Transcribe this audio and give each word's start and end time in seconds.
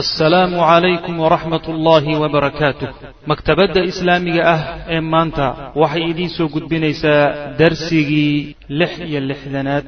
assalaamu 0.00 0.56
calaykum 0.58 1.14
waraxmat 1.24 1.64
ullaahi 1.72 2.16
wabarakaatuh 2.22 2.88
maktabadda 3.30 3.80
islaamiga 3.90 4.42
ah 4.54 4.60
ee 4.94 5.00
maanta 5.12 5.46
waxay 5.82 6.04
idiin 6.10 6.30
soo 6.36 6.48
gudbinaysaa 6.54 7.22
darsigii 7.60 8.56
lix 8.78 8.92
iyo 9.08 9.20
lixdanaad 9.30 9.84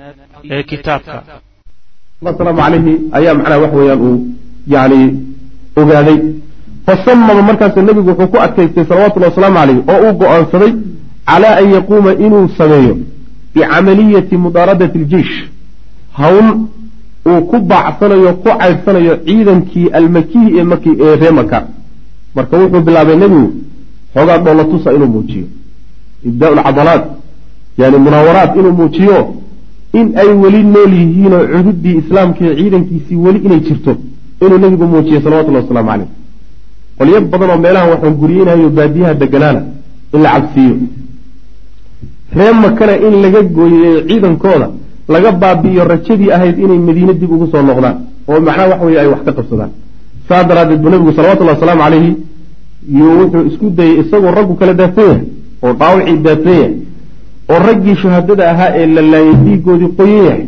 ee 0.55 0.63
kitaabka. 0.71 1.19
Asalaamu 2.33 2.59
calayhi 2.63 2.95
ayaa 3.19 3.35
macnaha 3.39 3.59
wax 3.65 3.73
weeyaan 3.79 4.01
uu 4.09 4.19
yani 4.75 5.01
ogaaday. 5.81 6.19
Fasamama 6.87 7.43
markaasa 7.49 7.83
nebigu 7.89 8.11
wuxuu 8.11 8.29
ku 8.33 8.39
adkaystay 8.47 8.85
salawatullahi 8.91 9.31
wasalaamu 9.33 9.59
calayh 9.61 9.79
oo 9.93 9.99
uu 10.07 10.15
go'aansaday 10.23 10.73
calaa 11.31 11.55
an 11.61 11.67
yaquuma 11.77 12.11
inuu 12.27 12.45
sameeyo 12.59 12.95
bicamaliyati 13.55 14.37
mudaaradati 14.47 14.99
aljeish 15.03 15.35
hawl 16.21 16.47
uu 17.31 17.41
ku 17.51 17.57
baacsanayo 17.71 18.33
ku 18.43 18.49
caydhsanayo 18.61 19.15
ciidankii 19.27 19.87
almakihi 19.99 20.49
ee 21.05 21.17
ree 21.23 21.31
maka 21.39 21.59
marka 22.37 22.55
wuxuu 22.63 22.81
bilaabay 22.87 23.17
nebigu 23.23 23.49
xoogaa 24.15 24.39
dhoolatusa 24.45 24.93
inuu 24.97 25.07
muujiyo. 25.15 25.47
Ibdaa 26.29 26.51
lcadalaat 26.59 27.05
yani 27.79 27.97
munaawaraat 28.07 28.57
inuu 28.61 28.73
muujiyo 28.81 29.19
in 29.99 30.07
ay 30.23 30.29
weli 30.43 30.63
nool 30.75 30.93
yihiinoo 31.01 31.43
cududii 31.53 31.97
islaamka 32.03 32.45
ciidankiisii 32.59 33.17
weli 33.25 33.39
inay 33.47 33.61
jirto 33.67 33.93
inuu 34.45 34.59
nebigu 34.59 34.87
muujiyo 34.93 35.21
salawatullahi 35.25 35.65
wasalaamu 35.65 35.91
caleyh 35.91 36.09
qolyo 36.99 37.21
badan 37.33 37.51
oo 37.51 37.59
meelaha 37.65 37.87
waxaan 37.93 38.15
guriyeynayo 38.21 38.69
baadiyaha 38.79 39.15
deganaana 39.23 39.63
in 40.15 40.21
la 40.23 40.31
cabsiiyo. 40.35 40.77
Ree 42.37 42.53
makana 42.65 42.95
in 43.07 43.15
laga 43.23 43.41
gooyeyo 43.57 44.01
ciidankooda 44.09 44.69
laga 45.15 45.31
baabi'iyo 45.43 45.83
rajadii 45.93 46.31
ahayd 46.37 46.57
inay 46.65 46.79
madiine 46.89 47.13
dib 47.21 47.31
ugu 47.37 47.47
soo 47.53 47.63
noqdaan 47.63 47.97
oo 48.29 48.41
macnaha 48.47 48.69
waxa 48.73 48.85
weye 48.87 48.99
ay 49.01 49.09
wax 49.13 49.21
ka 49.27 49.33
qabsadaan. 49.39 49.71
Saa 50.29 50.43
daraaddeed 50.49 50.81
buu 50.83 50.91
nebigu 50.91 51.13
salawatullahi 51.17 51.57
wasalaamu 51.59 51.83
calayhi 51.85 52.11
yuu 52.99 53.13
wuxuu 53.21 53.45
isku 53.51 53.67
dayey 53.79 53.95
isagoo 54.03 54.33
raggu 54.39 54.55
kala 54.61 54.75
daatan 54.81 55.05
yahay 55.07 55.23
oo 55.65 55.73
dhaawacii 55.81 56.17
daatan 56.27 56.55
yahay 56.59 56.73
oo 57.53 57.59
raggii 57.69 57.97
shuhadada 58.03 58.45
ahaa 58.53 58.71
ee 58.81 58.87
la 58.97 59.03
laayay 59.13 59.35
dhiigoodii 59.45 59.91
qoyan 59.99 60.25
yahay 60.29 60.43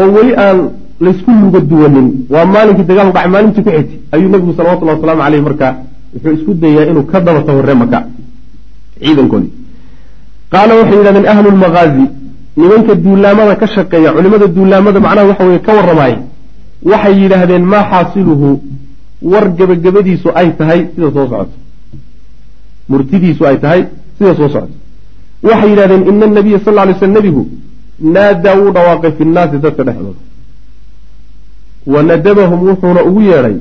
oo 0.00 0.06
weli 0.16 0.32
aan 0.44 0.58
laysku 1.04 1.30
luga 1.42 1.60
duwanin. 1.70 2.08
Waa 2.32 2.44
maalinkii 2.54 2.86
dagaalku 2.90 3.12
dhacay 3.16 3.30
maalintii 3.34 3.62
ku 3.66 3.70
xigtay. 3.70 3.98
Ayuu 4.14 4.28
nebigu 4.32 4.52
salawatullahi 4.58 4.96
wasalaamu 4.98 5.22
caleyhi 5.24 5.44
markaa 5.48 5.72
wuxuu 6.14 6.32
isku 6.38 6.50
dayaa 6.62 6.84
inuu 6.90 7.04
ka 7.10 7.18
daba 7.26 7.40
tahorre 7.48 7.74
maka 7.82 7.98
ciidankoodii 9.02 9.50
qaala 10.52 10.72
waxay 10.78 10.96
yidhahdeen 10.98 11.26
ahlu 11.32 11.48
lmaqaazi 11.56 12.04
nimanka 12.56 12.94
duulaamada 12.94 13.54
ka 13.56 13.66
shaqeeya 13.66 14.12
culimada 14.16 14.46
duulaamada 14.46 15.00
macnaha 15.00 15.26
waxa 15.30 15.44
weye 15.48 15.60
ka 15.66 15.72
warramaaya 15.78 16.18
waxay 16.90 17.14
yidhaahdeen 17.22 17.64
maa 17.72 17.84
xaasiluhu 17.90 18.48
war 19.32 19.44
gebagabadiisu 19.58 20.28
ay 20.40 20.48
tahay 20.58 20.80
sida 20.94 21.08
soo 21.14 21.26
socoto 21.30 21.56
murtidiisu 22.88 23.42
ay 23.50 23.56
tahay 23.64 23.82
sida 24.18 24.34
soo 24.38 24.48
socoto 24.54 24.74
waxay 25.48 25.70
yidhahdeen 25.72 26.02
ina 26.10 26.24
anabiya 26.30 26.58
sal 26.64 26.74
lla 26.74 26.84
lay 26.88 26.96
sl 27.00 27.12
nebigu 27.18 27.44
naadaa 28.14 28.54
wuu 28.60 28.72
dhawaaqay 28.76 29.12
fi 29.18 29.24
nnaasi 29.24 29.58
dadka 29.64 29.82
dhexdooda. 29.88 30.20
Wa 31.92 32.02
nadabahum 32.02 32.60
wuxuuna 32.68 33.00
ugu 33.08 33.20
yeedhay 33.30 33.56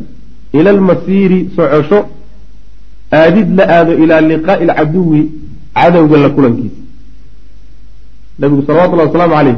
ila 0.54 0.70
almasiiri 0.76 1.40
socosho 1.56 2.00
aadid 3.22 3.48
la 3.58 3.64
aado 3.78 3.94
ilaa 4.04 4.22
liqaa'i 4.32 4.64
alcaduwi 4.70 5.22
cadowga 5.76 6.18
la 6.24 6.30
kulankiisa 6.36 6.81
nabigu 8.40 8.62
salawatullahi 8.68 9.08
wasalaamu 9.10 9.34
caleyh 9.36 9.56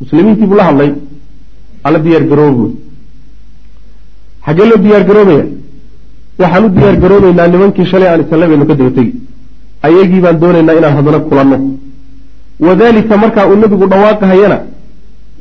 muslimiintii 0.00 0.46
buu 0.46 0.56
la 0.60 0.64
hadlay. 0.64 0.92
Alla 1.84 1.98
diyaar 1.98 2.24
garooba 2.30 2.56
buui 2.58 2.72
xaggee 4.46 4.66
loo 4.70 4.78
diyaar 4.84 5.04
garoobaya 5.08 5.44
waxaan 6.40 6.64
u 6.64 6.68
diyaar 6.76 6.96
garoobeynaa 7.02 7.48
nimankii 7.52 7.86
shalay 7.90 8.08
aan 8.08 8.20
isanle 8.24 8.46
baynu 8.50 8.66
ka 8.70 8.74
daba 8.78 8.90
tegi 8.96 9.12
ayagii 9.86 10.20
baan 10.24 10.36
doonaynaa 10.42 10.76
inaan 10.78 10.94
haddana 10.96 11.18
kulanno. 11.28 11.56
Wadalika 12.66 13.16
markaa 13.22 13.46
uu 13.50 13.56
nebigu 13.62 13.86
dhawaaqahayana 13.92 14.58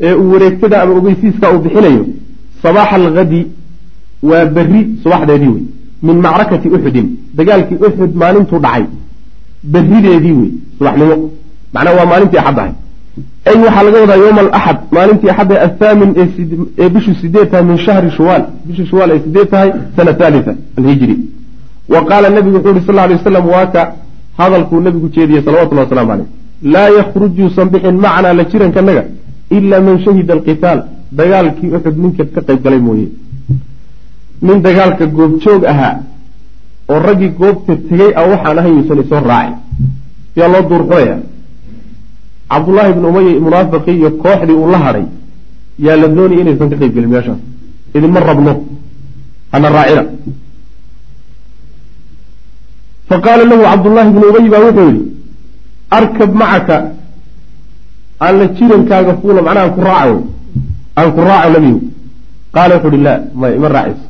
ee 0.06 0.14
uu 0.22 0.32
wareegtada 0.34 0.76
ama 0.82 0.94
ogeysiiska 1.00 1.46
uu 1.54 1.60
bixinayo 1.66 2.04
sabaaxa 2.64 2.96
alhadi 2.96 3.42
waa 4.30 4.46
berri 4.56 4.82
subaxdeedii 5.04 5.52
wey. 5.56 5.64
Min 6.08 6.18
macrakati 6.26 6.68
uxudin 6.76 7.08
dagaalkii 7.38 7.78
uxud 7.88 8.12
maalintuu 8.22 8.60
dhacay. 8.66 8.86
Berrideedii 9.74 10.36
wey. 10.40 10.52
Subaxnimo 10.78 11.16
macnaha 11.74 11.96
waa 12.00 12.08
maalintii 12.12 12.40
axad 12.42 12.60
ahay 12.60 12.74
ay 13.50 13.56
waxaa 13.66 13.84
laga 13.88 13.98
wadaa 14.04 14.20
yowma 14.26 14.42
alaxad 14.46 14.78
maalintii 14.96 15.30
axad 15.34 15.52
ee 15.52 15.60
athaamin 15.68 16.12
ee 16.82 16.90
bishu 16.96 17.12
sideed 17.22 17.48
tahay 17.52 17.66
min 17.72 17.78
shahri 17.86 18.10
shuwaal. 18.18 18.44
Bisha 18.68 18.84
shuwaal 18.92 19.10
ay 19.12 19.20
sideed 19.26 19.48
tahay 19.54 19.70
sana 19.96 20.14
thalitha 20.20 20.54
alhijri. 20.80 21.16
Wa 21.94 22.00
qaala 22.10 22.30
nebigu 22.36 22.56
wuxuu 22.58 22.74
yihi 22.76 22.86
sal 22.88 22.96
lla 22.96 23.08
wasalam 23.18 23.46
waa 23.54 23.66
ka 23.74 23.82
hadalkuu 24.40 24.80
nebigu 24.88 25.08
jeediyey 25.16 25.42
salawatullahi 25.48 25.88
waslamu 25.88 26.10
caleyh 26.12 26.28
laa 26.74 26.90
yakhrujuusan 27.00 27.68
bixin 27.74 27.96
macanaa 28.06 28.34
la 28.40 28.44
jirankanaga 28.52 29.04
ilaa 29.58 29.82
man 29.88 29.96
shahida 30.06 30.34
alqitaal. 30.38 30.80
Dagaalkii 31.20 31.70
uxud 31.78 31.96
ninka 32.04 32.24
ka 32.36 32.42
qayb 32.48 32.60
galay 32.66 32.80
mooye. 32.88 33.08
Nin 34.46 34.58
dagaalka 34.66 35.06
goobjoog 35.18 35.64
ahaa 35.72 35.96
oo 36.92 37.00
raggii 37.08 37.32
goobta 37.40 37.74
tegey 37.90 38.12
a 38.20 38.22
waxaan 38.32 38.58
ahay 38.60 38.72
yuusan 38.78 39.00
isoo 39.04 39.22
raacin 39.32 39.56
yaa 40.40 40.48
loo 40.54 40.62
duurxulaya 40.70 41.16
cabdullaahi 42.52 42.90
ibnu 42.94 43.06
umaya 43.12 43.40
munaafiqii 43.46 43.96
iyo 44.00 44.10
kooxdii 44.24 44.58
uu 44.62 44.70
la 44.74 44.80
hadhay 44.86 45.06
yaa 45.86 45.96
la 46.02 46.08
doonaya 46.16 46.42
inaysan 46.44 46.70
ka 46.72 46.76
qayb 46.82 46.94
gelin 46.96 47.10
meeshaas 47.14 47.40
idinma 47.96 48.20
rabno? 48.30 48.54
Hana 49.54 49.68
raacina 49.76 50.04
faqaala 53.10 53.44
lahu 53.52 53.64
cabdullaahi 53.72 54.10
ibnu 54.12 54.26
ubay 54.30 54.46
baa 54.54 54.62
wuxuu 54.66 54.88
yihi 54.90 55.02
arkab 55.98 56.32
macaka 56.42 56.78
aan 58.26 58.34
la 58.40 58.46
jirankaaga 58.58 59.14
fuula 59.22 59.42
macnaha 59.48 59.66
aan 59.66 59.74
ku 59.76 59.82
raaco 59.88 60.18
aan 61.00 61.10
ku 61.16 61.22
raaco 61.30 61.50
nebigu 61.56 61.80
qaala 62.56 62.74
wuxu 62.76 62.88
uhi 62.90 63.00
laa 63.08 63.20
may 63.40 63.52
ima 63.58 63.68
raacayso. 63.76 64.06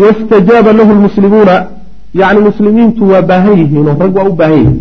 Wastajaaba 0.00 0.70
lahu 0.78 0.90
lmuslimuuna 0.98 1.54
yacni 2.20 2.40
muslimiintu 2.48 3.02
waa 3.12 3.22
baahan 3.30 3.54
yihiin 3.60 3.86
oo 3.88 3.96
rag 4.02 4.12
waa 4.16 4.28
u 4.30 4.32
baahan 4.40 4.58
yihiin 4.58 4.78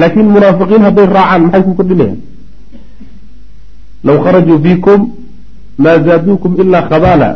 laakiin 0.00 0.28
munaafiqiin 0.36 0.82
hadday 0.86 1.06
raacaan 1.16 1.42
maxay 1.44 1.62
ku 1.66 1.72
kordhinayaan 1.78 2.18
low 4.06 4.16
kharajuu 4.24 4.58
fiikum 4.64 5.00
maa 5.84 5.98
zaaduukum 6.06 6.52
ilaa 6.62 6.82
khabaala 6.90 7.28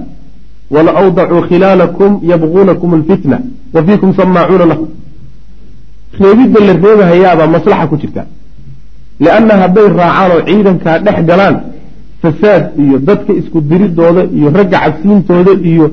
wala 0.75 0.91
awdacuu 1.01 1.43
khilaalakum 1.49 2.11
yabquunakum 2.33 2.91
alfitna 2.99 3.37
wa 3.75 3.81
fiikum 3.87 4.11
samaacuuna 4.21 4.67
lahu 4.73 4.85
reebidda 6.21 6.59
la 6.69 6.73
reebahayaabaa 6.85 7.49
maslaxa 7.57 7.87
ku 7.91 7.97
jirta. 8.03 8.23
Lianna 9.25 9.55
hadday 9.63 9.87
raacaan 10.01 10.31
oo 10.35 10.41
ciidankaa 10.49 10.97
dhex 11.07 11.19
galaan 11.31 11.55
fasaad 12.23 12.65
iyo 12.85 12.97
dadka 13.09 13.33
isku 13.41 13.59
diridooda 13.71 14.23
iyo 14.37 14.49
ragga 14.57 14.79
cabsiintooda 14.85 15.53
iyo 15.71 15.85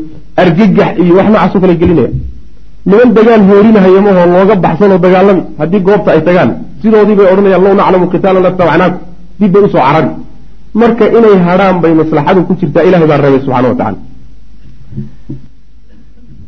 argagax 0.41 0.91
iyo 1.03 1.13
wax 1.17 1.27
noocaasoo 1.33 1.59
kale 1.63 1.75
gelinaya 1.81 2.11
niman 2.85 3.09
dagaal 3.17 3.41
hoorinahaya 3.49 4.01
mahoo 4.07 4.27
looga 4.35 4.55
baxsanoo 4.55 4.99
dagaalami 5.05 5.41
haddii 5.59 5.81
goobta 5.87 6.09
ay 6.15 6.21
tagaan 6.27 6.51
sidoodii 6.81 7.15
bay 7.19 7.27
odhanayaan 7.33 7.63
low 7.65 7.73
naclamu 7.79 8.05
qitaalan 8.13 8.43
latabacnaakum 8.47 9.01
dib 9.39 9.51
bay 9.53 9.63
u 9.67 9.69
soo 9.73 9.81
carari 9.87 10.09
marka 10.81 11.05
inay 11.17 11.35
hadhaan 11.47 11.77
bay 11.83 11.93
maslaxadu 12.01 12.39
ku 12.47 12.53
jirtaa 12.59 12.83
ilahay 12.87 13.07
baa 13.11 13.19
reebay 13.23 13.41
subxana 13.45 13.67
wa 13.71 13.77
tacala 13.79 13.97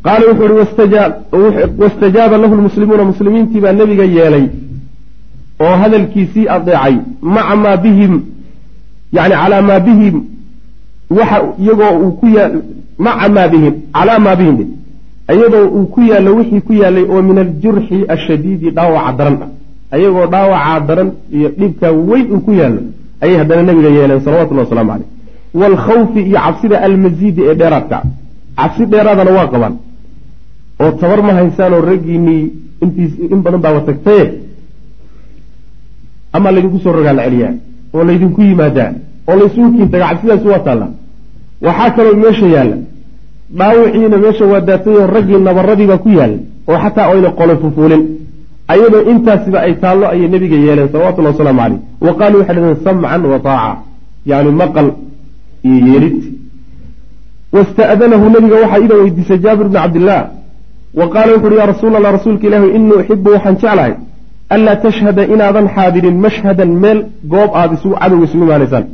qaala 0.04 0.24
wuxuu 0.30 0.46
ihi 0.84 0.96
wastajaaba 1.82 2.36
lahu 2.42 2.54
lmuslimuuna 2.60 3.04
muslimiintii 3.12 3.60
baa 3.64 3.72
nebiga 3.80 4.04
yeelay 4.16 4.46
oo 5.64 5.74
hadalkiisii 5.82 6.48
adeecay 6.56 6.94
maca 7.34 7.56
maa 7.64 7.76
bihim 7.84 8.14
yani 9.12 9.34
calaa 9.42 9.62
maa 9.68 9.80
bihim 9.88 10.16
waxa 11.18 11.38
iyagoo 11.62 11.94
uu 12.04 12.12
ku 12.20 12.26
maca 13.06 13.28
maa 13.36 13.48
bihim 13.52 13.74
calaa 13.96 14.18
maa 14.26 14.36
bihim 14.40 14.56
iyadoo 15.30 15.66
uu 15.76 15.86
ku 15.86 16.00
yaallo 16.10 16.36
wixii 16.36 16.60
ku 16.60 16.72
yaallay 16.72 17.04
oo 17.04 17.22
min 17.22 17.38
aljurxi 17.38 18.04
ashadiidi 18.14 18.70
dhaawaca 18.70 19.12
daran. 19.18 19.36
Ah 19.42 19.96
ayagoo 19.96 20.26
dhaawacaa 20.26 20.80
daran 20.88 21.10
iyo 21.36 21.48
dhibkaa 21.58 21.92
weyn 22.10 22.26
uu 22.34 22.40
ku 22.40 22.52
yaallo 22.60 22.80
ayay 23.22 23.36
haddana 23.40 23.62
nebiga 23.62 23.90
yeeleen 23.96 24.20
salawatullahi 24.26 24.66
waslamu 24.66 24.90
caleyh 24.92 25.08
waalkhawfi 25.60 26.20
iyo 26.28 26.38
cabsida 26.44 26.76
almasiidi 26.86 27.42
ee 27.48 27.54
dheeraadka 27.60 28.02
cabsi 28.56 28.82
dheeraadana 28.92 29.30
waa 29.38 29.46
qabaan. 29.52 29.74
Oo 30.80 30.90
tabar 31.00 31.22
ma 31.22 31.32
haysaanoo 31.38 31.80
raggiinii 31.90 32.42
intiis 32.84 33.12
in 33.32 33.40
badan 33.44 33.60
baaba 33.64 33.80
tagtaye 33.88 34.24
amaa 36.32 36.52
laydinku 36.54 36.78
soo 36.84 36.92
rogaa 36.92 37.12
la 37.18 37.24
celiyaa 37.26 37.54
oo 37.94 38.04
laydinku 38.08 38.40
yimaadaa 38.48 38.90
oo 39.28 39.36
laysugu 39.40 39.68
kiintaga 39.76 40.04
cabsidaasi 40.08 40.48
waa 40.52 40.62
taallaa. 40.66 40.90
Waxaa 41.66 41.90
kaloo 41.96 42.16
meesha 42.22 42.46
yaalla 42.56 42.76
dhaawiciina 43.58 44.16
meesha 44.24 44.44
waa 44.52 44.60
daatayoo 44.68 45.06
raggii 45.16 45.40
nabaradiibaa 45.48 46.02
ku 46.04 46.08
yaalla 46.18 46.38
oo 46.70 46.78
xataa 46.84 47.06
oyna 47.14 47.30
qole 47.38 47.54
fufuulin. 47.62 48.02
Ayadoo 48.72 49.02
intaasiba 49.12 49.58
ay 49.66 49.72
taallo 49.82 50.04
ayay 50.12 50.28
nebiga 50.34 50.56
yeeleen 50.66 50.88
salawatullahi 50.92 51.34
wasalaamu 51.34 51.60
caleyh 51.62 51.80
wa 52.06 52.12
qaaluu 52.20 52.38
waxay 52.40 52.56
dhaheen 52.56 52.78
samcan 52.86 53.22
wa 53.32 53.38
taaca. 53.46 53.72
Yani 54.30 54.50
maqal 54.60 54.86
iyo 55.68 55.78
yeelid. 55.88 56.18
Wasta'danahu 57.56 58.24
nabiga 58.34 58.56
waxaa 58.62 58.80
idan 58.84 58.98
weydiisay 59.02 59.38
jaabir 59.44 59.66
bni 59.68 59.78
cabdillaah 59.84 60.22
wa 61.00 61.06
qaala 61.14 61.30
wuxu 61.34 61.46
uhi 61.48 61.56
yaa 61.60 61.66
rasuul 61.72 61.94
allah 61.98 62.12
rasuulka 62.18 62.44
ilaahi 62.48 62.68
inii 62.76 62.96
uxibu 63.02 63.28
waxaan 63.34 63.56
jeclahay 63.62 63.92
anlaa 64.54 64.76
tashhada 64.84 65.22
inaadan 65.34 65.66
xaadirin 65.74 66.16
mashhadan 66.24 66.70
meel 66.82 66.98
goob 67.32 67.50
aad 67.60 67.70
isugu 67.76 67.94
cadowga 68.02 68.24
isugu 68.28 68.44
imaanaysaan 68.48 68.84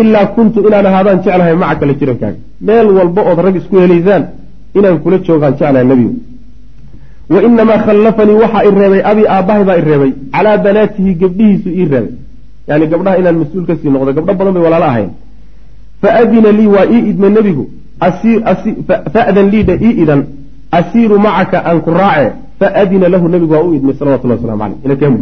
ilaa 0.00 0.26
kuntu 0.36 0.58
inaan 0.68 0.86
ahaadaan 0.90 1.18
jeclahay 1.24 1.54
maca 1.62 1.74
kale 1.80 1.94
jirankaaga 2.00 2.38
meel 2.66 2.86
walba 2.96 3.22
ood 3.30 3.38
rag 3.46 3.56
isku 3.60 3.76
helaysaan 3.84 4.24
inaan 4.78 4.98
kula 5.04 5.18
joogaan 5.26 5.54
jeclahay 5.58 5.84
nebigu. 5.90 6.14
Wa 7.32 7.42
inamaa 7.46 7.78
khallafanii 7.86 8.36
waxaa 8.42 8.62
i 8.68 8.70
reebay 8.80 9.02
abi 9.12 9.22
aabbahay 9.34 9.64
baa 9.68 9.76
i 9.80 9.84
reebay 9.90 10.12
calaa 10.34 10.56
banaatihi 10.64 11.14
gabdhihiisu 11.22 11.68
ii 11.68 11.86
reebay. 11.92 12.14
Yani 12.68 12.86
gabdhaha 12.92 13.16
inaan 13.20 13.36
mas'uul 13.42 13.64
ka 13.68 13.74
sii 13.80 13.90
noqdo 13.94 14.10
gabdho 14.16 14.32
badan 14.38 14.52
bay 14.56 14.64
walaalo 14.66 14.86
ahayn. 14.92 15.10
Faadina 16.02 16.52
lii 16.58 16.70
waa 16.74 16.86
ii 16.94 17.02
idmay 17.10 17.30
nebigu 17.38 17.64
fadan 19.14 19.46
liidha 19.54 19.74
ii 19.88 19.94
idan 20.02 20.20
asiiru 20.78 21.18
macaka 21.18 21.58
aan 21.68 21.80
ku 21.86 21.90
raace 21.90 22.32
faadina 22.60 23.08
lahu 23.14 23.28
nebigu 23.28 23.52
waa 23.54 23.64
u 23.68 23.74
idmay 23.78 23.94
salawatullah 23.98 24.36
waslamu 24.36 24.62
caleyh 24.62 24.84
ina 24.86 24.96
kaan 24.96 25.14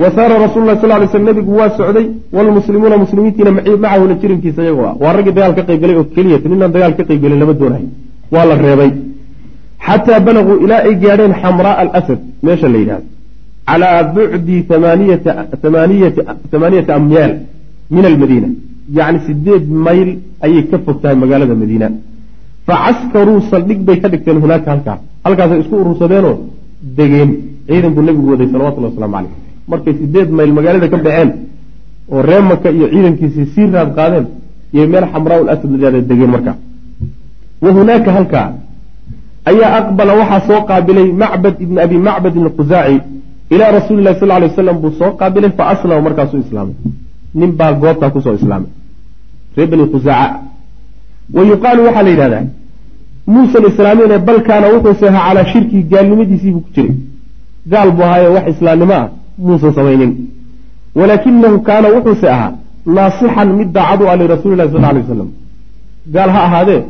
wa 0.00 0.10
saara 0.16 0.38
rasul 0.38 0.64
lah 0.64 0.80
sal 0.80 0.88
lay 0.88 1.08
sl 1.08 1.22
nebigu 1.28 1.52
waa 1.60 1.70
socday 1.76 2.06
wlmuslimuuna 2.32 2.96
muslimiintiina 3.04 3.50
macahuna 3.52 4.14
jirinkiisa 4.22 4.62
iyagoo 4.62 4.86
ah 4.90 4.94
waa. 5.02 5.12
Raggii 5.12 5.32
dagaal 5.32 5.54
ka 5.54 5.62
qaybgalay 5.68 5.96
oo 5.96 6.04
keliyat 6.14 6.44
ninaan 6.44 6.72
dagaal 6.72 6.94
ka 6.98 7.04
qaybgelin 7.08 7.38
lama 7.42 7.54
doonahay. 7.60 7.86
Waa 8.32 8.44
la 8.50 8.54
reebay. 8.64 8.90
Xataa 9.86 10.20
balaguu 10.26 10.56
ilaa 10.64 10.82
ay 10.88 10.94
gaadheen 11.02 11.34
xamraa 11.42 11.76
alasad 11.82 12.20
meesha 12.42 12.68
la 12.68 12.78
yidhahdo 12.82 13.06
calaa 13.68 14.02
bucdi 14.16 14.56
amaaniyata 14.76 16.92
amyaal 16.98 17.32
min 17.94 18.04
almadiina. 18.10 18.48
Yacni 18.98 19.18
sideed 19.26 19.64
mayl 19.86 20.08
ayay 20.44 20.62
ka 20.70 20.76
fog 20.84 20.96
tahay 21.02 21.16
magaalada 21.22 21.54
madiina. 21.62 21.88
Facaskaruu 22.66 23.40
saldhig 23.50 23.80
bay 23.88 23.98
ka 24.02 24.08
dhigteen 24.12 24.38
hunaaka 24.44 24.68
halkaa. 24.74 24.98
Halkaasay 25.24 25.60
isku 25.62 25.74
urursadeenoo 25.82 26.36
degeen. 26.98 27.30
Ciidanku 27.68 28.00
nebigu 28.08 28.28
waday 28.32 28.48
salawatullahi 28.52 28.92
waslamu 28.94 29.16
caleyh 29.16 29.49
markay 29.68 29.94
sideed 30.00 30.28
mayl 30.30 30.52
magaalada 30.58 30.88
ka 30.88 30.96
baxeen 30.96 31.30
oo 32.12 32.22
ree 32.22 32.40
maka 32.50 32.68
iyo 32.70 32.86
ciidankiisii 32.92 33.46
sii 33.54 33.66
raad 33.74 33.90
qaadeen 33.98 34.26
iyo 34.74 34.86
meel 34.92 35.06
xamraa 35.12 35.40
lasad 35.48 35.70
layihahda 35.72 36.00
degeen 36.10 36.30
markaa 36.34 36.56
wa 37.62 37.70
hunaaka 37.76 38.12
halkaa 38.12 38.48
ayaa 39.50 39.70
aqbala 39.80 40.12
waxaa 40.20 40.40
soo 40.48 40.60
qaabilay 40.68 41.06
macbad 41.22 41.54
ibni 41.64 41.78
abi 41.86 41.96
macbadin 42.08 42.42
alkhusaaci 42.48 42.96
ilaa 43.54 43.70
rasuuli 43.78 44.02
lahi 44.06 44.18
sal 44.20 44.28
lay 44.28 44.42
waslam 44.48 44.76
buu 44.82 44.92
soo 45.00 45.10
qaabilay 45.20 45.50
fa 45.58 45.64
aslama 45.72 46.00
markaasuu 46.06 46.40
islaamay. 46.46 46.74
Nin 47.34 47.50
baa 47.58 47.72
goobtaa 47.82 48.10
ku 48.14 48.20
soo 48.24 48.34
islaamay 48.40 48.70
ree 49.56 49.66
bani 49.66 49.84
khusaaca 49.92 50.40
wa 51.36 51.42
yuqaalu 51.50 51.80
waxaa 51.86 52.02
la 52.06 52.10
yidhahdaa 52.14 52.44
muusan 53.26 53.64
islaamine 53.70 54.18
bal 54.26 54.38
kaana 54.48 54.66
wuxuuse 54.74 55.06
ahaa 55.08 55.24
calaa 55.28 55.44
shirkii 55.52 55.82
gaalnimadiisiibuu 55.92 56.60
ku 56.66 56.70
jiray. 56.74 56.94
Gaal 57.72 57.90
buu 57.96 58.04
ahaayo 58.08 58.32
wax 58.36 58.46
islaamnimo 58.54 58.94
ah 59.00 59.08
muusan 59.46 59.72
samaynin. 59.78 60.12
Walaakinahu 60.98 61.56
kaana 61.68 61.88
wuxuuse 61.96 62.26
ahaa 62.34 62.52
naasixan 62.96 63.48
mid 63.58 63.68
daacad 63.76 64.00
u 64.02 64.08
ah 64.12 64.16
lirasuuli 64.20 64.56
lahi 64.60 64.70
sal 64.72 64.82
lay 64.82 65.02
wasalam 65.02 65.30
gaal 66.14 66.30
ha 66.34 66.40
ahaadee 66.48 66.82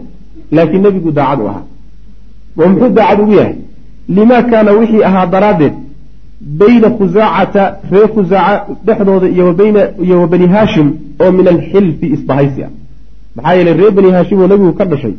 laakiin 0.56 0.82
nebigu 0.86 1.10
daacad 1.18 1.40
u 1.44 1.48
ahaa. 1.52 1.64
Oo 2.58 2.68
muxuu 2.72 2.90
daacad 2.98 3.20
ugu 3.24 3.32
yahay? 3.40 3.54
Lima 4.16 4.42
kaana 4.50 4.70
wixii 4.80 5.02
ahaa 5.08 5.26
daraaddeed 5.34 5.74
bayna 6.60 6.88
khusaacata 6.98 7.62
ree 7.92 8.06
khusaaca 8.14 8.66
dhexdooda 8.86 9.28
iyo 10.04 10.20
wa 10.20 10.26
bani 10.26 10.46
haashim 10.54 10.88
oo 11.22 11.32
min 11.32 11.46
alxilfi 11.54 12.06
isbahaysi 12.16 12.60
ah. 12.64 12.70
Maxaa 13.36 13.54
yeeley 13.58 13.74
ree 13.80 13.90
bani 13.90 14.10
haashim 14.16 14.38
oo 14.40 14.48
nebigu 14.52 14.72
ka 14.72 14.84
dhashay 14.84 15.14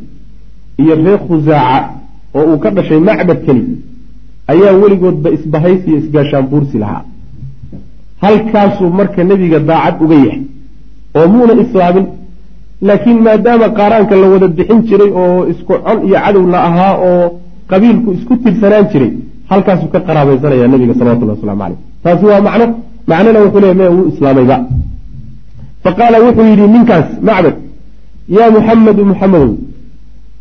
iyo 0.82 0.94
ree 1.06 1.18
khusaaca 1.26 1.88
oo 2.34 2.44
uu 2.52 2.58
ka 2.58 2.70
dhashay 2.70 3.00
macbadkani 3.08 3.64
ayaa 4.52 4.72
weligoodba 4.82 5.30
isbahaysiyo 5.36 5.96
isgaashaan 5.98 6.46
buursi 6.52 6.78
lahaa 6.78 7.04
halkaasuu 8.22 8.90
marka 8.98 9.20
nebiga 9.30 9.58
daacad 9.70 9.94
uga 10.04 10.16
yahay 10.24 10.40
oo 11.18 11.26
muuna 11.32 11.54
islaamin 11.64 12.06
laakiin 12.88 13.18
maadaama 13.26 13.66
qaaraanka 13.78 14.14
la 14.22 14.26
wada 14.32 14.48
bixin 14.58 14.80
jiray 14.88 15.10
oo 15.22 15.40
isku 15.52 15.72
con 15.86 15.98
iyo 16.06 16.18
cadow 16.24 16.44
la 16.52 16.58
ahaa 16.68 16.94
oo 17.08 17.24
qabiilku 17.70 18.08
isku 18.18 18.32
tirsanaan 18.44 18.86
jiray 18.92 19.10
halkaasuu 19.50 19.88
ka 19.94 20.00
qaraabaysanaya 20.06 20.66
nebiga 20.72 20.94
salawatullah 21.00 21.36
waslamu 21.36 21.60
caleyh 21.62 21.78
taasi 22.04 22.24
waa 22.30 22.40
macno 22.46 22.66
macnona 23.10 23.38
wuxuu 23.44 23.60
leeya 23.64 23.74
me 23.80 23.86
wuu 23.94 24.06
islaamayba. 24.12 24.56
Fa 25.84 25.90
qaala 25.98 26.16
wuxuu 26.24 26.46
yidhi 26.50 26.66
ninkaas 26.74 27.08
macbad 27.28 27.56
yaa 28.36 28.50
muxamedu 28.56 29.02
muxamedow 29.10 29.50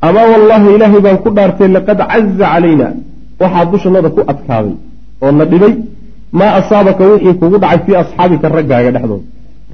amaa 0.08 0.26
wallahi 0.34 0.68
ilaahay 0.76 1.02
baan 1.06 1.18
ku 1.24 1.30
dhaartay 1.38 1.70
laqad 1.78 2.00
caza 2.12 2.46
calayna 2.54 2.88
waxaa 3.42 3.66
dushanada 3.72 4.10
ku 4.16 4.22
adkaaday 4.32 4.76
oo 5.24 5.32
na 5.40 5.46
dhibay 5.52 5.74
maa 6.40 6.52
asaabaka 6.60 7.04
wixii 7.12 7.34
kugu 7.42 7.58
dhacay 7.64 7.80
fii 7.86 7.96
asxaabika 8.04 8.48
raggaaga 8.58 8.92
dhexdooda 8.96 9.26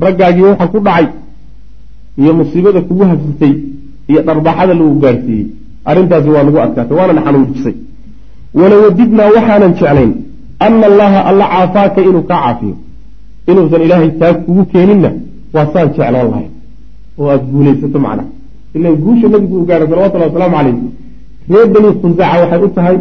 raggaagii 0.06 0.46
waxa 0.52 0.68
ku 0.74 0.80
dhacay 0.88 1.08
iyo 2.22 2.32
musiibada 2.40 2.80
kugu 2.88 3.04
habsatay 3.12 3.54
iyo 4.12 4.22
dharbaxada 4.28 4.74
lagu 4.80 4.96
gaarsiiyey 5.04 5.46
arrintaasi 5.90 6.30
waa 6.36 6.44
nagu 6.48 6.60
adkaatay 6.66 6.98
waana 7.00 7.22
xanuujisay 7.26 7.76
walawadidnaa 8.60 9.30
waxaanan 9.36 9.74
jeclayn 9.80 10.12
ana 10.66 10.86
allaha 10.92 11.20
alla 11.30 11.46
caafaaka 11.54 12.00
inuu 12.10 12.24
kaa 12.30 12.40
caafiyo 12.46 12.76
inuusan 13.50 13.82
ilaahay 13.86 14.10
taa 14.22 14.34
kugu 14.46 14.64
keeninna 14.74 15.10
waa 15.54 15.68
saan 15.74 15.88
jeclaan 15.90 16.16
lahay 16.32 16.48
oo 17.20 17.28
aada 17.34 17.44
guulaysato 17.54 18.00
macnaha 18.06 18.30
ilan 18.76 18.96
guusha 19.04 19.28
nabigu 19.34 19.56
uu 19.60 19.66
gaaray 19.70 19.88
salawatullahi 19.92 20.30
wasalaamu 20.32 20.58
calayh 20.58 20.76
reer 21.52 21.68
bani 21.74 21.88
khusaaca 22.02 22.42
waxay 22.42 22.62
u 22.68 22.70
tahay 22.78 22.98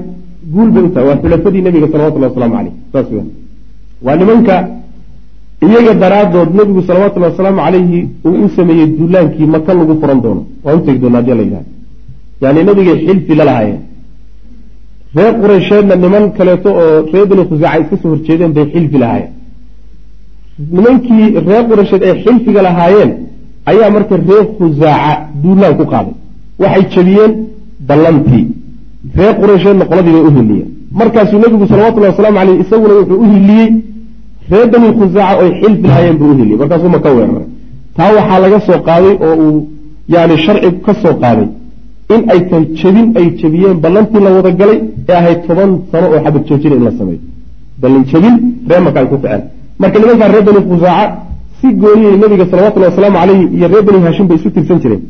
guul 0.55 0.69
bay 0.75 0.83
u 0.89 0.91
tahay 0.95 1.07
waa 1.09 1.19
xulafadii 1.23 1.63
nabiga 1.67 1.87
salawatullahi 1.93 2.31
wasalaamu 2.33 2.57
caleyh 2.59 2.75
saas 2.93 3.09
weya 3.13 3.25
waa 4.05 4.17
nimanka 4.21 4.57
iyaga 5.67 5.93
daraaddood 6.03 6.49
nebigu 6.59 6.81
salawatullahi 6.89 7.33
wasalaamu 7.33 7.61
calayhi 7.67 8.01
uu 8.27 8.45
u 8.45 8.49
sameeyey 8.57 8.87
duulaankii 8.99 9.47
maka 9.55 9.75
lagu 9.75 9.95
furan 10.01 10.21
doono. 10.25 10.43
Waa 10.65 10.75
u 10.79 10.81
tegi 10.87 10.99
doona 11.03 11.17
haddii 11.19 11.35
la 11.39 11.43
yidhahdo 11.47 11.71
yani 12.43 12.61
nabigay 12.69 12.97
xilfi 13.07 13.35
la 13.39 13.45
lahaayeen. 13.49 13.81
Reer 15.17 15.35
qureysheedna 15.41 15.95
niman 16.05 16.25
kaleeto 16.39 16.69
oo 16.83 16.97
reer 17.13 17.27
bani 17.31 17.43
khusaaca 17.51 17.79
iska 17.83 17.97
soo 18.03 18.11
horjeedeen 18.15 18.53
bay 18.57 18.67
xilfi 18.73 18.99
lahaayeen. 19.03 19.33
Nimankii 20.77 21.25
reer 21.49 21.65
qureysheed 21.71 22.03
ay 22.09 22.15
xilfiga 22.25 22.61
lahaayeen 22.69 23.11
ayaa 23.71 23.91
marka 23.97 24.15
reer 24.29 24.45
khusaaca 24.59 25.13
duulaan 25.43 25.75
ku 25.79 25.85
qaaday. 25.93 26.15
Waxay 26.63 26.85
jebiyeen 26.95 27.33
ballantii. 27.89 28.45
Reer 29.19 29.35
qureysheedna 29.41 29.85
qoladii 29.91 30.13
bay 30.17 30.25
u 30.29 30.31
hiliyeen 30.37 30.69
markaasuu 31.01 31.39
nebigu 31.45 31.67
salawatullahi 31.73 32.13
wasalaamu 32.15 32.39
caleyh 32.41 32.57
isaguna 32.65 32.95
wuxuu 33.01 33.19
u 33.25 33.27
hiliyey 33.33 33.69
reer 34.53 34.67
bani 34.73 34.89
khusaaca 34.99 35.35
oy 35.43 35.51
xilfi 35.61 35.87
lahaayeen 35.91 36.17
buu 36.21 36.31
u 36.33 36.37
hiliyey 36.39 36.59
markaasuu 36.63 36.91
maka 36.97 37.09
weeraray 37.19 37.47
taa 37.97 38.11
waxaa 38.17 38.39
laga 38.45 38.59
soo 38.69 38.79
qaaday 38.89 39.15
oo 39.27 39.35
uu 39.47 39.59
yani 40.15 40.35
sharcigu 40.45 40.79
ka 40.87 40.93
soo 41.03 41.15
qaaday 41.23 41.49
in 42.15 42.21
ay 42.33 42.41
tahay 42.51 42.65
jebin 42.81 43.07
ay 43.19 43.27
jebiyeen 43.41 43.77
ballantii 43.85 44.21
la 44.27 44.31
wada 44.37 44.51
galay 44.61 44.79
ee 45.09 45.15
ahayd 45.21 45.39
toban 45.49 45.71
sano 45.91 46.07
oo 46.15 46.21
xabad 46.25 46.43
joojina 46.49 46.75
in 46.79 46.85
la 46.89 46.93
sameeyo. 46.99 47.21
Ballan 47.83 48.05
jebin 48.11 48.35
reer 48.69 48.83
maka 48.87 48.99
ay 49.03 49.07
ku 49.13 49.17
ficeen 49.23 49.43
marka 49.81 49.97
nimankaa 50.01 50.29
reer 50.35 50.45
bani 50.49 50.61
khusaaca 50.71 51.07
si 51.59 51.67
gooniyay 51.83 52.17
nabiga 52.23 52.45
salawatullahi 52.51 52.91
wasalaamu 52.93 53.19
caleyhi 53.23 53.45
iyo 53.57 53.67
reer 53.73 53.85
bani 53.89 53.99
haashim 54.05 54.27
bay 54.29 54.37
isu 54.41 54.49
tirsan 54.57 54.79
jireen. 54.83 55.03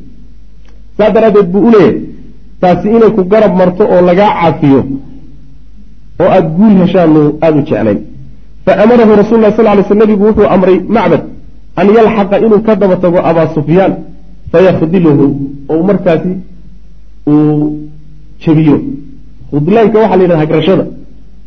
Saa 0.97 1.11
daraaddeed 1.15 1.49
buu 1.53 1.63
u 1.69 1.71
leeyahay 1.75 1.97
taasi 2.61 2.87
inay 2.97 3.11
ku 3.17 3.23
garab 3.33 3.53
marto 3.61 3.83
oo 3.95 4.01
lagaa 4.09 4.31
caafiyo 4.41 4.81
oo 6.23 6.29
aada 6.37 6.49
guul 6.57 6.75
heshaanu 6.83 7.21
aada 7.45 7.57
u 7.61 7.63
jeclayn 7.69 7.99
fa 8.67 8.73
amarahu 8.85 9.13
rasul 9.23 9.39
lah 9.45 9.51
sal 9.57 9.67
lay 9.77 9.85
sl 9.91 9.99
nabigu 10.03 10.23
wuxuu 10.29 10.49
amray 10.57 10.79
macbad 10.97 11.23
an 11.81 11.87
yalxaqa 11.97 12.37
inuu 12.47 12.61
ka 12.67 12.75
daba 12.83 12.97
tago 13.05 13.19
abaa 13.31 13.49
sufyaan 13.57 13.93
fayakhdiluhu 14.53 15.25
oo 15.73 15.83
markaasi 15.91 16.33
uu 17.33 17.89
jebiyo 18.43 18.77
khudlaanka 19.51 19.97
waxaa 20.03 20.17
la 20.19 20.23
yidhahda 20.25 20.43
hagrashada 20.45 20.85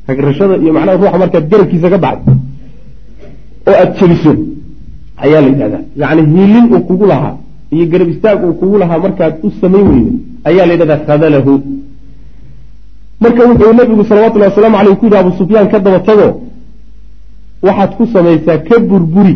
hagrashada 0.10 0.54
iyo 0.64 0.72
macnaha 0.78 0.98
ruuxa 1.02 1.18
markaad 1.24 1.44
garabkiisa 1.52 1.88
ka 1.94 1.98
baxdo 2.06 2.32
oo 3.68 3.76
aada 3.82 3.94
jebiso 4.00 4.32
ayaa 5.26 5.42
la 5.46 5.48
yidhahdaa 5.52 5.84
yacni 6.02 6.22
hiilin 6.34 6.66
uu 6.74 6.82
kugu 6.90 7.06
lahaa 7.12 7.36
iyo 7.76 7.86
garab 7.92 8.10
istaag 8.14 8.40
uu 8.46 8.54
kugu 8.62 8.78
lahaa 8.82 9.00
markaad 9.06 9.34
u 9.48 9.50
samayn 9.62 9.88
weydo 9.94 10.12
ayaa 10.50 10.66
la 10.70 10.74
yidhahdaa 10.76 11.00
khadalahu 11.08 11.54
marka 13.24 13.42
wuxuu 13.50 13.74
nabigu 13.80 14.04
salawatullahi 14.10 14.52
wasalaamu 14.52 14.78
caleyh 14.78 14.96
ku 15.00 15.06
yidhi 15.06 15.18
abu 15.24 15.32
sufyaan 15.42 15.68
ka 15.72 15.80
daba 15.86 16.00
tago 16.10 16.28
waxaad 17.68 17.92
ku 17.98 18.04
samaysaa 18.14 18.58
ka 18.68 18.76
burburi 18.90 19.36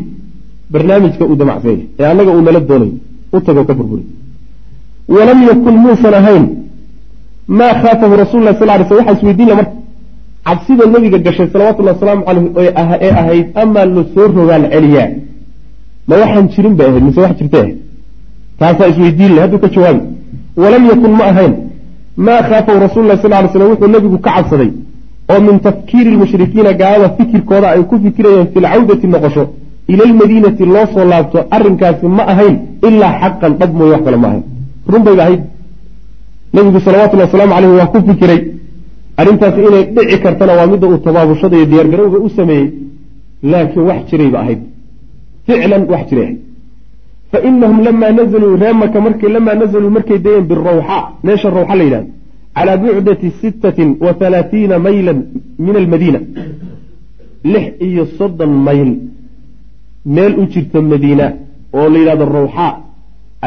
barnaamijka 0.72 1.24
uu 1.25 1.36
damacsanya 1.42 1.86
ee 2.00 2.06
annaga 2.12 2.32
uu 2.36 2.42
nala 2.48 2.60
doonayo 2.70 2.94
u 3.34 3.39
tagoo 3.46 3.65
ka 3.70 3.74
burburi. 3.74 4.03
Walam 5.15 5.39
yakun 5.50 5.75
muusan 5.86 6.13
ahayn 6.20 6.46
maa 7.48 7.74
khaafahu 7.82 8.13
rasul 8.24 8.42
sal 8.60 8.70
ly 8.80 8.86
sl 8.89 8.96
waxa 9.00 9.13
isweydiinla 9.18 9.56
marka 9.60 9.74
cabsida 10.48 10.86
nabiga 10.94 11.18
gashay 11.25 11.48
salawatullahi 11.53 11.96
wasalaamu 11.98 12.24
caleyh 12.27 12.46
ee 13.06 13.12
ahayd 13.22 13.46
amaa 13.62 13.86
la 13.86 14.03
soo 14.13 14.27
rogaal 14.38 14.63
celiyaa? 14.74 15.10
Ma 16.08 16.15
waxaan 16.22 16.46
jirin 16.53 16.74
bay 16.80 16.88
ahayd 16.92 17.03
mise 17.08 17.20
wax 17.25 17.34
jirtay 17.39 17.62
ahayd? 17.62 17.77
Taasaa 18.60 18.88
isweydiin 18.92 19.32
le 19.36 19.39
hadduu 19.44 19.60
ka 19.63 19.68
jawaabi 19.75 20.01
walam 20.63 20.84
yakun 20.92 21.12
ma 21.20 21.25
ahayn 21.32 21.53
maa 22.25 22.42
khaafahu 22.50 22.80
rasul 22.86 23.03
lah 23.10 23.18
sal 23.24 23.32
ly 23.44 23.50
slam 23.53 23.68
wuxuu 23.72 23.88
nebigu 23.96 24.18
ka 24.25 24.32
cabsaday 24.36 24.72
oo 25.32 25.39
min 25.48 25.60
tafkiiri 25.65 26.10
lmushrikiina 26.15 26.72
gaalada 26.82 27.10
fikirkooda 27.18 27.68
ay 27.75 27.82
ku 27.89 27.96
fikirayeen 28.06 28.48
fi 28.53 28.60
lcawdati 28.65 29.08
noqosho 29.13 29.44
ila 29.92 30.03
almadiinati 30.10 30.63
loo 30.75 30.86
soo 30.94 31.06
laabto 31.12 31.39
arrinkaasi 31.56 32.06
ma 32.18 32.24
ahayn 32.34 32.56
ilaa 32.88 33.13
xaqan 33.22 33.51
dhab 33.60 33.72
mooye 33.77 33.92
wax 33.94 34.03
kale 34.06 34.18
ma 34.24 34.27
ahayn. 34.32 34.44
Run 34.92 35.03
bayba 35.08 35.24
ahayd 35.25 35.42
nebigu 36.53 36.80
salawatullhi 36.88 37.25
wasalaamu 37.27 37.53
caleyh 37.56 37.72
waa 37.80 37.88
ku 37.94 37.98
fikiray. 38.08 38.39
Arrintaasi 39.22 39.60
inay 39.68 39.84
dhici 39.96 40.18
kartana 40.24 40.53
waa 40.60 40.68
midda 40.72 40.86
uu 40.92 40.98
tabaabushada 41.08 41.56
iyo 41.58 41.65
diyaargarowga 41.72 42.18
u 42.25 42.30
sameeyey 42.38 42.68
laakiin 43.51 43.84
wax 43.89 44.00
jirayba 44.10 44.38
ahayd. 44.44 44.60
Ficlan 45.48 45.84
wax 45.94 46.03
jiray 46.10 46.25
ahayd. 46.27 46.39
Fa 47.32 47.38
inahum 47.48 47.77
lamaa 47.86 48.12
nazaluu 48.20 48.56
ree 48.62 48.74
maka 48.82 48.98
markay 49.06 49.30
lamaa 49.36 49.56
nazaluu 49.62 49.92
markay 49.98 50.18
dayeen 50.25 50.46
birawxa 50.50 50.98
meesha 51.25 51.50
rawxa 51.58 51.75
la 51.80 51.84
yidhahdo 51.88 52.10
calaa 52.55 52.77
bucdati 52.83 53.27
sittatin 53.41 53.89
wa 54.05 54.12
halaatiina 54.19 54.75
maylan 54.88 55.19
min 55.65 55.75
almadiina 55.81 56.19
lix 57.53 57.65
iyo 57.88 58.03
soddon 58.17 58.53
mayl 58.67 58.89
meel 60.15 60.33
u 60.41 60.45
jirta 60.53 60.81
madiina 60.81 61.25
oo 61.77 61.88
la 61.93 61.98
yidhahdo 62.00 62.25
rawxa 62.38 62.67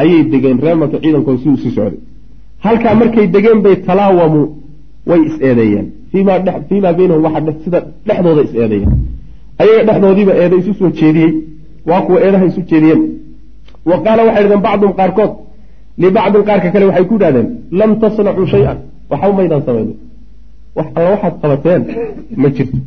ayay 0.01 0.23
degeen 0.33 0.57
ree 0.65 0.75
maka 0.81 0.97
ciidankooda 1.03 1.39
si 1.41 1.49
uu 1.49 1.57
sii 1.63 1.73
socday 1.77 1.99
halkaa 2.65 2.95
markay 3.01 3.27
degeen 3.35 3.59
bay 3.65 3.75
talaawamu 3.87 4.41
way 5.09 5.21
is-eedeeyeen 5.29 5.87
fiimaa 6.11 6.39
fiimaa 6.69 6.93
baynahum 6.99 7.23
waxa 7.27 7.53
sida 7.63 7.79
dhexdooda 8.07 8.41
is-eedeeyeen 8.47 8.91
ayaga 9.61 9.83
dhexdoodiiba 9.87 10.33
eeda 10.41 10.55
isu 10.61 10.73
soo 10.79 10.91
jeediyey 10.99 11.31
waa 11.89 12.01
kuwa 12.05 12.19
eedaha 12.25 12.45
isu 12.51 12.61
jeediyeen 12.71 13.01
wa 13.89 13.97
qaala 14.05 14.21
waxay 14.27 14.43
dhahdeen 14.43 14.63
bacdum 14.67 14.91
qaarkood 14.99 15.31
libacdin 16.03 16.43
qaarka 16.49 16.67
kale 16.73 16.85
waxay 16.89 17.05
ku 17.09 17.15
idhahdeen 17.19 17.47
lam 17.79 17.91
tasnacuu 18.01 18.47
shay-an 18.53 18.77
waxba 19.09 19.31
maydaan 19.37 19.61
samaynin. 19.67 19.97
Wax 20.77 20.87
alla 20.95 21.09
waxaad 21.13 21.35
qabateen 21.41 21.81
ma 22.41 22.49
jirto 22.55 22.77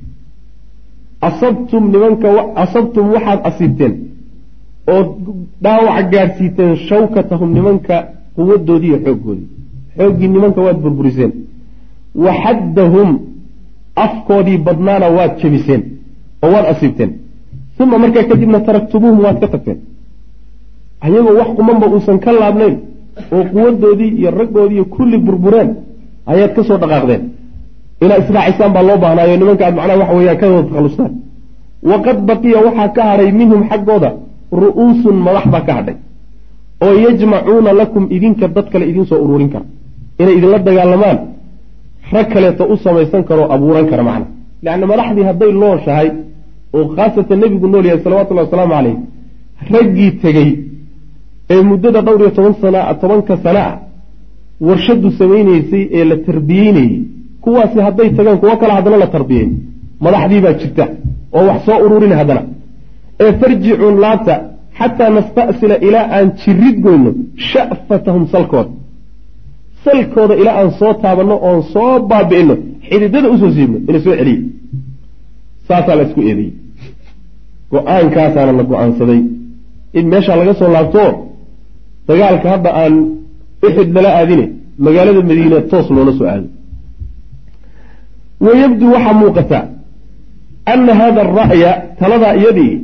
asabtum 1.29 1.85
nimanka 1.93 2.29
asabtum 2.63 3.07
waxaad 3.15 3.41
asiibteen. 3.49 3.93
Oo 4.93 5.03
dhaawac 5.63 6.07
gaadhsiiteen 6.13 6.73
shawkatahum 6.89 7.51
nimanka 7.57 7.97
quwadoodii 8.37 8.89
iyo 8.91 8.99
xooggoodii. 9.05 9.49
Xooggii 9.99 10.29
nimanka 10.35 10.61
waad 10.67 10.79
burburiseen. 10.85 11.33
Wa 12.25 12.33
xaddahum 12.43 13.11
afkoodii 14.05 14.59
badnaana 14.67 15.07
waad 15.17 15.33
jebiseen 15.41 15.83
oo 16.43 16.51
waad 16.55 16.67
asiibteen. 16.73 17.11
Uma 17.83 17.99
markaa 17.99 18.25
kadibna 18.31 18.61
taraktumuuhum 18.67 19.21
waad 19.25 19.39
ka 19.41 19.49
tagteen. 19.55 19.79
Ayagoo 21.05 21.35
wax 21.41 21.49
qumanba 21.57 21.87
uusan 21.93 22.19
ka 22.25 22.31
laabnayn 22.33 22.77
oo 23.35 23.45
quwadoodii 23.53 24.11
iyo 24.21 24.31
raggoodiiyo 24.39 24.85
kulli 24.95 25.19
burbureen 25.27 25.71
ayaad 26.33 26.53
ka 26.57 26.63
soo 26.69 26.79
dhaqaaqdeen. 26.83 27.23
Inaad 28.05 28.21
israacisaan 28.25 28.73
baa 28.77 28.85
loo 28.89 28.99
baahnaayo 29.05 29.37
nimanka 29.41 29.63
aad 29.67 29.75
macnaha 29.79 29.99
waxa 30.01 30.15
weeyaan 30.19 30.39
ka 30.41 30.47
wada 30.53 30.69
takhalustaan. 30.69 31.13
Waqad 31.91 32.19
baqiya 32.29 32.59
waxaa 32.67 32.89
ka 32.97 33.03
hadhay 33.11 33.31
minhum 33.41 33.61
xaggooda 33.71 34.11
ru'uusun 34.63 35.17
madax 35.27 35.47
baa 35.55 35.65
ka 35.69 35.73
hadhay. 35.79 35.97
Oo 36.85 36.95
yajmacuuna 37.05 37.71
lakum 37.81 38.05
idinka 38.17 38.47
dad 38.57 38.67
kale 38.73 38.85
idiin 38.91 39.07
soo 39.11 39.19
ururin 39.25 39.51
kara. 39.55 39.67
Inay 40.21 40.35
idinla 40.39 40.59
dagaalamaan 40.69 41.19
rag 42.13 42.27
kaleeto 42.33 42.65
u 42.73 42.77
samaysan 42.85 43.23
karoo 43.29 43.47
abuuran 43.55 43.87
kara 43.91 44.03
macna. 44.09 44.27
Leanna 44.65 44.87
madaxdii 44.93 45.25
hadday 45.29 45.53
looshahay 45.63 46.09
oo 46.77 46.85
khaasatan 46.97 47.39
nebigu 47.43 47.67
nool 47.73 47.85
yahay 47.89 48.01
salawatullahi 48.05 48.47
wasalaamu 48.49 48.75
caleyh 48.77 48.97
raggii 49.73 50.11
tegey 50.23 50.51
ee 51.53 51.63
muddada 51.71 52.01
dhowr 52.07 52.21
iyo 52.23 52.31
toban 52.37 52.55
sana 52.63 52.81
tobanka 53.01 53.35
sana 53.45 53.61
ah 53.71 53.75
warshadu 54.69 55.09
samaynaysay 55.21 55.83
ee 55.99 56.05
la 56.11 56.17
tarbiyeynayey 56.29 56.93
kuwaasi 57.45 57.79
hadday 57.87 58.09
tagaan 58.19 58.39
kuwo 58.43 58.55
kale 58.61 58.73
haddana 58.79 58.97
la 59.05 59.07
tarbiyey. 59.17 59.49
Madaxdii 60.05 60.41
baa 60.45 60.53
jirta 60.61 60.85
oo 61.39 61.45
wax 61.49 61.61
soo 61.67 61.79
ururin 61.87 62.13
haddana. 62.21 62.43
Ee 63.25 63.33
farjicuun 63.41 63.97
laabta 64.05 64.35
xataa 64.79 65.11
nasta'sila 65.17 65.77
ilaa 65.87 66.07
aan 66.17 66.27
jirid 66.43 66.77
goyno 66.85 67.11
sha'fatahum 67.51 68.25
salkooda 68.33 68.71
salkooda 69.85 70.35
ilaa 70.43 70.57
aan 70.61 70.71
soo 70.81 70.93
taabanno 71.03 71.37
oon 71.49 71.61
soo 71.73 71.93
baabi'ino 72.11 72.55
xididada 72.89 73.29
u 73.35 73.37
soo 73.43 73.51
siibno 73.57 73.79
ina 73.89 73.99
soo 74.05 74.15
celiye 74.21 74.41
saasaa 75.69 75.95
la 75.99 76.03
isku 76.09 76.21
eedeeyey. 76.29 76.53
Go'aankaasaana 77.73 78.53
la 78.59 78.65
go'aansaday. 78.71 79.21
In 79.99 80.05
meeshaa 80.13 80.37
laga 80.41 80.55
soo 80.61 80.69
laabto 80.77 81.05
dagaalka 82.09 82.49
hadda 82.55 82.71
aan 82.83 82.95
uxud 83.67 83.89
lala 83.97 84.11
aadine 84.21 84.47
magaalada 84.85 85.21
madiina 85.31 85.59
toos 85.71 85.87
loola 85.97 86.13
soo 86.19 86.29
aado 86.33 86.49
wayabduu 88.47 88.91
waxaa 88.95 89.15
muuqata 89.23 89.59
ana 90.73 90.93
hada 91.01 91.21
ara'ya 91.27 91.71
taladaa 92.01 92.35
iyadii 92.41 92.75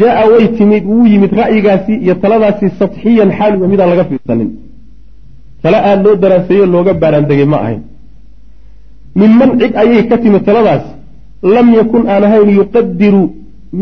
jaa 0.00 0.22
way 0.32 0.44
timid 0.58 0.84
wuu 0.92 1.06
yimid 1.12 1.32
ra'yigaasi 1.42 1.92
iyo 2.04 2.14
taladaasi 2.22 2.66
sadxiyan 2.80 3.30
xaaluga 3.38 3.66
midaan 3.72 3.90
laga 3.92 4.04
fiirsanin. 4.10 4.50
Tale 5.62 5.78
aada 5.88 6.02
loo 6.06 6.16
daraaseeyo 6.24 6.66
looga 6.74 6.92
baaraandegay 7.02 7.48
ma 7.52 7.58
ahayn. 7.64 7.82
Minman 9.20 9.50
cid 9.60 9.72
ayay 9.82 10.02
ka 10.10 10.16
timid 10.22 10.42
taladaas 10.48 10.84
lam 11.54 11.66
yakun 11.78 12.02
aan 12.12 12.22
ahayn 12.28 12.50
yuqadiru 12.60 13.22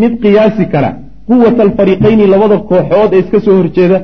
mid 0.00 0.12
qiyaasi 0.22 0.64
kara 0.72 0.90
quwata 1.28 1.60
alfariiqayni 1.66 2.24
labada 2.34 2.56
kooxood 2.70 3.10
ee 3.14 3.20
iska 3.22 3.38
soo 3.44 3.56
horjeeda 3.60 3.98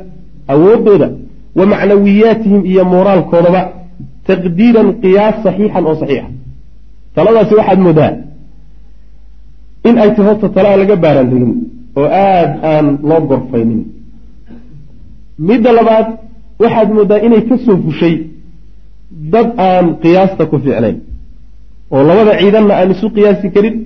awooddooda 0.52 1.08
wa 1.58 1.64
macnawiyaatihim 1.72 2.62
iyo 2.70 2.82
mooraalkoodaba 2.92 3.60
taqdiiran 4.28 4.88
qiyaas 5.02 5.36
saxiixan 5.44 5.84
oo 5.90 5.94
saxiixa. 6.02 6.28
Taladaasi 7.14 7.54
waxaad 7.60 7.80
moodaa 7.86 8.12
in 9.88 9.94
ay 10.02 10.10
tahay 10.14 10.26
horta 10.28 10.48
tale 10.54 10.68
aan 10.70 10.80
laga 10.82 10.96
baaraandegin 11.04 11.52
oo 12.00 12.06
aada 12.26 12.54
aan 12.72 12.86
loo 13.08 13.20
gorfaynin. 13.30 13.80
Midda 15.48 15.70
labaad 15.78 16.06
waxaad 16.62 16.88
moodaa 16.96 17.24
inay 17.26 17.42
ka 17.48 17.56
soo 17.64 17.76
fushay 17.84 18.14
dad 19.32 19.48
aan 19.68 19.86
qiyaasta 20.02 20.42
ku 20.50 20.56
fiicnayn. 20.64 20.96
Oo 21.94 22.02
labada 22.08 22.32
ciidanna 22.40 22.74
aan 22.80 22.90
isu 22.94 23.06
qiyaasi 23.16 23.46
karin 23.54 23.76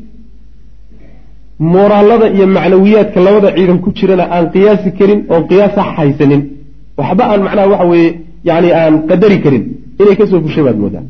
mooraalada 1.72 2.26
iyo 2.36 2.46
macnawiyaadka 2.56 3.18
labada 3.26 3.48
ciidan 3.56 3.78
ku 3.84 3.90
jirana 3.98 4.24
aan 4.36 4.46
qiyaasi 4.54 4.88
karin 4.98 5.20
oon 5.32 5.42
qiyaas 5.50 5.74
haysanin 5.96 6.42
waxba 6.98 7.24
aan 7.32 7.40
macnaha 7.46 7.68
waxa 7.72 7.86
weeye 7.92 8.10
yani 8.48 8.68
aan 8.80 8.94
qadari 9.10 9.38
karin 9.44 9.64
inay 10.00 10.16
ka 10.20 10.24
soo 10.30 10.40
fushay 10.44 10.64
baad 10.66 10.78
moodaa. 10.82 11.04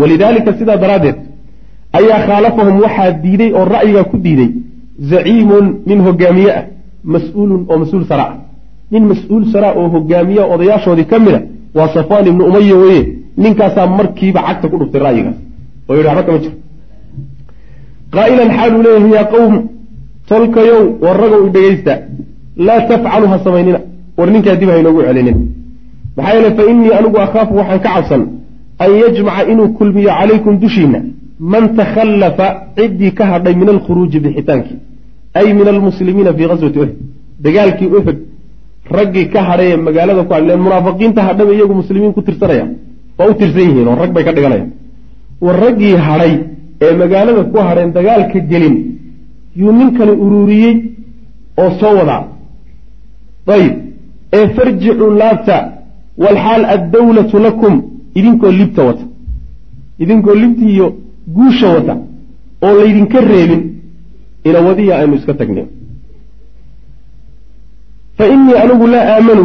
Walidaalika 0.00 0.50
sidaa 0.58 0.76
daraaddeed 0.84 1.16
ayaa 1.98 2.20
khaalafahum 2.26 2.76
waxaa 2.84 3.10
diiday 3.24 3.50
oo 3.58 3.64
ra'yigaa 3.74 4.04
ku 4.10 4.16
diiday 4.24 4.50
zaciimun 5.10 5.66
nin 5.88 5.98
hogaamiye 6.06 6.50
ah 6.58 6.64
mas'uulun 7.14 7.62
oo 7.70 7.76
mas'uul 7.82 8.04
sara 8.10 8.24
ah. 8.32 8.36
Nin 8.92 9.02
mas'uul 9.12 9.44
sara 9.52 9.68
oo 9.78 9.88
hogaamiya 9.94 10.42
odayaashoodii 10.54 11.08
ka 11.12 11.18
mid 11.24 11.34
a 11.38 11.40
waa 11.76 11.88
safwaan 11.94 12.26
ibnu 12.30 12.42
umaya 12.50 12.76
weye 12.82 13.02
ninkaasaa 13.42 13.86
markiiba 13.98 14.40
cagta 14.46 14.66
ku 14.70 14.76
dhuftay 14.80 15.00
ra'yigaas. 15.06 15.38
Oo 15.88 15.94
yidhi 15.96 16.08
waxba 16.08 16.22
kama 16.26 16.38
jiro. 16.44 16.54
Qaa'ilan 18.14 18.48
xaaluu 18.56 18.82
leeyahay 18.86 19.12
yaa 19.16 19.26
qowm 19.34 19.54
tolkayow 20.30 20.82
war 21.04 21.16
ragow 21.22 21.42
dhegaysta 21.54 21.92
laa 22.66 22.80
tafcalu 22.90 23.26
ha 23.32 23.36
samaynina 23.46 23.78
war 24.18 24.28
ninkaa 24.34 24.56
dib 24.60 24.70
haynoogu 24.74 25.00
celinin. 25.08 25.38
Maxaa 26.16 26.34
yeele 26.36 26.50
fa 26.58 26.62
innii 26.70 26.92
anigu 26.98 27.18
akhaafu 27.26 27.52
waxaan 27.60 27.80
ka 27.84 27.90
cabsan 27.94 28.22
an 28.84 28.90
yajmaca 29.02 29.42
inuu 29.52 29.68
kulmiyo 29.78 30.10
calaykum 30.18 30.54
dushiina 30.62 30.98
man 31.52 31.64
takhallafa 31.78 32.46
ciddii 32.76 33.12
ka 33.18 33.24
hadhay 33.32 33.54
min 33.60 33.68
alkhuruuji 33.74 34.18
bixitaankii 34.24 34.78
ay 35.38 35.46
min 35.58 35.66
almuslimiina 35.74 36.30
fii 36.38 36.48
qaswati 36.52 36.78
uxud 36.82 36.92
dagaalkii 37.44 37.88
uxud 37.98 38.18
raggii 38.96 39.26
ka 39.32 39.40
hadhay 39.48 39.68
ee 39.72 39.78
magaalada 39.86 40.22
ku 40.28 40.32
hadleen 40.36 40.60
munaafiqiinta 40.66 41.20
hadhaba 41.28 41.50
iyagu 41.56 41.74
muslimiin 41.80 42.12
ku 42.16 42.20
tirsanaya 42.26 42.66
waa 43.18 43.28
u 43.30 43.34
tirsan 43.40 43.62
yihiin 43.68 43.88
oo 43.90 43.96
rag 44.02 44.10
bay 44.16 44.24
ka 44.26 44.32
dhiganayaan. 44.36 44.70
War 45.44 45.56
raggii 45.64 45.94
hadhay 46.08 46.32
ee 46.84 46.92
magaalada 47.02 47.42
ku 47.52 47.58
hadheen 47.68 47.90
dagaalka 47.98 48.38
gelin 48.50 48.76
yuu 49.60 49.72
ninkani 49.78 50.12
ururiyey 50.24 50.74
oo 51.62 51.70
soo 51.80 51.94
wadaa. 51.98 52.22
Ayib 53.54 53.74
ee 54.38 54.46
farjicuu 54.56 55.10
laabta 55.22 55.56
walxaal 56.24 56.64
addawlatu 56.74 57.38
lakum 57.46 57.74
idinkoo 58.18 58.50
libta 58.60 58.82
wata. 58.88 59.04
Idinkoo 60.02 60.34
libti 60.34 60.64
iyo 60.74 60.86
guusha 61.36 61.68
wata 61.68 61.94
oo 62.64 62.72
laydinka 62.78 63.20
reebin 63.20 63.62
ilawadiya 64.44 64.98
aynu 64.98 65.14
iska 65.14 65.34
tagnay. 65.34 65.64
Fa 68.18 68.24
innii 68.34 68.56
anigu 68.62 68.86
laa 68.86 69.04
aamanu 69.16 69.44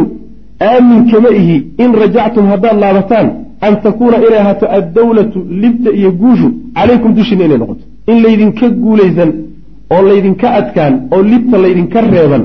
aamin 0.60 1.10
kama 1.10 1.28
ihi 1.40 1.56
in 1.84 1.90
rajactum 2.02 2.46
haddaad 2.52 2.76
laabataan 2.84 3.26
an 3.66 3.74
takuuna 3.82 4.16
inay 4.26 4.38
ahaato 4.40 4.66
addawlatu 4.78 5.38
libta 5.62 5.90
iyo 5.98 6.10
guushu 6.22 6.48
calaykum 6.74 7.14
dushiina 7.14 7.44
inay 7.44 7.58
noqoto. 7.58 7.84
In 8.10 8.16
laydinka 8.24 8.66
guulaysan 8.84 9.30
oo 9.94 10.02
laydinka 10.10 10.46
adkaan 10.58 10.94
oo 11.14 11.22
libta 11.32 11.56
laydinka 11.64 12.00
reeban 12.00 12.44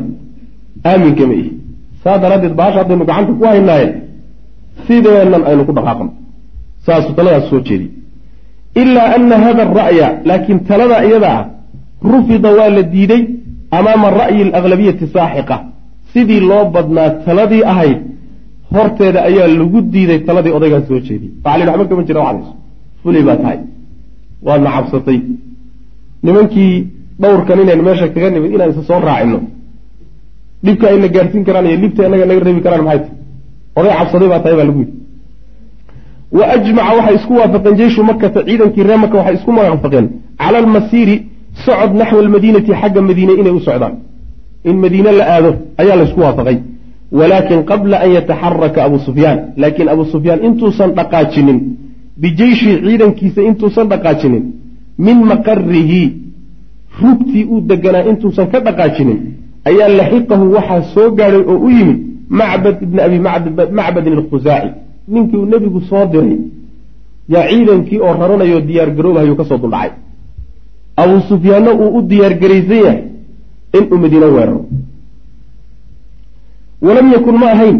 aamin 0.90 1.16
kama 1.20 1.34
ihi 1.42 1.52
saa 2.04 2.18
daraaddeed 2.24 2.56
baasha 2.62 2.78
haddaynu 2.82 3.06
gacanta 3.10 3.32
ku 3.40 3.44
haynaaye 3.52 3.88
sideennan 4.88 5.44
aynu 5.50 5.64
ku 5.68 5.74
dhaqaaqno 5.78 6.10
saasuu 6.86 7.14
taladaas 7.18 7.46
soo 7.52 7.60
jeediyey 7.68 7.92
ilaa 8.82 9.08
ana 9.18 9.36
hada 9.46 9.64
ara'ya 9.72 10.08
laakiin 10.30 10.60
talada 10.70 10.98
iyada 11.08 11.30
ah 11.38 11.44
rufida 12.12 12.50
waa 12.58 12.70
la 12.78 12.84
diiday 12.94 13.22
amaama 13.78 14.08
ra'yi 14.22 14.42
alaglabiyati 14.58 15.06
saaxiqa. 15.16 15.58
Sidii 16.14 16.42
loo 16.50 16.64
badnaa 16.76 17.10
taladii 17.26 17.64
ahayd 17.72 18.00
horteeda 18.76 19.20
ayaa 19.30 19.48
lagu 19.60 19.80
diiday 19.94 20.20
taladii 20.28 20.54
odaygaas 20.58 20.86
soo 20.90 21.00
jeediyey 21.08 21.32
waxa 21.46 21.66
la 21.66 21.72
waxba 21.72 21.86
kama 21.92 22.04
jira 22.10 22.20
waxdays 22.28 22.50
fulay 23.02 23.24
baa 23.28 23.38
tahay. 23.42 23.60
Waadna 24.48 24.70
cabsatay 24.76 25.18
nimankii 26.26 26.74
dhowrkan 27.22 27.60
inaynu 27.64 27.84
meesha 27.88 28.08
kaga 28.14 28.30
nimid 28.36 28.52
inaan 28.56 28.72
isa 28.74 28.84
soo 28.90 29.00
raacino 29.08 29.40
dhibka 30.66 30.86
ayna 30.92 31.08
gaarsiin 31.16 31.44
karaan 31.48 31.66
iyo 31.70 31.78
dhibta 31.84 32.02
inaga 32.08 32.26
naga 32.30 32.44
reebi 32.48 32.62
karaan 32.66 32.84
maxay 32.88 33.00
tahy 33.06 33.12
oday 33.80 33.94
cabsaday 34.00 34.28
baa 34.34 34.40
tahay 34.44 34.56
baa 34.60 34.68
lagu 34.70 34.80
yidhi. 34.84 34.94
Wa 36.38 36.44
ajmaca 36.56 36.92
waxay 36.98 37.16
isku 37.20 37.34
waafaqeen 37.40 37.76
jeyshu 37.82 38.02
makata 38.10 38.40
ciidankii 38.48 38.84
ree 38.90 38.98
maka 39.04 39.16
waxay 39.20 39.36
isku 39.40 39.52
waafaqeen 39.60 40.06
cala 40.42 40.58
almasiiri 40.64 41.16
socod 41.66 41.92
naxwa 42.02 42.20
almadiinati 42.26 42.72
xagga 42.82 43.02
madiine 43.10 43.34
inay 43.42 43.54
u 43.60 43.60
socdaan. 43.68 43.94
In 44.70 44.76
madiine 44.84 45.12
la 45.20 45.26
aado 45.36 45.50
ayaa 45.82 45.96
laysku 46.02 46.20
waafaqay. 46.26 46.58
Walaakin 47.20 47.60
qabla 47.70 47.98
an 48.06 48.10
yataxaraka 48.18 48.80
abu 48.88 48.98
sufyaan 49.08 49.38
laakiin 49.62 49.90
abu 49.96 50.04
sufyaan 50.14 50.40
intuusan 50.48 50.90
dhaqaajinin 50.98 51.60
bijeyshi 52.22 52.70
ciidankiisa 52.86 53.42
intuusan 53.50 53.86
dhaqaajinin 53.92 54.44
min 55.06 55.18
maqarihi 55.32 56.02
rugtii 57.02 57.44
uu 57.54 57.60
deganaa 57.70 58.04
intuusan 58.12 58.48
ka 58.52 58.60
dhaqaajinin 58.68 59.20
ayaa 59.70 59.90
laxiqahu 60.00 60.46
waxaa 60.56 60.82
soo 60.94 61.10
gaadhay 61.18 61.44
oo 61.52 61.58
u 61.68 61.70
yimid 61.78 62.00
macbad 62.40 62.76
ibni 62.86 63.00
abi 63.08 63.18
macbadin 63.80 64.14
alkhusaaci 64.18 64.70
ninkii 65.14 65.38
uu 65.42 65.46
nebigu 65.54 65.82
soo 65.90 66.06
diray 66.12 66.38
yaa 67.34 67.48
ciidankii 67.50 68.00
oo 68.06 68.14
raranayo 68.22 68.60
diyaar 68.68 68.90
garoobahayu 68.98 69.36
ka 69.40 69.44
soo 69.50 69.58
duldhacay. 69.64 69.92
Abuu 71.02 71.22
sufyaanna 71.30 71.72
uu 71.82 71.90
u 71.98 72.02
diyaar 72.12 72.34
garaysan 72.42 72.78
yahay 72.86 73.00
inuu 73.78 73.98
madiino 74.04 74.28
weeraro. 74.36 74.62
Walam 76.86 77.08
yakun 77.14 77.36
ma 77.42 77.48
ahayn 77.56 77.78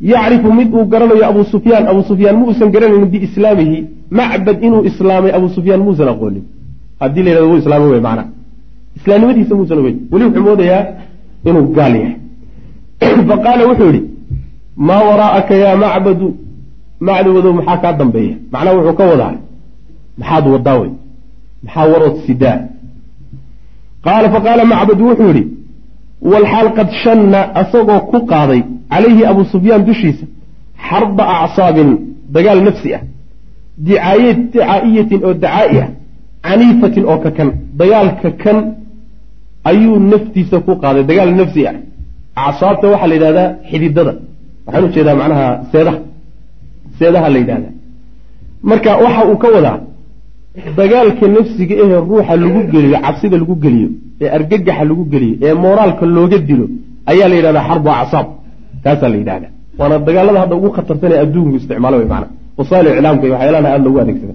yacrifu 0.00 0.52
mid 0.58 0.68
uu 0.74 0.84
garanayo 0.92 1.24
abuu 1.30 1.44
sufyaan 1.54 1.84
abuu 1.90 2.04
sufyaan 2.10 2.36
ma 2.38 2.44
uusan 2.48 2.70
garanaynin 2.74 3.10
biislaamihi 3.14 3.78
macbad 4.18 4.56
inuu 4.66 4.82
islaamay 4.90 5.32
abuu 5.36 5.48
sufyaan 5.56 5.80
muusan 5.86 6.08
aqoonin. 6.12 6.44
Haddii 7.00 7.22
la 7.22 7.30
yhahdo 7.30 7.48
wuu 7.50 7.58
islaamay 7.62 7.88
wey 7.94 8.00
macnaa 8.08 8.28
islaamnimadiisa 8.96 9.54
muusan 9.54 9.78
ogeyn 9.78 9.98
weli 10.12 10.24
wuxuu 10.24 10.44
moodayaa 10.48 10.84
inuu 11.48 11.66
gaal 11.76 11.94
yahay. 11.96 12.16
Faqaala 13.30 13.68
wuxuu 13.70 13.90
yihi 13.94 14.02
maa 14.76 15.02
waraa'aka 15.08 15.54
yaa 15.54 15.76
macbadu? 15.84 16.28
Macduwadow 17.00 17.52
maxaa 17.58 17.76
kaa 17.82 17.92
dambeeya? 17.92 18.36
Macnaha 18.52 18.76
wuxuu 18.76 18.96
ka 19.00 19.04
wadaa 19.12 19.34
maxaad 20.18 20.46
wadaa 20.54 20.78
wey? 20.80 20.92
Maxaa 21.64 21.86
warood 21.92 22.16
sidaa? 22.26 22.58
Qaala 24.04 24.30
faqaala 24.34 24.64
macbadu 24.72 25.08
wuxuu 25.10 25.32
yihi 25.36 25.44
walxaal 26.30 26.68
qad 26.78 26.88
shanna 27.02 27.40
asagoo 27.60 28.00
ku 28.10 28.18
qaaday 28.30 28.62
calayhi 28.92 29.26
abuu 29.30 29.44
sufyaan 29.54 29.84
dushiisa 29.88 30.24
xarba 30.88 31.24
acsaabin 31.42 31.90
dagaal 32.34 32.60
nafsi 32.68 32.94
ah 32.98 33.02
dicaayad 33.86 34.38
dicaa'iyatin 34.52 35.20
oo 35.26 35.34
dacaa'i 35.44 35.78
ah 35.84 35.88
caniifatin 36.46 37.04
oo 37.10 37.18
ka 37.24 37.30
kan 37.36 37.48
dagaalka 37.80 38.30
kan 38.42 38.58
ayuu 39.70 39.96
naftiisa 40.12 40.56
ku 40.66 40.72
qaaday 40.82 41.02
dagaal 41.10 41.30
nafsi 41.40 41.60
ah. 41.70 41.74
Acsaabta 42.48 42.84
waxaa 42.92 43.08
la 43.10 43.14
yidhahdaa 43.18 43.48
xididada. 43.70 44.12
Waxaan 44.66 44.84
u 44.86 44.88
jeedaa 44.94 45.16
macnaha 45.20 45.46
seedaha. 45.72 45.98
Seedaha 46.98 47.28
la 47.34 47.38
yidhahdaa 47.42 47.72
marka 48.70 48.90
waxa 49.04 49.22
uu 49.30 49.38
ka 49.42 49.48
wadaa 49.56 49.78
dagaalka 50.78 51.24
nafsiga 51.36 51.74
ahee 51.84 51.98
ruuxa 52.10 52.34
lagu 52.42 52.60
geliyo 52.72 52.98
cabsida 53.04 53.36
lagu 53.42 53.54
geliyo 53.64 53.88
ee 54.22 54.28
argagaxa 54.36 54.84
lagu 54.90 55.04
geliyo 55.12 55.34
ee 55.46 55.54
mooraalka 55.64 56.04
looga 56.16 56.38
dilo 56.48 56.66
ayaa 57.10 57.28
la 57.30 57.36
yidhahdaa 57.38 57.64
xarbu 57.68 57.88
acsaab. 58.02 58.26
Taasaa 58.84 59.08
la 59.12 59.16
yidhahdaa 59.22 59.50
waana 59.78 59.96
dagaalada 60.08 60.38
hadda 60.42 60.54
ugu 60.60 60.68
khatarsan 60.76 61.10
ee 61.14 61.20
adduunku 61.24 61.56
isticmaalo 61.60 61.96
wey 62.00 62.08
maana 62.12 62.26
wasail 62.58 62.86
iclaamka 62.92 63.24
iyo 63.26 63.34
waxyaalaha 63.36 63.68
aada 63.72 63.84
loogu 63.86 63.98
adeegsada 64.04 64.34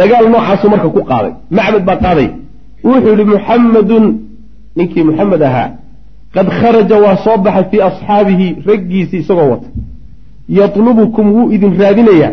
dagaal 0.00 0.24
noocaasu 0.34 0.66
marka 0.72 0.88
ku 0.96 1.00
qaaday. 1.10 1.32
Macbad 1.56 1.82
baa 1.88 1.98
qaaday 2.04 2.28
wuxuu 2.88 3.12
yihi 3.18 3.24
muxamadun 3.34 4.04
ninkii 4.76 5.04
muxamed 5.08 5.42
ahaa 5.48 5.68
qad 6.34 6.46
kharaja 6.60 6.96
waa 7.04 7.16
soo 7.24 7.36
baxay 7.44 7.64
fii 7.70 7.80
asxaabihi 7.90 8.46
raggiisii 8.68 9.20
isagoo 9.24 9.48
wata. 9.52 9.68
Yatlubukum 10.58 11.26
wuu 11.34 11.50
idin 11.56 11.72
raadinayaa 11.80 12.32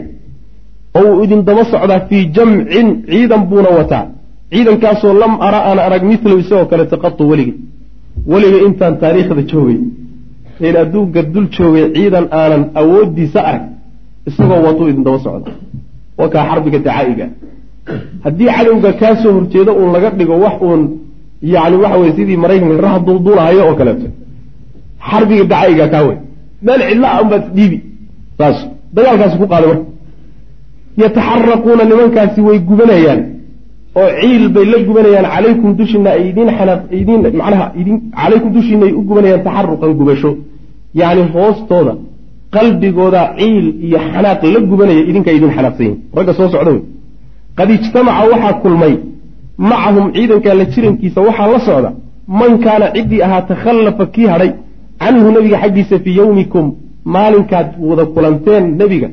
oo 0.98 1.04
wuu 1.16 1.24
idin 1.26 1.42
daba 1.48 1.64
socdaa 1.72 2.00
fii 2.10 2.24
jamcin 2.36 2.88
ciidan 3.10 3.42
buuna 3.50 3.70
wataa. 3.80 4.06
Ciidankaasoo 4.52 5.14
lam 5.22 5.34
ara 5.48 5.60
aan 5.70 5.80
arag 5.88 6.04
milow 6.10 6.40
isagoo 6.44 6.66
kaleta 6.72 6.98
qatu 7.04 7.24
weligay 7.30 7.56
weliga 8.32 8.58
intaan 8.68 8.94
taariikhda 9.02 9.42
joogay 9.52 9.80
in 10.68 10.76
adduunka 10.84 11.22
dul 11.34 11.48
joogay 11.58 11.86
ciidan 11.96 12.26
aanan 12.40 12.64
awoodiisa 12.82 13.40
arag 13.50 13.64
isagoo 14.30 14.60
watuu 14.68 14.88
idin 14.92 15.04
daba 15.08 15.20
socda. 15.26 15.52
Wakaa 16.20 16.44
xarbiga 16.50 16.80
dacaa'iga 16.88 17.28
haddii 18.26 18.50
cadowga 18.58 18.92
kaa 19.02 19.16
soo 19.22 19.32
horjeedo 19.38 19.72
uun 19.80 19.90
laga 19.96 20.10
dhigo 20.20 20.36
wax 20.46 20.56
uun 20.68 20.82
yani 21.54 21.76
waxa 21.84 21.98
weye 22.02 22.14
sidii 22.18 22.38
maraykanka 22.44 22.82
raha 22.86 23.00
dulduulahayo 23.08 23.62
oo 23.70 23.76
kaleeto. 23.80 24.08
Xarbiga 25.10 25.44
dacaa'iga 25.52 25.86
kaa 25.94 26.04
wey 26.08 26.18
meel 26.66 26.82
cidla 26.90 27.08
a 27.16 27.22
unbaad 27.24 27.44
dhiibi. 27.58 27.78
Saas. 28.38 28.58
Dagaalkaasi 28.96 29.38
ku 29.42 29.46
qaaday 29.52 29.68
marka. 29.72 29.86
Yataxaraquuna 31.02 31.84
nimankaasi 31.92 32.40
way 32.48 32.58
gubanayaan. 32.70 33.22
Oo 34.00 34.10
ciil 34.20 34.44
bay 34.56 34.66
la 34.74 34.78
gubanayaan. 34.88 35.26
Calaykum 35.34 35.70
dushiina 35.80 36.10
ay 36.18 36.24
idin 36.30 36.50
idin 37.02 37.20
macnaha 37.40 37.66
idin 37.82 37.96
calaykum 38.20 38.50
dushiina 38.56 38.84
ay 38.88 38.94
u 39.00 39.02
gubanayaan 39.10 39.42
taxaruqan 39.48 39.92
gubasho. 40.00 40.30
Yacni 41.00 41.24
hoostooda 41.34 41.94
qalbigooda 42.56 43.22
ciil 43.40 43.66
iyo 43.86 43.98
xanaaq 44.12 44.42
la 44.54 44.60
gubanaya 44.72 45.02
idinka 45.10 45.32
idin 45.38 45.52
xanaaqsan 45.56 45.94
ragga 46.18 46.34
soo 46.38 46.48
socda 46.54 46.72
wey 46.76 46.82
qad 47.58 47.70
ijtamaca 47.78 48.24
waxaa 48.32 48.54
kulmay 48.64 48.94
macahum 49.70 50.06
ciidanka 50.16 50.54
la 50.60 50.66
jirankiisa 50.74 51.20
waxaa 51.28 51.48
la 51.54 51.60
socda 51.68 51.90
man 52.40 52.52
kaana 52.66 52.86
ciddii 52.96 53.22
ahaa 53.28 53.42
takhallafa 53.52 54.06
kii 54.16 54.28
hadhay 54.34 54.52
canhu 55.02 55.28
nebiga 55.36 55.58
xaggiisa 55.64 55.96
fii 56.04 56.16
yowmikum 56.22 56.66
maalinkaad 57.16 57.68
wada 57.90 58.06
kulanteen 58.14 58.64
nebiga 58.82 59.10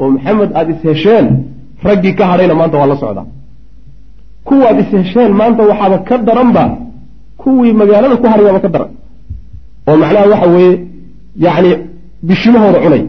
oo 0.00 0.08
maxamed 0.14 0.50
aada 0.58 0.70
ishesheen 0.76 1.26
raggii 1.88 2.14
ka 2.18 2.24
hadhayna 2.30 2.54
maanta 2.60 2.76
waa 2.80 2.90
la 2.92 2.96
socdaa 3.02 3.26
kuwaad 4.48 4.76
ishesheen 4.84 5.32
maanta 5.40 5.62
waxaaba 5.70 5.98
ka 6.08 6.18
daranba 6.28 6.64
kuwii 7.42 7.72
magaalada 7.80 8.16
ku 8.20 8.26
hadhay 8.32 8.44
baaba 8.46 8.60
ka 8.64 8.68
daran. 8.74 8.90
Oo 9.88 9.96
macnaha 10.02 10.26
waxa 10.32 10.46
weeye 10.54 10.74
yacni 11.44 11.70
bishimahooda 12.28 12.78
cunay. 12.84 13.02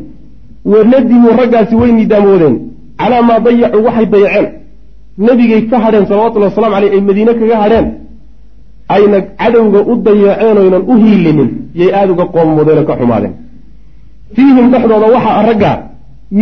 Wanadimuu 0.72 1.34
raggaasi 1.42 1.76
way 1.82 1.92
nidaamoodeen 1.92 2.56
calaa 3.00 3.22
maa 3.30 3.40
dayacuu 3.46 3.84
waxay 3.88 4.06
dayaceen 4.14 4.48
nebigay 5.26 5.62
ka 5.72 5.78
hadheen 5.86 6.06
salawatullahi 6.10 6.52
waslamu 6.52 6.76
aleyh 6.80 6.92
ay 6.96 7.02
madiine 7.10 7.34
kaga 7.40 7.58
hadheen 7.64 7.88
ayna 8.96 9.18
cadowga 9.42 9.80
u 9.92 9.94
dayaceen 10.08 10.58
oynan 10.64 10.84
u 10.92 10.94
hiilinin 11.04 11.50
yay 11.80 11.90
aada 12.00 12.12
uga 12.16 12.26
qoommoodeen 12.36 12.78
oo 12.82 12.88
ka 12.90 12.96
xumaadeen. 13.00 13.34
Fiihim 14.36 14.66
dhexdooda 14.74 15.08
waxaa 15.16 15.42
ragga 15.50 15.72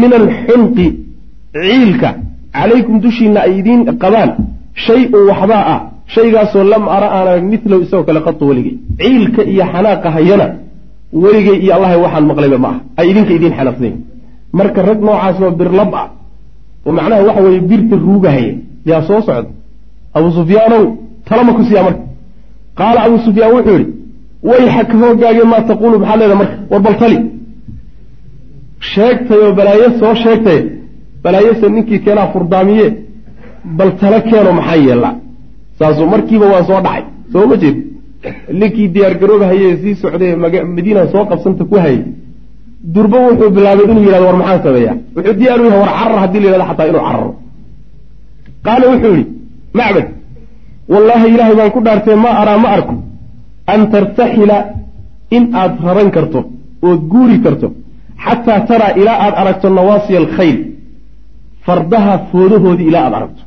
min 0.01 0.11
alxunqi 0.21 0.87
ciilka 1.65 2.09
calaykum 2.57 2.95
dushiina 3.05 3.39
ay 3.47 3.53
idiin 3.59 3.81
qabaan 4.03 4.29
shay-un 4.85 5.23
waxbaa 5.29 5.63
ah 5.73 5.79
shaygaasoo 6.15 6.63
lam 6.73 6.83
ara 6.95 7.07
aan 7.17 7.27
arag 7.27 7.53
isagoo 7.85 8.05
kale 8.07 8.19
qatu 8.27 8.43
weligay. 8.49 8.75
Ciilka 9.01 9.41
iyo 9.51 9.63
xanaaqa 9.73 10.07
hayana 10.15 10.47
weligay 11.23 11.57
iyo 11.63 11.71
allahay 11.77 11.97
waxaan 12.05 12.25
maqlayba 12.31 12.57
ma 12.65 12.69
ah 12.73 12.77
ay 12.99 13.05
idinka 13.11 13.31
idiin 13.37 13.53
xanaaqsanyihin 13.57 13.99
marka 14.59 14.79
rag 14.89 14.99
noocaas 15.07 15.37
oo 15.45 15.51
birlab 15.59 15.91
ah 16.01 16.07
oo 16.85 16.91
macnaha 16.97 17.21
waxa 17.27 17.41
weeye 17.45 17.61
birta 17.69 17.95
ruugahaya 18.05 18.53
yaa 18.89 19.01
soo 19.07 19.21
socda. 19.27 19.49
Abuu 20.15 20.31
sufyaanow 20.37 20.83
talama 21.27 21.51
ku 21.57 21.63
siiyaa 21.67 21.83
marka. 21.87 22.01
Qaala 22.79 22.99
abuu 23.05 23.19
sufyaan 23.25 23.51
wuxuu 23.55 23.77
yihi 23.79 23.87
wayxaka 24.49 24.93
hoogaage 25.01 25.43
maa 25.51 25.61
taquulu 25.69 25.95
maxaad 26.01 26.19
leedaha 26.19 26.39
marka? 26.41 26.55
War 26.71 26.81
bal 26.85 26.95
tali. 27.01 27.17
Sheegtay 28.91 29.37
oo 29.45 29.51
balaayo 29.57 29.87
soo 29.99 30.13
sheegtay 30.23 30.59
balaayose 31.23 31.65
ninkii 31.75 31.99
keenaa 32.05 32.27
furdaamiye 32.33 32.87
bal 33.77 33.91
tala 34.01 34.19
keeno 34.29 34.51
maxaa 34.59 34.75
yeellaa 34.85 35.13
saasuu 35.79 36.07
markiiba 36.13 36.45
waa 36.53 36.63
soo 36.69 36.79
dhacay 36.85 37.03
soo 37.33 37.45
ma 37.49 37.55
jeed 37.61 37.77
ninkii 38.59 38.87
diyaargaroobahaye 38.95 39.69
sii 39.81 39.95
socday 40.01 40.31
madiina 40.75 41.01
soo 41.13 41.23
qabsanta 41.29 41.63
ku 41.69 41.75
hayay. 41.83 41.99
Durbo 42.93 43.17
wuxuu 43.27 43.49
bilaabay 43.55 43.85
inuu 43.91 44.03
yidhahdo 44.05 44.25
war 44.29 44.37
maxaan 44.41 44.61
sameeyaa? 44.65 44.95
Wuxuu 45.15 45.33
diyaar 45.39 45.59
u 45.61 45.65
yahay 45.65 45.79
war 45.83 45.91
carar 45.99 46.17
haddii 46.23 46.39
la 46.43 46.47
yidhahdo 46.49 46.67
xataa 46.71 46.87
inuu 46.91 47.01
cararo 47.07 47.29
qaala 48.65 48.85
wuxuu 48.91 49.13
yidhi 49.19 49.31
macbad 49.79 50.07
wallaahi 50.93 51.27
ilaahay 51.33 51.55
baan 51.59 51.71
ku 51.75 51.79
dhaartay 51.85 52.15
ma 52.25 52.29
araa 52.41 52.57
ma 52.63 52.69
arko 52.77 52.95
an 53.73 53.81
tartaxila 53.93 54.57
in 55.37 55.43
aad 55.61 55.73
raran 55.87 56.09
karto 56.15 56.39
ood 56.87 56.99
guuri 57.13 57.37
karto 57.45 57.67
xataa 58.25 58.59
taraa 58.69 58.91
ilaa 59.01 59.17
aada 59.25 59.37
aragto 59.41 59.67
nawaasiya 59.77 60.19
alkhayl 60.23 60.57
fardaha 61.65 62.13
foodahoodii 62.31 62.87
ilaa 62.91 63.03
aada 63.05 63.17
aragto. 63.21 63.43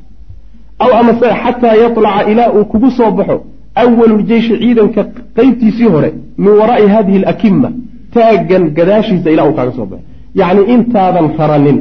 Aw 0.84 0.90
amase 1.00 1.28
xataa 1.42 1.74
yatlaca 1.84 2.20
ilaa 2.32 2.50
uu 2.56 2.64
kugu 2.72 2.90
soo 2.98 3.10
baxo 3.18 3.36
awalu 3.82 4.16
jeyshi 4.30 4.54
ciidanka 4.62 5.02
qeybtiisii 5.36 5.88
hore 5.94 6.10
min 6.44 6.52
waraa'i 6.60 6.86
hadihi 6.94 7.18
alakima 7.22 7.70
taaggan 8.14 8.64
gadaashiisa 8.78 9.28
ilaa 9.34 9.46
uu 9.48 9.56
kaaga 9.58 9.72
soo 9.78 9.86
baxo. 9.90 10.04
Yacni 10.40 10.62
intaadan 10.74 11.26
raranin 11.38 11.78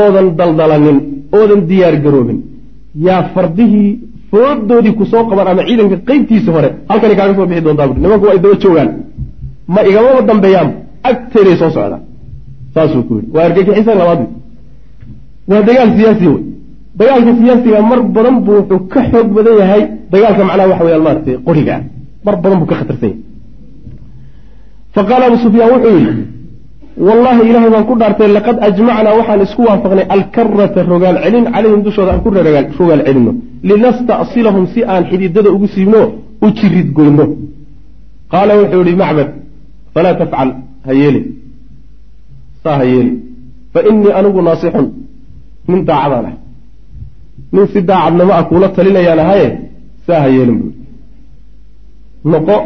oodan 0.00 0.26
daldalanin 0.38 0.98
oodan 1.38 1.60
diyaar 1.70 1.94
garoobin. 2.04 2.38
Yaa 3.06 3.22
fardihii 3.34 3.90
foodoodii 4.30 4.94
ku 4.98 5.04
soo 5.12 5.22
qaban 5.30 5.46
ama 5.52 5.62
ciidanka 5.68 5.96
qeybtiisa 6.08 6.50
hore 6.56 6.68
halkanay 6.90 7.16
kaaga 7.18 7.34
soo 7.38 7.46
bixi 7.50 7.62
doontaa 7.66 7.86
bui 7.88 7.98
nimanku 8.04 8.24
waa 8.28 8.36
daba 8.44 8.56
joogaan. 8.62 8.88
Ma 9.74 9.80
igamaba 9.90 10.20
dambeeyaan 10.30 10.68
agteeday 11.10 11.56
soo 11.60 11.70
socdaan 11.76 12.02
saasuu 12.74 13.02
ku 13.08 13.12
yidhi. 13.16 13.28
Waa 13.34 13.44
argagixisan 13.48 13.96
labaad. 14.00 14.20
Waa 15.50 15.62
dagaal 15.68 15.90
siyaasi 15.96 16.26
wey. 16.32 16.42
Dagaalka 16.98 17.32
siyaasiga 17.40 17.78
mar 17.90 18.00
badan 18.16 18.36
buu 18.44 18.54
wuxuu 18.58 18.80
ka 18.92 19.00
xoog 19.10 19.28
badan 19.36 19.54
yahay. 19.60 19.82
Dagaalka 20.12 20.42
macnaha 20.48 20.68
waxa 20.70 20.84
weyaan 20.86 21.02
maaragtay 21.06 21.34
qoriga. 21.46 21.74
Mar 22.26 22.34
badan 22.42 22.58
buu 22.60 22.68
ka 22.70 22.74
khatarsan 22.80 23.08
yahay. 23.10 23.20
Fa 24.94 25.00
qaala 25.08 25.24
abu 25.28 25.36
sufyaan 25.44 25.70
wuxuu 25.74 25.94
yidhi 25.98 26.22
wallahi 26.96 27.42
ilaahay 27.50 27.70
baan 27.74 27.84
ku 27.90 27.94
dhaartay 28.00 28.28
laqad 28.36 28.56
ajmacnaa 28.68 29.14
waxaan 29.18 29.40
isku 29.46 29.62
waafaqnay 29.68 30.06
alkarata 30.16 30.80
rogaal 30.92 31.16
celin 31.24 31.44
calayhim 31.54 31.80
dushooda 31.86 32.10
aan 32.12 32.20
ku 32.24 32.30
rogaal 32.36 32.66
celinno. 33.06 33.32
Linasta'silahum 33.68 34.64
si 34.74 34.80
aan 34.92 35.04
xididada 35.10 35.50
ugu 35.56 35.66
siibno 35.74 36.02
u 36.44 36.46
jirid 36.58 36.88
goyno 36.96 37.24
qaala 38.32 38.52
wuxuu 38.60 38.82
yihi 38.86 38.96
macbad 39.02 39.28
falaa 39.94 40.14
tafcal 40.20 40.50
ha 40.86 40.92
yeelin 41.00 41.26
saa 42.62 42.76
ha 42.80 42.84
yeelin 42.92 43.16
fa 43.72 43.80
innii 43.90 44.12
anigu 44.18 44.40
naasixun 44.48 44.86
nin 45.70 45.80
daacadaan 45.88 46.26
ah. 46.30 46.34
Nin 47.54 47.66
si 47.72 47.80
daacadnimo 47.90 48.32
ah 48.38 48.44
kuula 48.50 48.68
talinayaan 48.76 49.20
ahaye 49.24 49.48
saa 50.06 50.20
ha 50.24 50.28
yeelin 50.36 50.58
buui 50.60 50.74
noqo 52.32 52.56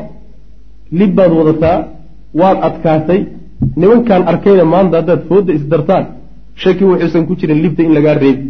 lib 0.99 1.11
baad 1.19 1.33
wadataa 1.39 1.79
waad 2.41 2.59
adkaatay 2.69 3.21
nimankaan 3.81 4.23
arkayna 4.31 4.65
maanta 4.75 4.97
haddaad 5.01 5.21
foodda 5.29 5.53
isdartaan 5.59 6.05
shaki 6.63 6.85
wuxuusan 6.91 7.23
ku 7.29 7.33
jirin 7.41 7.61
libta 7.65 7.83
in 7.87 7.93
lagaa 7.97 8.15
reebi 8.25 8.45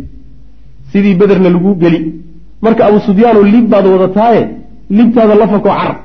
sidii 0.93 1.15
bederna 1.21 1.51
laguu 1.57 1.75
geli. 1.83 2.01
Marka 2.65 2.83
abu 2.89 2.99
sufyaano 3.07 3.41
lib 3.43 3.67
baad 3.73 3.87
wadataaye 3.95 4.43
libtaada 4.99 5.35
la 5.41 5.47
fako 5.53 5.69
carab 5.79 5.97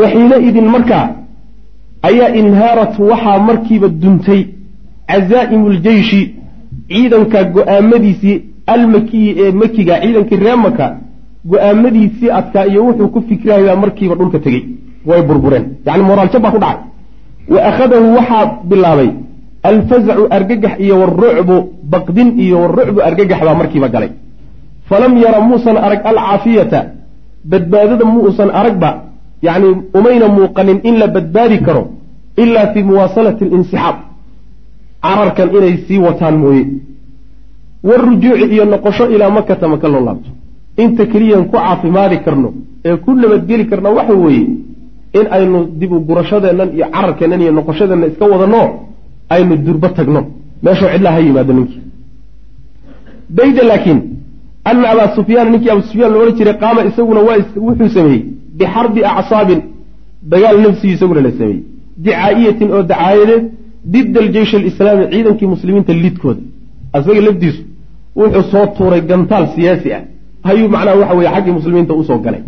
waxiina 0.00 0.36
idin 0.48 0.66
markaa 0.74 1.06
ayaa 2.08 2.30
inhaarat 2.40 2.94
waxaa 3.10 3.38
markiiba 3.48 3.88
duntay 4.02 4.40
casaa'imu 5.10 5.66
ljeyshi 5.76 6.20
ciidanka 6.90 7.38
go'aamadiisii 7.56 8.36
almakiyi 8.74 9.30
ee 9.42 9.52
makiga 9.62 9.94
ciidankii 10.02 10.38
ree 10.44 10.56
maka 10.66 10.86
go'aamadiisii 11.50 12.30
adkaa 12.38 12.64
iyo 12.70 12.80
wuxuu 12.88 13.08
ku 13.14 13.20
fikirayaa 13.28 13.76
markiiba 13.82 14.14
dhulka 14.20 14.38
tegey. 14.44 14.62
Way 15.08 15.22
burbureen. 15.28 15.64
Yani 15.86 16.02
moraaljab 16.10 16.42
baa 16.44 16.52
ku 16.54 16.58
dhacay 16.64 16.93
wa 17.48 17.60
akhadahu 17.70 18.06
waxaa 18.16 18.44
bilaabay 18.70 19.10
alfazacu 19.62 20.24
argagax 20.36 20.74
iyo 20.84 20.94
warucbu 21.00 21.56
baqdin 21.92 22.28
iyo 22.44 22.56
warucbu 22.62 23.00
argagax 23.08 23.40
baa 23.46 23.54
markiiba 23.60 23.88
galay 23.94 24.10
falam 24.88 25.12
yara 25.24 25.40
muusan 25.40 25.76
arag 25.86 26.00
alcaafiyata 26.10 26.80
badbaadada 27.50 28.04
muusan 28.04 28.50
aragba 28.60 28.90
yacni 29.46 29.68
umayna 29.98 30.26
muuqanin 30.28 30.78
in 30.88 30.94
la 31.02 31.06
badbaadi 31.16 31.58
karo 31.66 31.82
ilaa 32.42 32.66
fii 32.72 32.82
muwaasalati 32.82 33.44
alinsixaab 33.44 33.96
cararkan 35.04 35.48
inay 35.56 35.74
sii 35.86 35.98
wataan 36.06 36.36
mooye 36.42 36.64
warujuuci 37.88 38.44
iyo 38.54 38.64
noqosho 38.64 39.04
ilaa 39.14 39.30
makata 39.30 39.68
maka 39.68 39.88
loo 39.88 40.00
laabto 40.06 40.30
inta 40.76 41.06
keliyan 41.12 41.44
ku 41.44 41.56
caafimaadi 41.56 42.18
karno 42.24 42.48
ee 42.84 42.96
ku 42.96 43.10
nabadgeli 43.14 43.64
karna 43.70 43.88
waxa 43.90 44.14
weeye 44.24 44.46
in 45.18 45.26
aynu 45.36 45.58
dib 45.80 45.92
u 45.92 45.98
gurashadeennan 46.08 46.68
iyo 46.76 46.86
cararkeennan 46.94 47.40
iyo 47.44 47.52
noqoshadeenna 47.58 48.06
iska 48.10 48.24
wadanno 48.32 48.60
aynu 49.34 49.54
durbo 49.66 49.88
tagno. 49.96 50.20
Meeshoo 50.64 50.88
cidlaa 50.92 51.12
ha 51.16 51.20
yimaado 51.26 51.52
ninkii. 51.58 51.82
Bayda 53.36 53.62
laakiin 53.70 54.00
ana 54.68 54.88
abaa 54.92 55.08
sufyaan 55.16 55.48
ninkii 55.52 55.70
abu 55.74 55.82
sufyaan 55.88 56.12
la 56.12 56.18
odhan 56.22 56.36
jiray 56.38 56.56
qaama 56.62 56.80
isaguna 56.90 57.20
wuxuu 57.66 57.88
sameeyey. 57.96 58.22
Bixarbi 58.58 59.00
acsaabin 59.18 59.60
dagaal 60.32 60.56
nafsii 60.64 60.92
isaguna 60.96 61.20
la 61.26 61.30
sameeyey. 61.38 61.60
Dicaa'iyatin 62.04 62.68
oo 62.76 62.82
dacaayadeed 62.90 63.44
dida 63.92 64.18
aljeysh 64.24 64.54
alislaami 64.58 65.04
ciidankii 65.12 65.48
muslimiinta 65.54 65.92
lidkooda. 66.04 66.42
Asaga 66.96 67.20
lafdiisu 67.28 67.62
wuxuu 68.20 68.42
soo 68.52 68.66
tuuray 68.76 69.00
gantaal 69.10 69.44
siyaasi 69.54 69.88
ah. 69.96 70.02
Ayuu 70.50 70.68
macnaha 70.74 70.96
waxa 71.00 71.14
weye 71.18 71.30
xaggii 71.34 71.52
muslimiinta 71.58 71.92
u 72.00 72.04
soo 72.08 72.18
galay 72.24 72.42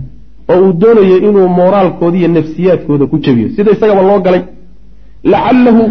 oo 0.52 0.58
uu 0.64 0.72
doonayo 0.82 1.16
inuu 1.28 1.48
mooraalkooda 1.58 2.16
iyo 2.18 2.28
nafsiyaadkooda 2.28 3.04
ku 3.10 3.16
jabiyo 3.24 3.48
sida 3.56 3.70
isagaba 3.76 4.02
loo 4.10 4.20
galay 4.26 4.42
lacalahu 5.32 5.82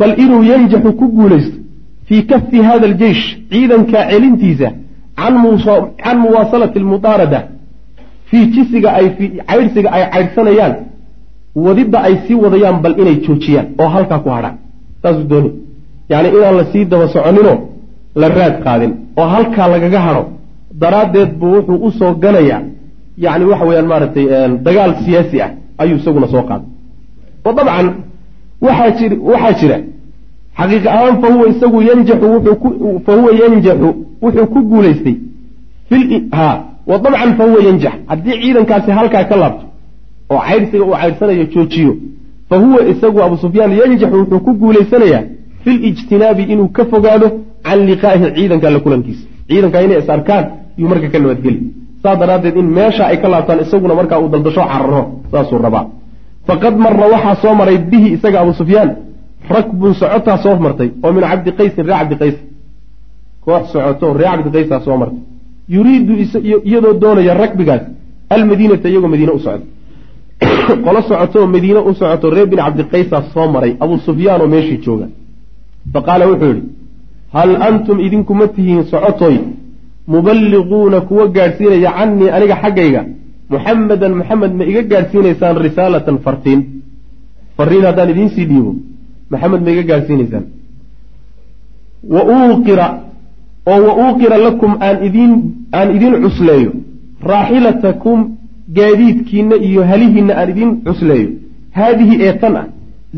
bal 0.00 0.12
inuu 0.24 0.42
yanjaxu 0.50 0.92
ku 1.00 1.06
guulaysto 1.16 1.56
fii 2.06 2.22
kafi 2.30 2.58
hada 2.68 2.86
aljeysh 2.90 3.24
ciidanka 3.50 3.98
celintiisa 4.10 4.68
can 6.02 6.18
muwaasalati 6.24 6.78
almudaarada 6.82 7.40
fii 8.28 8.46
jisiga 8.54 8.88
ay 8.98 9.06
caydhsiga 9.48 9.88
ay 9.96 10.02
caydhsanayaan 10.12 10.74
wadidda 11.64 11.98
ay 12.08 12.14
sii 12.26 12.34
wadayaan 12.44 12.76
bal 12.84 12.94
inay 13.02 13.16
joojiyaan 13.26 13.66
oo 13.82 13.88
halkaa 13.94 14.18
ku 14.24 14.28
hadhaan 14.36 14.56
saasuu 15.02 15.26
dooni 15.32 15.50
yacni 16.10 16.28
inaan 16.38 16.56
la 16.60 16.64
sii 16.72 16.84
daba 16.92 17.08
soconinoo 17.14 17.58
la 18.20 18.28
raad 18.28 18.54
qaadin. 18.64 18.92
Oo 19.16 19.26
halkaa 19.34 19.68
lagaga 19.68 20.00
hadho 20.06 20.22
daraaddeed 20.80 21.30
buu 21.40 21.52
wuxuu 21.56 21.78
u 21.86 21.90
soo 21.98 22.12
ganayaa 22.22 22.60
yacni 23.18 23.44
waxa 23.44 23.64
weeyaan 23.68 23.86
maaragtay 23.92 24.24
dagaal 24.66 24.92
siyaasi 25.04 25.40
ah 25.42 25.50
ayuu 25.78 25.96
isaguna 25.96 26.26
soo 26.28 26.42
qaaday. 26.42 26.66
Wa 27.44 27.52
dabcan 27.52 27.86
waxaa 28.66 28.90
jir 28.98 29.12
waxaa 29.30 29.52
jira 29.60 29.76
xaqiiq 30.58 30.86
ahaan 30.86 31.14
fa 31.22 31.28
huwa 31.34 31.48
isagu 31.52 31.78
yanjaxu 31.88 32.26
wuxuu 32.34 33.00
fa 33.06 33.12
huwa 33.18 33.30
yanjaxu 33.42 33.88
wuxuu 34.22 34.46
ku 34.46 34.60
guulaystay 34.70 35.16
ha 36.32 36.64
wa 36.86 36.98
dabcan 36.98 37.30
fa 37.38 37.44
huwa 37.44 37.60
yanjax. 37.68 37.92
Haddii 38.06 38.36
ciidankaasi 38.42 38.90
halkaa 38.90 39.24
ka 39.24 39.36
laabto 39.36 39.64
oo 40.30 40.40
caydhsiga 40.48 40.84
uu 40.84 40.94
caydhsanayo 41.00 41.44
joojiyo 41.54 41.92
fa 42.48 42.56
huwa 42.56 42.80
isagu 42.92 43.22
abu 43.22 43.36
sufyaan 43.36 43.72
yanjaxu 43.80 44.16
wuxuu 44.20 44.40
ku 44.46 44.52
guulaysanayaa 44.54 45.22
fil 45.64 45.84
ijtinaabi 45.88 46.42
inuu 46.42 46.68
ka 46.68 46.84
fogaado 46.84 47.26
can 47.66 47.78
liqaa'ihi 47.88 48.26
ciidanka 48.36 48.68
alla 48.68 48.80
kulankiisa. 48.80 49.24
Ciidanka 49.48 49.82
inay 49.82 49.98
is 49.98 50.08
arkaan 50.10 50.44
yuu 50.78 50.88
marka 50.88 51.08
ka 51.08 51.18
nabadgeli 51.18 51.60
saas 52.02 52.18
daraaddeed 52.18 52.56
in 52.56 52.68
meesha 52.78 53.06
ay 53.06 53.16
ka 53.20 53.28
laabtaan 53.28 53.60
isaguna 53.60 53.94
markaa 53.94 54.18
uu 54.20 54.28
daldasho 54.28 54.60
cararo 54.60 55.02
saasuu 55.30 55.58
rabaa. 55.58 55.86
Faqad 56.46 56.76
mara 56.76 57.06
waxaa 57.14 57.34
soo 57.42 57.54
maray 57.54 57.78
bihi 57.78 58.08
isaga 58.16 58.40
abu 58.40 58.52
sufyaan 58.52 58.90
rakbun 59.48 59.94
socotaa 59.94 60.38
soo 60.38 60.56
martay 60.56 60.90
oo 61.02 61.12
min 61.12 61.22
cabdi 61.22 61.52
qaysin 61.52 61.86
ree 61.86 61.98
cabdi 61.98 62.16
qays. 62.16 62.36
Koox 63.44 63.72
socoto 63.72 64.12
ree 64.12 64.30
cabdi 64.30 64.50
qaysaa 64.56 64.80
soo 64.80 64.96
martay. 64.96 65.18
Yuriidu 65.68 66.12
iyadoo 66.64 66.94
doonaya 67.00 67.34
rakbigaas 67.34 67.82
almadiinata 68.30 68.88
iyagoo 68.88 69.08
madiine 69.08 69.32
u 69.32 69.38
socda. 69.38 69.66
Qolo 70.84 71.02
socotooo 71.02 71.46
madiine 71.46 71.80
u 71.88 71.94
socoto 71.94 72.30
reer 72.30 72.46
bin 72.46 72.58
cabdiqaysaa 72.58 73.22
soo 73.34 73.46
maray 73.54 73.76
abu 73.80 73.98
sufyaanoo 73.98 74.48
meeshii 74.54 74.78
jooga. 74.84 75.06
Fa 75.92 76.00
qaala 76.06 76.26
wuxuu 76.30 76.48
yidhi 76.48 76.62
hal 77.32 77.62
antum 77.68 78.00
idinkuma 78.00 78.46
tihiin 78.48 78.84
socotoy 78.84 79.36
muballiquuna 80.06 81.00
kuwa 81.08 81.26
gaadhsiinaya 81.36 81.90
canii 81.98 82.28
aniga 82.36 82.56
xaggayga. 82.62 83.02
Muxamedan 83.52 84.12
maxamed 84.20 84.52
ma 84.58 84.64
iga 84.70 84.82
gaadhsiinaysaan 84.92 85.56
risaalatan 85.64 86.16
fartiin. 86.24 86.60
Fariin 87.56 87.84
haddaan 87.88 88.10
idiinsii 88.14 88.46
dhiibo 88.50 88.72
maxamed 89.30 89.60
ma 89.64 89.70
iga 89.74 89.82
gaadhsiinaysaan. 89.90 90.44
Wa 92.14 92.22
uuqira 92.34 92.86
oo 93.72 93.80
wa 93.86 93.92
uuqira 94.04 94.36
lakum 94.46 94.72
aan 94.86 94.96
idiin 95.08 95.32
aan 95.78 95.88
idiin 95.96 96.14
cusleeyo. 96.24 96.70
Raaxilatakum 97.30 98.18
gaadiidkiinna 98.78 99.56
iyo 99.68 99.82
halihiinna 99.90 100.32
aan 100.40 100.48
idiin 100.52 100.70
cusleeyo. 100.86 101.28
Haadihi 101.78 102.14
ee 102.26 102.32
tan 102.42 102.56
ah 102.56 102.66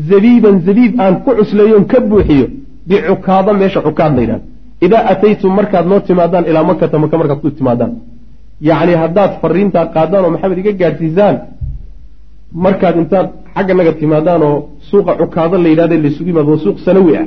zabiiban 0.09 0.55
zabiib 0.67 0.93
aan 1.03 1.13
ku 1.23 1.31
cusleeyoon 1.39 1.85
ka 1.91 1.99
buuxiyo 2.09 2.47
bicukaada 2.87 3.51
meesha 3.59 3.81
cukaad 3.87 4.13
la 4.15 4.21
yidhahdo 4.21 4.45
idaa 4.85 5.03
ataytum 5.11 5.51
markaad 5.59 5.85
noo 5.91 5.99
timaadaan 5.99 6.45
ilaa 6.49 6.63
makata 6.71 6.99
maka 7.03 7.17
markaad 7.17 7.39
ku 7.43 7.49
timaadaan 7.59 7.91
yacni 8.69 8.93
haddaad 9.03 9.31
fariintaa 9.41 9.85
qaadaan 9.95 10.23
oo 10.25 10.31
maxamed 10.35 10.57
iga 10.61 10.71
gaadhsiisaan 10.81 11.35
markaad 12.65 12.95
intaad 13.01 13.27
xagga 13.55 13.73
naga 13.79 13.91
timaadaan 14.01 14.41
oo 14.49 14.55
suuqa 14.89 15.11
cukaado 15.21 15.55
la 15.63 15.69
yidhahda 15.71 15.95
laysugu 16.03 16.29
yimaado 16.29 16.49
waa 16.53 16.63
suuq 16.65 16.77
sanawi 16.85 17.13
ah 17.21 17.25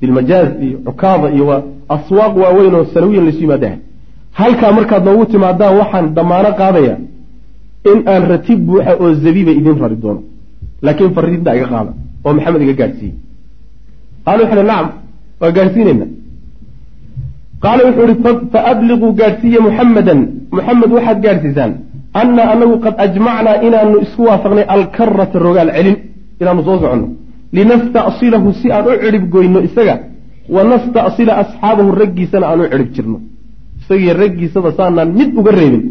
bilmajaaz 0.00 0.48
iyo 0.66 0.76
cukaada 0.86 1.26
iyo 1.36 1.44
waa 1.50 1.60
aswaaq 1.94 2.32
waaweyn 2.42 2.74
oo 2.78 2.84
sanawiyan 2.94 3.24
laysu 3.26 3.40
yimaadaha 3.46 3.76
halkaa 4.40 4.72
markaad 4.78 5.02
noogu 5.08 5.24
timaadaan 5.34 5.74
waxaan 5.80 6.06
damaano 6.16 6.50
qaadaya 6.60 6.94
in 7.90 7.98
aan 8.12 8.22
ratib 8.32 8.58
buuxa 8.68 8.92
oo 9.02 9.08
zabiiba 9.24 9.52
idiin 9.58 9.78
rari 9.82 9.96
doono 10.02 10.20
laakiin 10.84 11.10
fariinta 11.16 11.50
iga 11.58 11.66
qaada 11.74 11.92
oo 12.24 12.32
maxamed 12.36 12.60
iga 12.66 12.74
gaadhsiiyey 12.80 13.14
qaala 14.24 14.40
wuxu 14.44 14.54
uhi 14.58 14.66
nacam 14.70 14.88
waa 15.40 15.50
gaadhsiinayna 15.56 16.06
qaala 17.64 17.80
wuxuu 17.88 18.04
ihi 18.10 18.16
faabliquu 18.54 19.08
gaadhsiiya 19.20 19.60
muxamadan 19.66 20.20
muxamed 20.56 20.90
waxaad 20.96 21.18
gaadhsiisaan 21.24 21.72
anna 22.20 22.42
anagu 22.54 22.76
qad 22.84 22.94
ajmacnaa 23.06 23.56
inaanu 23.66 23.96
isku 24.04 24.22
waafaqnay 24.28 24.64
alkarata 24.76 25.38
rogaal 25.46 25.70
celin 25.76 25.96
inaanu 26.40 26.62
soo 26.68 26.76
soconno 26.82 27.08
linastasilahu 27.56 28.48
si 28.60 28.66
aan 28.76 28.84
u 28.90 28.94
cidhib 29.02 29.24
goyno 29.34 29.58
isaga 29.68 29.94
wa 30.54 30.60
nastasila 30.70 31.32
asxaabahu 31.42 31.90
raggiisana 32.02 32.46
aan 32.50 32.60
u 32.64 32.66
cidhib 32.72 32.90
jirno 32.96 33.18
isagii 33.80 34.12
raggiisaba 34.22 34.70
saanaan 34.78 35.10
mid 35.18 35.30
uga 35.40 35.52
reebin 35.58 35.84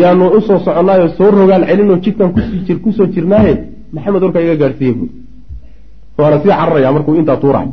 yaanu 0.00 0.24
u 0.36 0.40
soo 0.46 0.58
soconaayo 0.66 1.06
soo 1.18 1.30
rogaal 1.40 1.64
celinoo 1.70 1.98
jidkaan 2.04 2.30
ku 2.84 2.90
soo 2.96 3.06
jirnaaye 3.14 3.54
maxamed 3.94 4.22
warkaa 4.24 4.42
iga 4.46 4.56
gaadhsiiye 4.62 4.92
buui 4.98 5.10
waana 6.18 6.36
sii 6.42 6.52
cararaya 6.60 6.92
markuu 6.96 7.14
intaa 7.20 7.38
tuuraay 7.42 7.68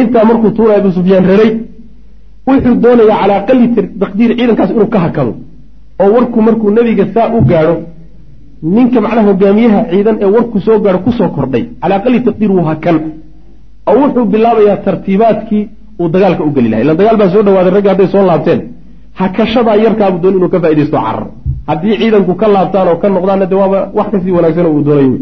intaa 0.00 0.24
markuu 0.30 0.50
tuuraya 0.56 0.78
abu 0.82 0.90
sufyaan 0.98 1.24
raray 1.30 1.50
wuxuu 2.48 2.74
doonayaa 2.84 3.18
calaa 3.22 3.38
aqali 3.42 3.66
taqdiir 4.02 4.30
ciidankaas 4.38 4.70
inuu 4.76 4.88
ka 4.94 4.98
hakado. 5.04 5.32
oo 6.02 6.08
warku 6.16 6.38
markuu 6.46 6.70
nebiga 6.76 7.04
saa 7.14 7.28
u 7.36 7.40
gaadho 7.50 7.74
ninka 8.74 8.98
macnaha 9.04 9.26
hogaamiyaha 9.30 9.80
ciidan 9.92 10.16
ee 10.24 10.30
warku 10.36 10.58
soo 10.66 10.78
gaadho 10.84 10.98
ku 11.06 11.10
soo 11.18 11.28
kordhay. 11.36 11.64
calaa 11.82 11.98
aqali 12.00 12.18
taqdiir 12.26 12.50
wuu 12.56 12.64
hakan. 12.70 12.96
oo 13.90 13.96
wuxuu 14.02 14.24
bilaabayaa 14.32 14.76
tartiibaadkii 14.86 15.62
uu 16.00 16.08
dagaalka 16.14 16.42
u 16.48 16.50
geli 16.56 16.68
lahay 16.72 16.84
ilan 16.84 16.96
dagaal 17.00 17.16
baa 17.22 17.30
soo 17.34 17.42
dhawaaday 17.46 17.72
raggi 17.76 17.88
hadday 17.92 18.08
soo 18.14 18.24
laabteen. 18.30 18.60
hakashadaa 19.20 19.76
yarkaabu 19.84 20.16
doon 20.22 20.34
inuu 20.38 20.50
ka 20.54 20.58
faa'idaysto 20.64 20.96
carar 21.06 21.24
haddii 21.68 21.94
ciidanku 22.00 22.32
ka 22.40 22.46
laabtaan 22.54 22.88
oo 22.92 22.96
ka 23.02 23.06
noqdaanna 23.16 23.46
de 23.50 23.56
waaba 23.60 23.78
wax 23.98 24.08
ka 24.12 24.18
sii 24.24 24.32
wanaagsan 24.36 24.66
uu 24.72 24.82
doonayo 24.86 25.18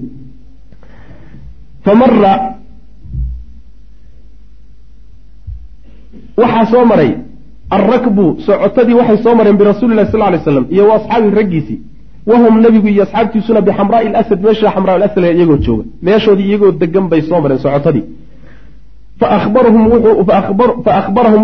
waxaa 6.40 6.66
soo 6.72 6.85
maray 6.90 7.11
alrakbu 7.76 8.24
socotadii 8.46 8.94
waxay 9.00 9.18
soo 9.24 9.35
mareen 9.38 9.57
birasuuli 9.61 9.94
lahi 9.94 10.11
sal 10.12 10.20
lay 10.33 10.40
slam 10.44 10.66
iyo 10.70 10.85
wa 10.90 10.98
raggiisii. 11.38 11.81
Wahum 12.26 12.61
nebigu 12.61 12.88
iyo 12.88 13.03
asxaabtiisuna 13.03 13.61
bixamraai 13.61 14.09
lasad 14.12 14.40
meesha 14.42 14.70
xamraa 14.74 14.98
lasad 14.98 15.24
iyagoo 15.24 15.57
jooga. 15.57 15.85
Meeshoodii 16.03 16.48
iyagoo 16.48 16.72
degan 16.72 17.09
bay 17.09 17.22
soo 17.22 17.40
mareen 17.40 17.59
socotadii. 17.59 18.05
Faahbarahum 19.20 19.83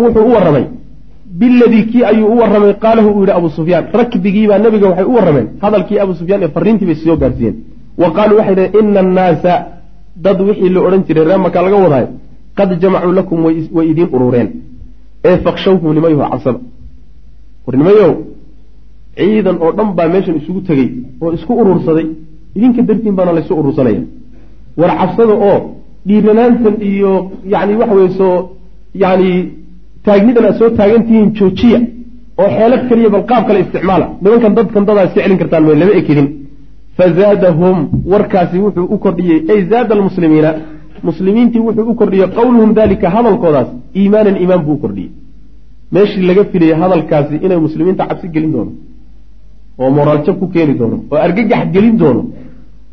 wuxuu 0.03 0.25
u 0.29 0.33
warramay. 0.33 0.65
Biladii 1.39 1.83
kii 1.91 2.03
ayuu 2.03 2.27
u 2.33 2.37
warramay 2.39 2.73
qaalahu 2.73 3.09
uu 3.09 3.21
yihi 3.21 3.31
abu 3.31 3.49
sufyaan 3.49 3.85
rakbigiibaa 3.93 4.59
nebiga 4.59 4.87
waxay 4.89 5.05
u 5.05 5.15
warrameen. 5.15 5.47
Hadalkii 5.61 5.99
abu 5.99 6.13
sufyaan 6.13 6.43
ee 6.43 6.47
fariintii 6.47 6.85
bay 6.85 6.95
soo 6.95 7.17
gaarsiiyeen. 7.17 7.55
Wa 7.97 8.11
qaaluu 8.11 8.37
waxay 8.37 8.55
dhaheen 8.55 8.89
ina 8.89 8.99
annaasa 8.99 9.53
dad 10.15 10.41
wixii 10.41 10.69
la 10.69 10.81
odhan 10.81 11.03
jiray 11.07 11.25
ree 11.25 11.37
maka 11.37 11.61
laga 11.61 11.75
wadaayo 11.75 12.07
qad 12.57 12.79
jamacuu 12.81 13.11
lakum 13.11 13.45
way 13.45 13.87
idiin 13.91 14.09
urureen 14.15 14.49
ee 15.25 15.37
fakshawhum 15.45 15.93
nimayaho 15.97 16.21
cabsada 16.31 16.59
war 17.65 17.75
nimayow 17.81 18.11
ciidan 19.17 19.57
oo 19.65 19.71
dhan 19.77 19.89
baa 19.97 20.07
meeshan 20.13 20.35
isugu 20.41 20.61
tegey 20.69 20.87
oo 21.21 21.29
isku 21.37 21.51
urursaday. 21.61 22.07
Idinka 22.57 22.81
dartiin 22.89 23.15
baana 23.17 23.31
laysu 23.37 23.53
urursanaya. 23.61 24.01
War 24.79 24.91
cabsada 25.01 25.33
oo 25.49 25.57
dhiiranaantan 26.07 26.75
iyo 26.91 27.11
yani 27.53 27.73
waxa 27.81 27.95
weye 27.99 28.09
soo 28.19 28.35
yani 29.03 29.29
taagnidan 30.05 30.45
aad 30.49 30.57
soo 30.59 30.69
taagantihiin 30.79 31.29
joojiya 31.37 31.79
oo 32.41 32.49
xeelad 32.57 32.81
keliya 32.89 33.09
bal 33.15 33.23
qaab 33.31 33.43
kale 33.47 33.59
isticmaala. 33.65 34.05
Nimankan 34.23 34.53
dadkan 34.57 34.83
dadaa 34.87 35.05
iska 35.07 35.19
celin 35.23 35.37
kartaan 35.41 35.63
may 35.67 35.75
lama 35.81 35.93
ekidin. 36.01 36.27
Fazaadahum 36.97 37.77
warkaasi 38.11 38.57
wuxuu 38.63 38.85
u 38.93 38.97
kordhiyey 39.03 39.39
ay 39.53 39.59
zaada 39.71 39.91
almuslimiina 39.97 40.51
muslimiintii 41.09 41.59
wuxuu 41.67 41.89
u 41.91 41.95
kordhiyey 41.95 42.27
qowluhum 42.37 42.73
dalika 42.79 43.07
hadalkoodaas. 43.15 43.69
Iimaanan 43.99 44.35
iimaan 44.41 44.61
buu 44.65 44.73
u 44.77 44.81
kordhiyey. 44.83 45.11
Meeshii 45.93 46.27
laga 46.29 46.43
filayay 46.51 46.77
hadalkaasi 46.83 47.35
inay 47.45 47.59
muslimiinta 47.65 48.03
cabsi 48.09 48.27
gelin 48.35 48.51
doono 48.55 48.71
oo 49.81 49.89
moraaljab 49.97 50.35
ku 50.39 50.47
keeni 50.53 50.73
doono 50.79 50.97
oo 51.11 51.17
argagax 51.25 51.63
gelin 51.75 51.95
doono 52.01 52.21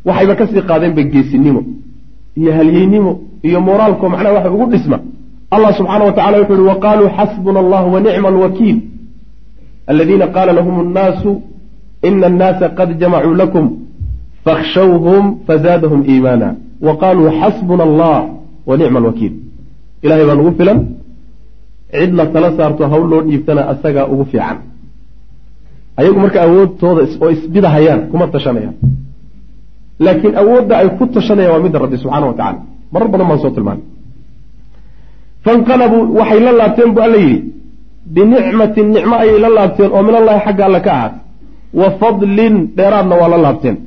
waxayba 0.07 0.33
ka 0.39 0.45
sii 0.47 0.61
qaadeenba 0.69 1.01
geesinimo 1.13 1.61
iyo 2.39 2.51
halyeynimo 2.57 3.11
iyo 3.47 3.59
moraalko 3.67 4.09
macnaha 4.13 4.33
waxa 4.37 4.51
ugu 4.55 4.65
dhisma. 4.73 4.97
Allah 5.55 5.71
subxaana 5.77 6.03
wa 6.09 6.13
tacala 6.17 6.37
wuxu 6.41 6.53
uhi 6.53 6.67
waqaaluu 6.71 7.09
xasbuna 7.17 7.59
allah 7.63 7.81
wa 7.93 7.99
nicma 8.05 8.27
alwakiil 8.33 8.77
aladiina 9.91 10.27
qaala 10.35 10.51
lahum 10.57 10.75
annaasu 10.83 11.31
ina 12.07 12.27
annaasa 12.31 12.65
qad 12.77 12.89
jamacuu 13.01 13.33
lakum 13.41 13.65
fakhshawhum 14.45 15.23
fazaadahum 15.47 16.01
iimaana 16.11 16.49
wa 16.85 16.93
qaaluu 17.01 17.29
xasbuna 17.39 17.83
allah 17.89 18.17
wa 18.67 18.77
nicma 18.79 18.97
alwakiil 19.01 19.33
ilahay 20.05 20.25
baa 20.29 20.35
nugu 20.39 20.51
filan 20.59 20.79
cid 21.91 22.11
la 22.19 22.25
tala 22.33 22.49
saarto 22.57 22.83
hawl 22.91 23.05
loo 23.11 23.21
dhiibtana 23.27 23.61
asagaa 23.73 24.05
ugu 24.13 24.25
fiican 24.31 24.57
ayagu 25.99 26.19
marka 26.23 26.39
awoodtooda 26.47 27.01
oo 27.23 27.29
isbidahayaan 27.35 28.01
kuma 28.11 28.25
tashanayaan 28.35 28.75
laakiin 30.05 30.33
awoodda 30.41 30.73
ay 30.81 30.87
ku 30.97 31.03
tashanayaan 31.15 31.53
waa 31.55 31.63
midda 31.65 31.79
rabbi 31.83 31.97
subxana 32.03 32.25
wa 32.31 32.35
tacala 32.39 32.59
marar 32.93 33.07
badan 33.13 33.27
baan 33.29 33.39
soo 33.43 33.51
tilmaanay 33.57 33.83
fanqalabuu 35.45 36.03
waxay 36.19 36.39
la 36.47 36.51
laabteen 36.59 36.89
bu 36.95 36.99
alla 37.07 37.17
yidhi 37.25 37.39
binicmatin 38.15 38.87
nicmo 38.95 39.15
ayay 39.23 39.37
la 39.45 39.49
laabteen 39.57 39.89
oo 39.95 40.03
min 40.07 40.15
allahi 40.21 40.39
xagga 40.45 40.63
alle 40.69 40.79
ka 40.85 40.91
ahaat 40.97 41.13
wa 41.79 41.87
fadlin 42.01 42.55
dheeraadna 42.77 43.15
waa 43.21 43.29
la 43.33 43.37
laabteen 43.45 43.77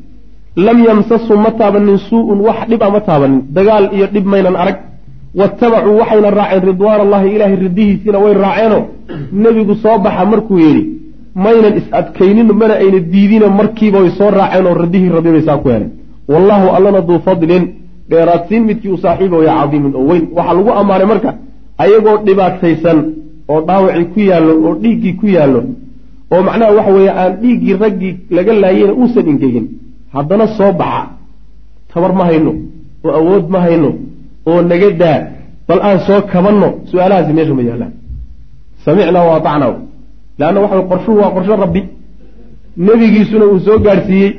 lam 0.56 0.78
yamsashum 0.84 1.38
ma 1.44 1.50
taabanin 1.58 1.98
suu-un 2.08 2.40
wax 2.46 2.68
dhib 2.68 2.82
a 2.82 2.90
ma 2.90 3.00
taabanin. 3.00 3.40
Dagaal 3.56 3.84
iyo 3.96 4.06
dhib 4.14 4.26
maynan 4.26 4.56
arag. 4.56 4.76
Waattabacuu 5.38 5.96
waxayna 6.00 6.30
raaceen 6.30 6.62
ridwaan 6.70 7.00
allahi 7.06 7.28
ilaahay 7.34 7.56
ridihiisiina 7.66 8.18
way 8.24 8.32
raaceenoo 8.44 8.82
nebigu 9.32 9.74
soo 9.82 9.98
baxa 10.04 10.24
markuu 10.32 10.58
yidhi 10.58 10.82
maynan 11.44 11.74
is 11.80 11.86
adkaynin 12.00 12.48
mana 12.60 12.74
ayna 12.82 12.98
diidine 13.12 13.46
markiiba 13.58 13.98
way 14.02 14.10
soo 14.18 14.30
raaceen 14.30 14.66
oo 14.66 14.74
ridihii 14.82 15.08
rabbi 15.16 15.30
bay 15.34 15.42
saa 15.48 15.58
ku 15.62 15.68
heleen 15.68 15.90
wallahu 16.32 16.66
allana 16.76 17.00
duu 17.08 17.18
fadlin. 17.26 17.64
Dheeraadsiin 18.10 18.62
midkii 18.68 18.90
u 18.90 18.98
saaxiiba 19.04 19.36
waya 19.40 19.54
cadiimin 19.60 19.92
oo 19.94 20.04
weyn. 20.10 20.24
Waxaa 20.36 20.54
lagu 20.58 20.70
ammaanay 20.80 21.06
marka 21.12 21.30
ayagoo 21.82 22.16
dhibaataysan 22.26 22.98
oo 23.52 23.60
dhaawacii 23.68 24.04
ku 24.14 24.20
yaallo 24.30 24.52
oo 24.66 24.74
dhiiggii 24.82 25.14
ku 25.20 25.26
yaallo. 25.36 25.60
Oo 26.32 26.42
macnaha 26.46 26.72
waxa 26.78 26.92
weeye 26.96 27.10
aan 27.20 27.32
dhiiggii 27.42 27.74
raggii 27.82 28.12
laga 28.36 28.52
laayeyna 28.62 28.92
uusan 29.00 29.26
ingegin 29.32 29.66
haddana 30.14 30.46
soo 30.58 30.72
baxa 30.80 31.02
tabar 31.92 32.12
ma 32.18 32.24
hayno 32.28 32.52
oo 33.04 33.12
awood 33.20 33.44
ma 33.52 33.58
hayno 33.64 33.90
oo 34.48 34.60
naga 34.70 34.90
daa 35.02 35.18
bal 35.68 35.80
aan 35.88 35.98
soo 36.06 36.20
kabanno 36.32 36.68
su'aalahaasi 36.90 37.32
meesha 37.36 37.54
ma 37.58 37.62
yaallaan. 37.68 37.92
Samicnaa 38.84 39.24
wa 39.28 39.34
atacnaa 39.38 39.74
leanna 40.38 40.58
waxa 40.64 40.82
qorshuhu 40.90 41.18
waa 41.22 41.30
qorsho 41.36 41.54
rabbi. 41.64 41.80
Nebigiisuna 42.86 43.44
uu 43.52 43.58
soo 43.66 43.78
gaadhsiiyey. 43.86 44.30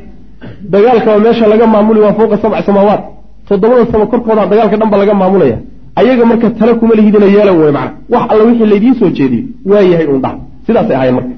Dagaalkaba 0.74 1.18
meesha 1.26 1.46
laga 1.52 1.66
maamuli 1.74 2.00
waa 2.06 2.14
fowqa 2.18 2.38
sabc 2.44 2.66
samaawaat. 2.68 3.02
Toddobada 3.48 3.86
samo 3.92 4.06
korkooda 4.12 4.44
dagaalka 4.52 4.78
dhan 4.80 4.90
ba 4.94 4.98
laga 5.02 5.14
maamulaya. 5.22 5.58
Ayaga 6.00 6.24
marka 6.30 6.48
tale 6.60 6.74
kuma 6.80 6.94
lihidina 6.98 7.26
yeelan 7.36 7.56
wey 7.62 7.72
macna. 7.78 7.92
Wax 8.14 8.24
alla 8.32 8.44
wixii 8.48 8.68
laydiin 8.72 8.96
soo 9.00 9.10
jeediyo 9.18 9.44
waa 9.72 9.82
yahay 9.92 10.08
uun 10.12 10.22
dhac. 10.26 10.36
Sidaasay 10.66 10.96
ahaayeen 10.96 11.16
marka 11.20 11.34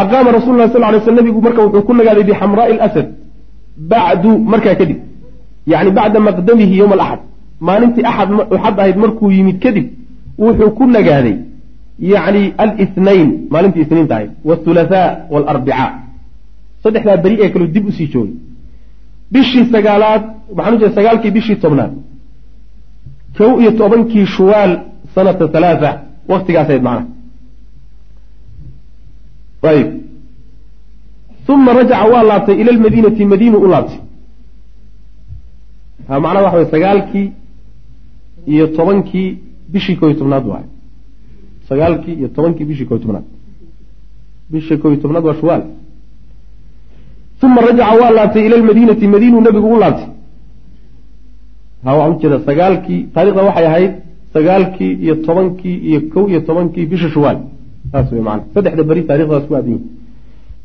aqaama 0.00 0.30
rasul 0.38 0.54
lah 0.60 0.68
sal 0.72 0.82
lay 0.92 1.00
sl 1.06 1.14
nabigu 1.20 1.40
marka 1.46 1.60
wuxuu 1.66 1.82
ku 1.88 1.92
nagaaday 1.98 2.24
bixamraai 2.30 2.76
lasad 2.80 3.06
bacdu 3.90 4.30
markaa 4.52 4.74
kadib. 4.80 4.98
Yani 5.72 5.90
bacda 5.98 6.18
maqdamihi 6.28 6.74
yowma 6.80 6.94
alaxad 6.98 7.20
maalintii 7.68 8.04
axad 8.10 8.28
axad 8.56 8.78
ahayd 8.80 8.96
markuu 9.04 9.30
yimid 9.38 9.58
kadib 9.64 9.86
wuxuu 10.44 10.70
ku 10.78 10.84
nagaaday 10.96 11.36
yani 12.12 12.42
alithnayn 12.64 13.28
maalintii 13.52 13.82
isniinta 13.86 14.14
ahayd 14.16 14.30
wاthulahaa 14.48 15.08
wاlarbicaa 15.32 15.90
saddexdaa 16.82 17.16
beri 17.24 17.36
ee 17.42 17.50
kaleu 17.52 17.68
dib 17.74 17.84
u 17.88 17.92
sii 17.98 18.08
joogay 18.12 18.34
bishii 19.32 19.64
sagaalaad 19.74 20.22
waxaan 20.56 20.74
u 20.76 20.94
sagaalkii 20.98 21.32
bishii 21.36 21.56
tobnaad. 21.64 21.92
Kow 23.38 23.52
iyo 23.62 23.70
tobankii 23.80 24.26
shuwaal 24.36 24.72
sanata 25.14 25.44
halaaa 25.54 25.94
waktigaas 26.32 26.68
ahayd 26.70 26.82
macnaha 26.88 27.17
ayib 29.62 29.88
uma 31.48 31.72
rajaca 31.72 32.04
waa 32.12 32.22
laabtay 32.22 32.60
ila 32.60 32.72
lmadiinati 32.72 33.24
madiinu 33.24 33.58
u 33.58 33.66
laabtay. 33.72 33.98
Ha 36.08 36.20
macnaha 36.20 36.44
waxa 36.44 36.56
way 36.58 36.66
sagaalkii 36.70 37.32
iyo 38.46 38.66
tobankii 38.66 39.38
bishii 39.72 39.96
koo 39.96 40.08
iyo 40.10 40.18
tobnaad 40.18 40.46
waay 40.46 40.64
sagaalkii 41.68 42.12
iyo 42.20 42.28
tobankii 42.28 42.64
bishii 42.64 42.84
koo 42.86 42.94
iyo 42.96 43.04
tobnaad. 43.04 43.24
Bishii 44.50 44.76
koo 44.76 44.88
iyo 44.92 45.00
tobnaad 45.02 45.24
waa 45.24 45.34
shuwaal. 45.40 45.62
Uma 47.42 47.60
rajaca 47.60 47.94
waa 48.00 48.10
laabtay 48.10 48.46
ila 48.46 48.56
lmadiinati 48.56 49.06
madiinuu 49.08 49.40
nabigu 49.40 49.68
u 49.74 49.78
laabtay. 49.78 50.08
Ha 51.84 51.94
waxaan 51.96 52.16
ujeeda 52.16 52.38
sagaalkii 52.46 53.00
taarikhda 53.14 53.42
waxay 53.42 53.66
ahayd 53.66 53.92
sagaalkii 54.34 54.92
iyo 55.04 55.14
tobankii 55.14 55.76
iyo 55.88 56.00
kow 56.12 56.28
iyo 56.28 56.40
tobankii 56.40 56.86
bisha 56.86 57.08
shuwaal 57.10 57.38
saddexda 58.54 58.82
beri 58.90 59.02
taarikhdaas 59.08 59.44
ku 59.48 59.54
aadin 59.58 59.80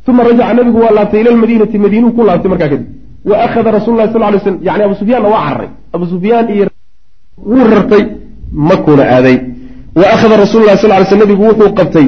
uma 0.07 0.23
rajaca 0.23 0.53
nabigu 0.53 0.79
waa 0.83 0.93
laabtay 0.97 1.21
ila 1.21 1.31
lmadiinati 1.31 1.77
madiinuu 1.85 2.11
ku 2.17 2.21
laabtay 2.27 2.49
markaa 2.53 2.69
kadib. 2.73 2.87
Wa 3.29 3.35
akhada 3.45 3.71
rasul 3.77 3.95
lah 3.99 4.07
sal 4.13 4.21
lay 4.21 4.39
slm 4.45 4.57
yani 4.67 4.83
abu 4.83 4.95
sufyaanna 5.01 5.29
waa 5.33 5.43
cararay 5.47 5.69
abu 5.95 6.05
sufyaan 6.13 6.45
iyo 6.55 6.65
wuu 7.51 7.65
rartay 7.73 8.03
makuna 8.51 9.03
aaday. 9.15 9.37
Wa 9.99 10.05
akhada 10.15 10.35
rasul 10.43 10.61
lah 10.67 10.75
sal 10.81 10.89
lay 10.89 11.05
sl 11.05 11.19
nabigu 11.23 11.43
wuxuu 11.49 11.71
qabtay 11.79 12.07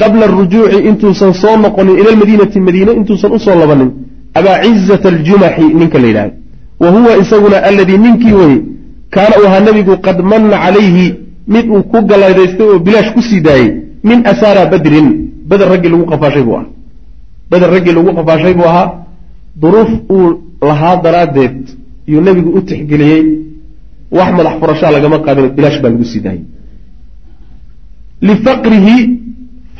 qabla 0.00 0.24
arujuuci 0.28 0.78
intuusan 0.88 1.32
soo 1.42 1.56
noqonin 1.64 1.96
ila 2.00 2.10
lmadiinati 2.16 2.60
madiine 2.60 2.92
intuusan 3.00 3.30
u 3.36 3.38
soo 3.38 3.56
labanin 3.62 3.90
abaa 4.38 4.58
cizata 4.62 5.08
aljumaxi 5.14 5.64
ninka 5.80 5.98
la 6.02 6.06
yidhahda 6.10 6.34
wa 6.82 6.88
huwa 6.90 7.16
isaguna 7.22 7.56
alladii 7.68 7.98
ninkii 7.98 8.32
weye 8.40 8.58
kaana 9.14 9.34
uu 9.40 9.46
ahaa 9.46 9.60
nebigu 9.60 9.94
qad 10.06 10.18
manna 10.30 10.56
calayhi 10.64 11.06
mid 11.54 11.64
uu 11.74 11.82
ku 11.92 11.98
galladaystay 12.10 12.66
oo 12.72 12.78
bilaash 12.78 13.10
ku 13.14 13.22
sii 13.28 13.40
daayey 13.40 13.70
min 14.08 14.18
asaara 14.32 14.62
badrin 14.72 15.08
beder 15.50 15.68
raggii 15.72 15.90
lagu 15.92 16.04
qafaashay 16.12 16.42
buu 16.48 16.56
ahaa. 16.58 16.68
Beder 17.50 17.70
raggii 17.74 17.92
lagu 17.96 18.10
qafaashay 18.18 18.54
buu 18.58 18.68
ahaa. 18.72 18.88
Duruuf 19.62 19.90
uu 20.14 20.26
lahaa 20.68 20.96
daraaddeed 21.04 21.58
yuu 22.12 22.20
nebigu 22.26 22.50
u 22.58 22.60
tixgeliyey 22.68 23.22
wax 24.18 24.30
madax 24.38 24.54
furashaa 24.60 24.90
lagama 24.96 25.18
qaadin 25.26 25.48
bilaash 25.56 25.78
baa 25.82 25.90
lagu 25.94 26.04
sii 26.12 26.20
daayey. 26.26 26.44
Lifaqrihi 28.28 28.96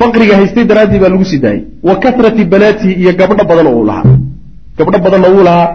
faqriga 0.01 0.35
haystay 0.41 0.65
daraaddii 0.71 1.01
baa 1.03 1.11
lagu 1.15 1.25
sii 1.31 1.41
daayey. 1.45 1.63
Wa 1.89 1.95
kasrati 2.03 2.45
banaatihi 2.53 2.93
iyo 3.03 3.13
gabdho 3.21 3.45
badan 3.51 3.67
oo 3.71 3.77
uu 3.81 3.87
lahaa. 3.91 4.17
Gabdho 4.79 4.99
badanna 5.05 5.29
wuu 5.35 5.45
lahaa 5.49 5.69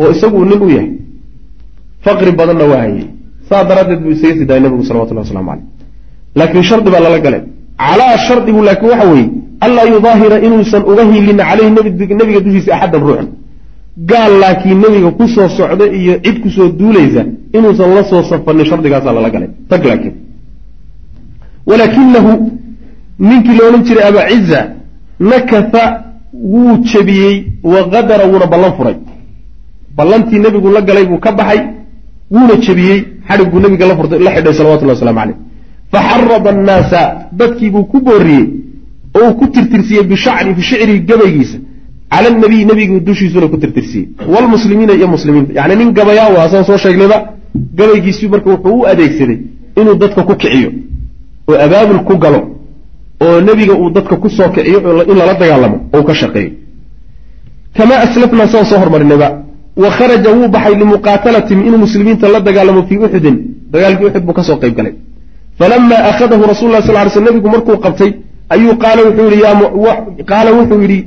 oo 0.00 0.10
isagu 0.14 0.36
uu 0.40 0.44
nin 0.50 0.60
u 0.62 0.68
yahay. 0.76 0.90
Faqri 2.04 2.32
badanna 2.40 2.64
waa 2.70 2.80
hayey 2.84 3.04
saa 3.48 3.64
daraaddeed 3.68 4.00
buu 4.04 4.10
isaga 4.16 4.34
sii 4.38 4.46
daayay 4.48 4.62
nabigu 4.64 4.84
salawatullahi 4.88 5.26
waslamu 5.26 5.50
caleyh 5.50 5.64
laakiin 6.38 6.64
shardi 6.70 6.90
baa 6.94 7.00
lala 7.06 7.18
galay 7.26 7.42
calaa 7.78 8.16
shardigu 8.26 8.60
laakiin 8.68 8.90
waxa 8.92 9.08
weeye 9.12 9.30
anlaa 9.64 9.86
yudaahira 9.94 10.36
inuusan 10.46 10.82
uga 10.90 11.02
hiilin 11.10 11.38
caleyhi 11.48 11.70
nebiga 12.20 12.40
dushiisa 12.46 12.70
axaddan 12.76 13.02
ruuxan 13.06 13.28
gaal 14.10 14.32
laakiin 14.42 14.78
nebiga 14.84 15.10
ku 15.18 15.28
soo 15.34 15.48
socda 15.58 15.84
iyo 15.98 16.14
cid 16.24 16.36
ku 16.42 16.48
soo 16.56 16.68
duulaysa 16.78 17.22
inuusan 17.56 17.94
la 17.96 18.02
soo 18.10 18.22
safanin 18.30 18.66
shardigaasaa 18.70 19.12
lala 19.12 19.30
galay. 19.30 19.50
Tag 19.70 19.84
laakiin. 19.90 20.14
Walaakinahu 21.68 22.32
ninkii 23.28 23.56
la 23.58 23.62
odhan 23.68 23.82
jiray 23.88 24.04
abaa 24.10 24.28
ciza 24.30 24.60
nakatha 25.30 25.82
wuu 26.52 26.76
jebiyey 26.90 27.36
wa 27.72 27.80
qadara 27.92 28.24
wuuna 28.30 28.46
ballan 28.52 28.72
furay. 28.76 28.96
Ballantii 29.96 30.38
nebigu 30.38 30.68
la 30.76 30.80
galay 30.88 31.04
buu 31.10 31.18
ka 31.18 31.32
baxay 31.32 31.60
wuuna 32.34 32.54
jebiyey 32.64 32.98
xadhig 33.28 33.48
buu 33.52 33.60
nebiga 33.60 33.86
la 33.86 33.94
xidhay 34.34 34.54
salawatullahi 34.58 34.96
waslamu 34.98 35.20
caleyh 35.20 35.47
faxarada 35.92 36.50
annaasa 36.54 37.00
dadkiibuu 37.40 37.84
ku 37.92 37.98
booriyey 38.06 38.44
oo 39.20 39.30
ku 39.38 39.44
tirtirsiyey 39.54 40.02
bishacri 40.12 40.50
bishicrii 40.58 41.00
gabaygiisa 41.10 41.58
cala 42.12 42.28
nabiy 42.42 42.62
nebigu 42.70 42.96
dushiisuna 43.08 43.46
ku 43.52 43.56
tirtirsiyey 43.62 44.04
wlmuslimiina 44.34 44.92
iyo 44.98 45.08
muslimiinta 45.14 45.50
yani 45.58 45.74
nin 45.80 45.88
gabayaa 45.98 46.28
waa 46.36 46.48
saan 46.52 46.64
soo 46.68 46.78
sheegnayba 46.84 47.16
gabaygiisii 47.78 48.28
marka 48.34 48.48
wuxuu 48.54 48.76
u 48.80 48.86
adeegsaday 48.92 49.38
inuu 49.80 49.94
dadka 50.02 50.20
ku 50.28 50.34
kiciyo 50.42 50.70
oo 51.50 51.56
abaabul 51.66 52.00
ku 52.08 52.14
galo 52.24 52.40
oo 53.24 53.36
nebiga 53.48 53.74
uu 53.82 53.90
dadka 53.96 54.14
ku 54.22 54.28
soo 54.36 54.48
kiciyo 54.54 54.78
in 55.10 55.16
lala 55.20 55.34
dagaalamo 55.42 55.76
oo 55.96 56.02
ka 56.08 56.14
shaqeeyo 56.20 56.50
kamaa 57.76 57.98
aslafnaa 58.06 58.48
saan 58.52 58.66
soo 58.70 58.78
hormarinayba 58.82 59.28
wa 59.82 59.88
kharaja 59.98 60.30
wuu 60.36 60.48
baxay 60.54 60.74
limuqaatalatihim 60.82 61.60
inuu 61.68 61.80
muslimiinta 61.86 62.26
la 62.34 62.40
dagaalamo 62.48 62.80
fii 62.88 62.98
uxudin 63.06 63.36
dagaalkii 63.72 64.06
uxud 64.08 64.24
buu 64.26 64.36
ka 64.38 64.42
soo 64.48 64.56
qayb 64.62 64.74
galay 64.78 64.94
falamaa 65.58 66.02
akhadahu 66.10 66.42
rasul 66.52 66.70
lah 66.74 66.82
sal 66.86 66.96
ly 67.04 67.10
sl 67.10 67.24
nebigu 67.28 67.48
markuu 67.54 67.76
qabtay 67.84 68.10
ayuu 68.54 68.74
qaala 68.84 69.00
wuxuu 69.06 69.28
yidhi 69.30 70.24
qaala 70.30 70.50
wuxuu 70.58 70.80
yidhi 70.84 70.98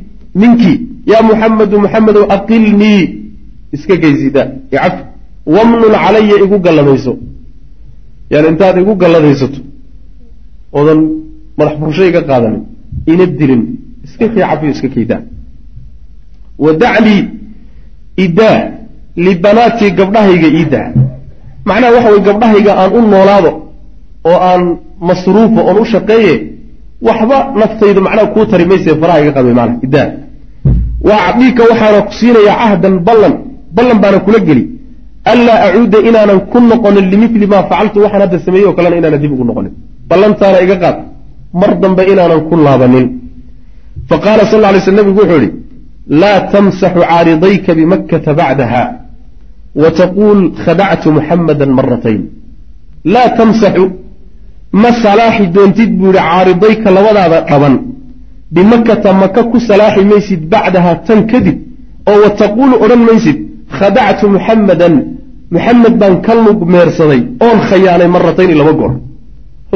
ninkii 0.41 0.77
yaa 1.11 1.23
muxamedu 1.29 1.79
muxamedow 1.85 2.23
aqilnii 2.37 3.01
iska 3.75 3.95
geysida 4.03 4.41
icaf 4.71 4.95
wamnun 5.45 5.93
calaya 6.03 6.35
igu 6.45 6.57
gallamayso 6.65 7.13
yani 8.29 8.47
intaad 8.51 8.77
igu 8.83 8.95
galladaysato 8.95 9.59
oodan 10.77 10.99
madax 11.57 11.75
furasho 11.79 12.03
iga 12.11 12.21
qaadanin 12.29 12.63
ina 13.11 13.25
dilin 13.39 13.63
iska 14.05 14.25
cafiyo 14.35 14.71
iska 14.71 14.89
kaydaa 14.95 15.21
wadaclii 16.59 17.23
idaa 18.25 18.59
libanaatii 19.15 19.91
gabdhahayga 19.99 20.47
iidaa 20.47 20.89
macnaha 21.65 21.93
waxa 21.95 22.09
weye 22.09 22.23
gabdhahayga 22.29 22.71
aan 22.81 22.91
u 22.97 23.01
noolaado 23.01 23.51
oo 24.29 24.37
aan 24.49 24.61
masruufo 25.09 25.59
oon 25.69 25.77
u 25.83 25.85
shaqeeye 25.93 26.33
waxba 27.07 27.37
naftaydu 27.61 27.99
macnaha 28.05 28.27
kuu 28.35 28.45
tari 28.51 28.65
mayse 28.71 28.89
faraha 29.01 29.19
iga 29.23 29.31
qadmay 29.37 29.55
maana 29.59 29.73
idaa 29.87 30.07
wa 31.07 31.15
acdiika 31.29 31.61
waxaana 31.69 31.99
ku 32.07 32.11
siinayaa 32.19 32.57
cahdan 32.63 32.95
ballan 33.07 33.33
ballan 33.77 33.97
baana 34.03 34.19
kula 34.25 34.39
geli. 34.47 34.63
Anlaa 35.31 35.59
acuuda 35.67 35.97
inaanan 36.09 36.39
ku 36.51 36.57
noqonin 36.69 37.05
limili 37.11 37.47
maa 37.53 37.63
facaltu 37.69 37.97
waxaan 38.03 38.21
hadda 38.25 38.37
sameeyey 38.45 38.67
oo 38.69 38.73
kalena 38.77 38.95
inaanan 39.01 39.21
dib 39.23 39.31
ugu 39.35 39.43
noqonin. 39.49 39.73
Ballantaana 40.09 40.57
iga 40.65 40.75
qaad 40.83 40.97
mar 41.61 41.71
dambe 41.81 42.03
inaanan 42.13 42.41
ku 42.49 42.55
laabanin. 42.65 43.07
Fa 44.09 44.15
qaala 44.25 44.43
sal 44.51 44.61
ly 44.75 44.79
sl 44.87 44.95
nebigu 44.99 45.19
wuxuu 45.21 45.39
ihi 45.41 45.49
laa 46.21 46.37
tamsaxu 46.53 46.99
caaridayka 47.09 47.71
bimakkata 47.79 48.31
bacdaha 48.39 48.81
wa 49.81 49.89
taquul 49.99 50.39
khadactu 50.63 51.07
muxamada 51.17 51.65
maratayn 51.77 52.21
laa 53.13 53.29
tamsaxu 53.39 53.83
ma 54.73 54.89
salaaxi 55.03 55.47
doontid 55.55 55.91
buu 55.99 56.11
yihi 56.11 56.23
caaridayka 56.27 56.89
labadaada 56.97 57.39
dhaban. 57.49 57.75
Bimakkata 58.53 59.13
maka 59.13 59.43
ku 59.51 59.57
salaaxi 59.59 60.03
maysid 60.11 60.41
bacdaha 60.51 60.91
tan 61.07 61.19
kadib 61.31 61.57
oo 62.09 62.17
wa 62.23 62.29
taquulu 62.41 62.75
odhan 62.83 63.01
maysid 63.09 63.37
khadactu 63.77 64.25
muxammadan 64.35 64.93
muxamed 65.53 65.95
baan 66.01 66.15
ka 66.25 66.33
lug 66.45 66.59
meersaday 66.73 67.21
oon 67.45 67.57
khayaanay 67.69 68.07
maratayni 68.15 68.53
laba 68.61 68.73
goor. 68.79 68.93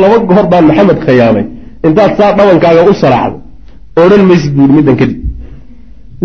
Laba 0.01 0.17
goor 0.29 0.45
baan 0.51 0.65
maxamed 0.69 0.99
khayaamay 1.05 1.45
intaad 1.85 2.11
saa 2.19 2.31
dhabankaaga 2.37 2.81
u 2.91 2.93
salaaxdo 3.03 3.37
odhan 4.03 4.23
maysid 4.29 4.51
buu 4.57 4.65
yihi 4.67 4.75
middan 4.77 4.95
kadib. 5.01 5.19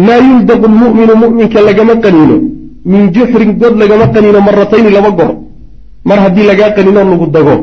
Laa 0.06 0.20
yuldaqu 0.28 0.66
lmu'minu 0.74 1.14
mu'minka 1.22 1.60
lagama 1.68 1.94
qaniino. 2.04 2.36
Min 2.92 3.02
juxrin 3.14 3.50
god 3.60 3.74
lagama 3.82 4.06
qaniino 4.14 4.40
maratayni 4.48 4.90
laba 4.96 5.10
goor. 5.18 5.32
Mar 6.08 6.18
haddii 6.24 6.46
lagaa 6.50 6.70
qaniinoo 6.76 7.04
lagu 7.12 7.26
dago 7.36 7.54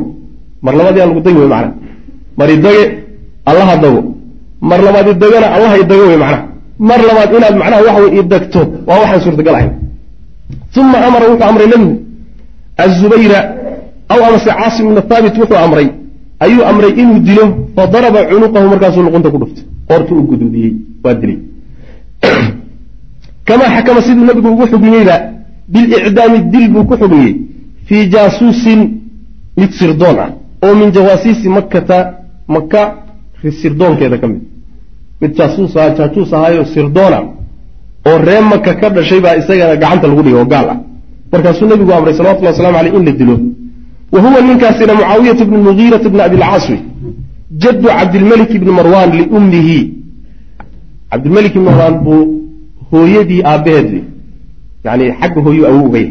mar 0.66 0.74
labaad 0.80 0.96
yaa 1.00 1.08
lagu 1.10 1.22
dagi 1.26 1.38
wey 1.42 1.50
macnaha 1.54 1.74
mar 2.40 2.50
idage 2.56 2.84
allaha 3.50 3.74
dago 3.84 4.02
mar 4.70 4.80
labaad 4.88 5.08
idagana 5.16 5.48
allaha 5.56 5.76
idago 5.84 6.04
wey 6.12 6.18
macnaha 6.24 6.44
mar 6.90 7.00
labaad 7.10 7.30
inaad 7.38 7.56
macnaha 7.62 7.82
waxa 7.88 8.00
wey 8.04 8.12
idagto 8.22 8.62
waa 8.88 9.00
waxaan 9.02 9.22
suurtagal 9.26 9.56
ahayn 9.60 9.74
uma 10.82 10.98
amara 11.08 11.26
wuxuu 11.32 11.48
amray 11.50 11.68
nebigu 11.74 11.96
azubayra 12.84 13.40
aw 14.10 14.20
amase 14.28 14.50
caasim 14.60 14.86
ibna 14.90 15.02
thaabit 15.02 15.38
wuxuu 15.38 15.58
amray. 15.66 15.88
Ayuu 16.40 16.64
amray 16.64 16.92
inuu 17.02 17.20
dilo 17.20 17.46
fadaraba 17.76 18.20
cunuqahu 18.30 18.68
markaasuu 18.70 19.04
luqunta 19.04 19.30
ku 19.32 19.38
dhuftay. 19.42 19.64
Qoortu 19.88 20.14
u 20.16 20.24
guduudiyey 20.30 20.74
waa 21.04 21.14
dilay. 21.14 21.40
Kamaa 23.46 23.70
xakama 23.76 24.02
siduu 24.02 24.26
nebigu 24.26 24.50
ugu 24.50 24.66
xugmiyeyba 24.72 25.16
bilicdaami 25.68 26.40
dil 26.52 26.66
buu 26.74 26.86
ku 26.86 26.96
xugmiyey 27.02 27.36
fii 27.88 28.10
jaasuusin 28.14 28.82
mid 29.58 29.72
sirdoon 29.80 30.18
ah 30.26 30.30
oo 30.66 30.76
min 30.76 30.92
jawaasiisi 30.92 31.50
makkata 31.50 31.98
maka 32.48 32.82
sirdoonkeeda 33.62 34.18
ka 34.18 34.28
mid. 34.28 34.42
Mid 35.22 35.32
jaasuus 35.38 35.78
aha 35.78 35.90
jaajuus 35.98 36.34
ahaayo 36.34 36.66
sirdoona 36.74 37.20
oo 38.08 38.18
ree 38.28 38.42
maka 38.52 38.74
ka 38.74 38.90
dhashay 38.90 39.20
baa 39.26 39.36
isagana 39.42 39.76
gacanta 39.76 40.08
lagu 40.08 40.22
dhigay 40.24 40.40
oo 40.42 40.46
gaal 40.46 40.70
ah. 40.74 40.80
Markaasuu 41.32 41.68
nebigu 41.68 41.92
amray 41.94 42.14
salawatullahi 42.18 42.54
waslamu 42.56 42.78
aleyh 42.78 42.94
in 42.98 43.06
la 43.06 43.12
dilo. 43.12 43.40
Wa 44.12 44.20
huwa 44.22 44.42
ninkaasina 44.42 44.94
mucaawiyata 44.94 45.46
bnu 45.46 45.58
mugiirata 45.68 46.10
bni 46.10 46.22
abilcaas 46.22 46.70
wey 46.70 46.82
jaddu 47.52 47.88
cabdilmelik 47.88 48.52
ibni 48.54 48.72
marwan 48.72 49.12
liummihi 49.20 49.80
cabdilmelik 51.12 51.56
ibni 51.56 51.66
marwan 51.70 51.96
buu 52.04 52.24
hooyadii 52.92 53.42
aabbaheed 53.44 53.88
wey 53.94 54.04
yani 54.84 55.06
xagga 55.20 55.42
hooyu 55.42 55.68
awow 55.68 55.86
uga 55.88 56.04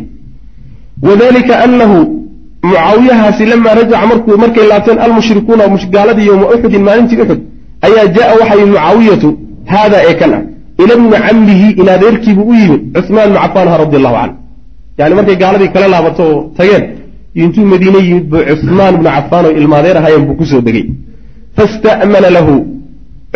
wadalika 1.02 1.60
anahu 1.64 2.25
mucaawiyahaasi 2.62 3.46
lamaa 3.52 3.74
rajaca 3.80 4.06
markuu 4.12 4.36
markay 4.44 4.66
laabteen 4.72 4.98
almushrikuuna 4.98 5.64
gaaladii 5.94 6.26
yowma 6.26 6.46
uxudin 6.54 6.82
maalintii 6.88 7.20
uxud 7.24 7.40
ayaa 7.86 8.06
jaa 8.16 8.34
waxay 8.40 8.64
mucaawiyatu 8.64 9.28
haada 9.72 9.98
ee 10.10 10.14
kan 10.20 10.34
ah. 10.34 10.42
Ila 10.82 10.96
bni 10.96 11.10
cammihi 11.10 11.70
in 11.80 11.88
adeerkiibuu 11.88 12.50
u 12.50 12.54
yimid 12.54 12.80
cuhmaan 12.96 13.30
bnu 13.30 13.38
cafaanha 13.44 13.76
radi 13.82 13.96
allahu 13.96 14.16
canhu. 14.20 14.36
Yani 14.98 15.14
markay 15.14 15.36
gaaladii 15.42 15.68
kala 15.74 15.88
laabato 15.88 16.22
oo 16.32 16.40
tageen 16.56 16.84
intuu 17.34 17.66
madiine 17.72 17.98
yimid 18.08 18.26
buu 18.32 18.42
cuhmaan 18.50 18.94
bnu 18.96 19.08
cafaan 19.16 19.44
oo 19.46 19.52
ilmaadeer 19.60 19.96
ahayen 19.98 20.26
buu 20.26 20.36
ku 20.40 20.44
soo 20.50 20.60
degay. 20.66 20.86
Fastamana 21.56 22.28
lahu. 22.36 22.54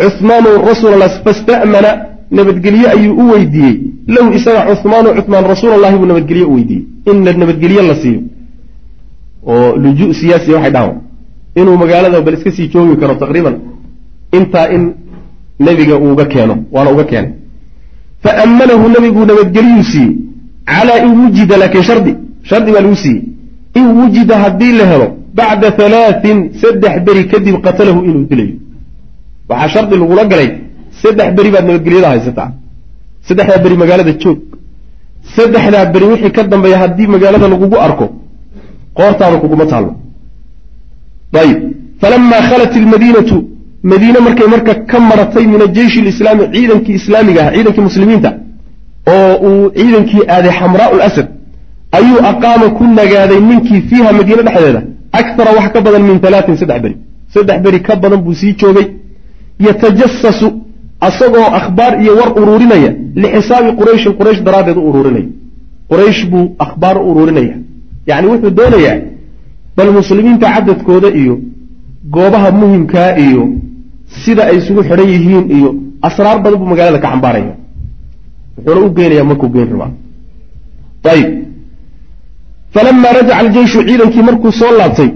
Cuhmaanu 0.03 0.49
rasuul 0.69 1.01
fastamana 1.25 1.91
nabadgelye 2.37 2.87
ayuu 2.95 3.13
u 3.21 3.23
weydiiyey. 3.31 3.77
Lahu 4.15 4.27
isaga 4.37 4.61
cuhmaanu 4.69 5.09
cuhmaan 5.17 5.45
rasuulallahi 5.53 5.95
buu 5.99 6.09
nabadgelye 6.11 6.45
u 6.51 6.53
weydiiyey. 6.55 6.85
In 7.11 7.17
nabadgelye 7.41 7.81
la 7.89 7.95
siiyo 8.01 8.21
oo 9.47 9.75
luju 9.83 10.13
siyaasiya 10.19 10.55
waxay 10.57 10.71
dhahaan 10.75 10.95
inuu 11.59 11.77
magaalada 11.83 12.21
bal 12.25 12.33
iska 12.37 12.51
sii 12.57 12.67
joogi 12.73 12.95
karo 13.01 13.15
taqriiban 13.23 13.55
intaa 14.37 14.67
in 14.75 14.83
nebiga 15.65 15.95
uuga 16.05 16.25
keeno 16.33 16.55
waana 16.73 16.89
uga 16.91 17.03
keenay. 17.11 17.31
Faamanahu 18.23 18.85
nabiguu 18.95 19.25
nabadgeliyuu 19.29 19.83
siiyey 19.91 20.11
calaa 20.71 20.99
in 21.05 21.11
wujida 21.21 21.55
laakiin 21.61 21.83
shardi 21.89 22.11
shardi 22.49 22.71
baa 22.71 22.81
lagu 22.85 22.95
siiyey 23.03 23.21
in 23.79 23.85
wujida 23.99 24.35
haddii 24.43 24.71
la 24.79 24.85
helo 24.91 25.07
bacda 25.37 25.67
halaatin 25.77 26.37
saddex 26.61 26.93
beri 27.07 27.23
kadib 27.31 27.55
qatalahu 27.65 27.99
inuu 28.09 28.25
dilayo. 28.29 28.55
Waxaa 29.49 29.69
shardi 29.73 29.95
lagula 30.01 30.23
galay 30.31 30.49
saddex 31.01 31.29
beri 31.37 31.49
baad 31.53 31.65
nabadgelyada 31.69 32.07
haysataa. 32.13 32.49
Saddexdaa 33.27 33.59
beri 33.65 33.75
magaalada 33.81 34.13
joog. 34.21 34.39
Saddexdaa 35.35 35.85
beri 35.93 36.05
wixii 36.11 36.31
ka 36.35 36.43
dambeeya 36.51 36.77
haddii 36.83 37.07
magaalada 37.15 37.47
lagugu 37.53 37.77
arko 37.87 38.05
qoortaada 38.97 39.37
kuguma 39.43 39.65
taallo. 39.71 39.91
Ayib. 41.43 41.59
Falamaa 42.01 42.41
khalat 42.49 42.73
ilmadiinatu 42.79 43.35
madiine 43.91 44.19
markay 44.27 44.47
marka 44.53 44.73
ka 44.91 44.99
maratay 45.09 45.45
min 45.53 45.61
ajeyshi 45.67 45.99
lislaami 46.07 46.43
ciidankii 46.53 46.95
islaamiga 47.01 47.41
ah 47.47 47.51
ciidankii 47.55 47.83
muslimiinta 47.89 48.29
oo 49.13 49.33
uu 49.47 49.69
ciidankii 49.79 50.23
aaday 50.35 50.51
xamraau 50.59 50.93
lasad 51.01 51.27
ayuu 51.97 52.19
aqaama 52.31 52.67
ku 52.77 52.83
nagaaday 52.99 53.39
ninkii 53.49 53.81
fiiha 53.89 54.11
madiine 54.19 54.43
dhexdeeda 54.47 54.81
akara 55.19 55.51
wax 55.57 55.67
ka 55.73 55.79
badan 55.85 56.03
min 56.09 56.17
alaatin 56.29 56.55
saddex 56.61 56.79
beri. 56.83 56.95
Saddex 57.33 57.57
beri 57.65 57.79
ka 57.87 57.93
badan 58.03 58.19
buu 58.25 58.35
sii 58.41 58.53
joogay. 58.61 58.87
Yatajasasu 59.67 60.47
asagoo 61.07 61.47
akhbaar 61.59 61.93
iyo 62.03 62.13
war 62.19 62.29
uruurinaya 62.41 62.91
lixisaabi 63.21 63.69
qurayshin 63.79 64.13
quraysh 64.19 64.41
daraaddeed 64.47 64.77
u 64.77 64.83
uruurinaya. 64.89 65.29
Quraysh 65.91 66.21
buu 66.31 66.45
akhbaar 66.65 66.95
u 66.97 67.05
uruurinaya 67.11 67.55
yacni 68.09 68.27
wuxuu 68.31 68.51
doonayaa 68.59 68.97
bal 69.77 69.89
muslimiinta 69.99 70.47
cadadkooda 70.55 71.09
iyo 71.21 71.35
goobaha 72.13 72.49
muhimkaa 72.61 73.09
iyo 73.25 73.43
sida 74.23 74.43
ay 74.49 74.57
isugu 74.57 74.81
xidhan 74.89 75.09
yihiin 75.15 75.45
iyo 75.57 75.69
asraar 76.07 76.37
badan 76.43 76.59
buu 76.59 76.69
magaalada 76.73 76.99
ka 77.03 77.07
xambaaraya. 77.13 77.53
Wuxuuna 78.57 78.79
u 78.85 78.89
geynayaa 78.97 79.23
markuu 79.29 79.49
geyn 79.55 79.69
rabaa 79.73 79.91
ayib. 81.13 81.29
Falamaa 82.73 83.13
rajaca 83.17 83.37
aljeyshu 83.41 83.79
ciidankii 83.87 84.23
markuu 84.29 84.51
soo 84.59 84.71
laabtay 84.79 85.09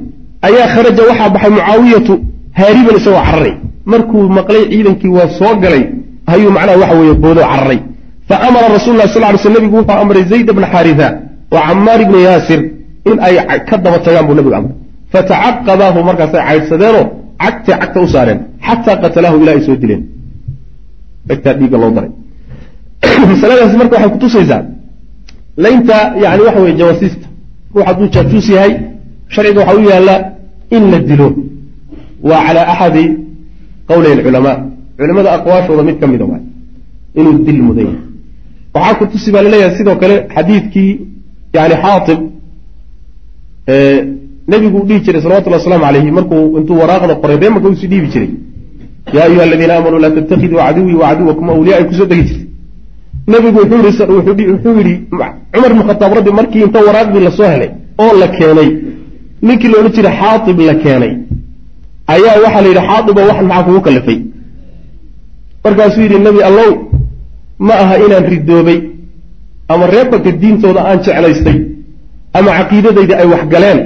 ayaa 0.47 0.67
kharaja 0.75 1.03
waxaa 1.09 1.29
baxay 1.33 1.51
mucaawiyatu 1.57 2.13
haariban 2.59 2.95
isagoo 2.99 3.23
cararay 3.27 3.53
markuu 3.91 4.23
maqlay 4.37 4.63
ciidankii 4.71 5.11
waa 5.17 5.29
soo 5.39 5.53
galay 5.63 5.83
ayuu 6.33 6.51
macnaha 6.55 6.77
waxa 6.81 6.95
weeye 6.99 7.13
boodo 7.23 7.41
cararay 7.51 7.79
fa 8.29 8.35
amara 8.47 8.67
rasul 8.77 8.95
lah 8.99 9.07
sal 9.13 9.23
ly 9.33 9.37
sl 9.43 9.51
nebigu 9.55 9.75
wuxuu 9.79 9.99
amray 10.03 10.23
zayd 10.31 10.47
bna 10.57 10.67
xaarisa 10.73 11.07
wa 11.53 11.59
camaar 11.67 11.99
ibna 12.05 12.17
yaasir 12.27 12.59
in 13.09 13.17
ay 13.27 13.35
ka 13.69 13.77
daba 13.77 13.99
tagaan 14.05 14.25
buu 14.27 14.35
nebigu 14.37 14.55
amray. 14.59 14.75
Fatacaqabaahu 15.11 15.99
markaasay 16.09 16.41
caydhsadeenoo 16.47 17.05
cagtay 17.43 17.75
cagta 17.81 17.99
u 18.05 18.07
saareen 18.15 18.39
xataa 18.67 18.95
qatalaahu 19.03 19.35
ilaa 19.41 19.55
ay 19.57 19.61
soo 19.67 19.77
dileen. 19.81 20.03
Cagtaa 21.29 21.53
dhiigga 21.59 21.77
loo 21.83 21.91
daray. 21.97 22.11
Masaladaasi 23.31 23.75
marka 23.81 23.93
waxay 23.95 24.11
kutusaysaa 24.15 24.63
laynta 25.63 25.97
yani 26.23 26.41
waxa 26.47 26.59
weye 26.65 26.75
jawaasiista 26.81 27.27
ruux 27.73 27.85
hadduu 27.89 28.07
jaajuus 28.15 28.47
yahay 28.55 28.73
sharciga 29.33 29.59
waxaa 29.61 29.79
u 29.81 29.83
yaalla 29.91 30.15
in 30.75 30.83
la 30.91 30.99
dilo. 31.09 31.27
Waa 32.29 32.41
calaa 32.47 32.65
axadi 32.73 33.05
qowlay 33.89 34.11
alculamaa. 34.17 34.57
Culimada 34.97 35.29
aqwaashooda 35.37 35.83
mid 35.89 35.97
ka 36.01 36.07
mida 36.07 36.25
waay. 36.31 36.43
Inuu 37.19 37.37
dil 37.45 37.61
mudan 37.67 37.85
yahay 37.89 38.05
waxaa 38.75 38.95
kutusi 38.99 39.31
baa 39.31 39.41
la 39.45 39.49
leeyahay 39.49 39.77
sidoo 39.77 39.95
kale 39.95 40.15
xadiidkii 40.35 40.91
yani 41.53 41.75
xaatib 41.83 42.19
nebigu 43.67 44.77
u 44.81 44.85
dhihi 44.85 44.99
jiray 45.05 45.21
salawatullhi 45.21 45.57
wasalaamu 45.59 45.85
calayhi 45.85 46.11
markuu 46.11 46.57
intuu 46.57 46.77
waraaqda 46.81 47.15
qoray 47.21 47.37
ree 47.41 47.49
marka 47.49 47.67
usi 47.69 47.87
dhiibi 47.87 48.07
jiray. 48.13 48.29
Yaa 49.13 49.23
ayuha 49.29 49.43
aladiina 49.43 49.73
aamanuu 49.75 49.99
laa 49.99 50.09
tattakhiduu 50.17 50.57
caduwii 50.57 50.97
wacaduwakum 51.01 51.49
awliya 51.49 51.77
ay 51.77 51.83
ku 51.89 51.93
soo 51.93 52.05
degi 52.05 52.23
jirtay 52.29 52.47
nebigu 53.27 53.59
wuxuu 53.59 54.77
yidhi 54.79 54.95
cumar 55.09 55.71
ibnu 55.71 55.83
khataab 55.89 56.13
rabbi 56.17 56.31
markii 56.39 56.63
inta 56.67 56.79
waraaqdii 56.87 57.23
la 57.27 57.31
soo 57.37 57.47
helay 57.53 57.69
oo 58.03 58.13
la 58.21 58.27
keenay 58.37 58.69
ninkii 59.41 59.69
la 59.71 59.77
odhan 59.79 59.93
jiray 59.97 60.13
xaatib 60.21 60.59
la 60.69 60.75
keenay. 60.83 61.13
Ayaa 62.13 62.37
waxaa 62.43 62.61
la 62.61 62.67
yidhi 62.71 62.83
xaatibo 62.89 63.21
waxan 63.29 63.45
maxaa 63.51 63.63
kugu 63.67 63.81
kalifay? 63.87 64.19
Markaasuu 65.63 66.01
yidhi 66.05 66.19
nebi 66.27 66.41
allow 66.49 66.71
ma 67.67 67.73
aha 67.83 67.95
inaan 68.05 68.25
ridoobay 68.33 68.79
ama 69.71 69.85
reebanka 69.93 70.31
diintooda 70.41 70.81
aan 70.89 70.99
jeclaystay 71.05 71.57
ama 72.37 72.49
caqiidadayda 72.57 73.13
ay 73.21 73.27
wax 73.33 73.43
galeen 73.53 73.79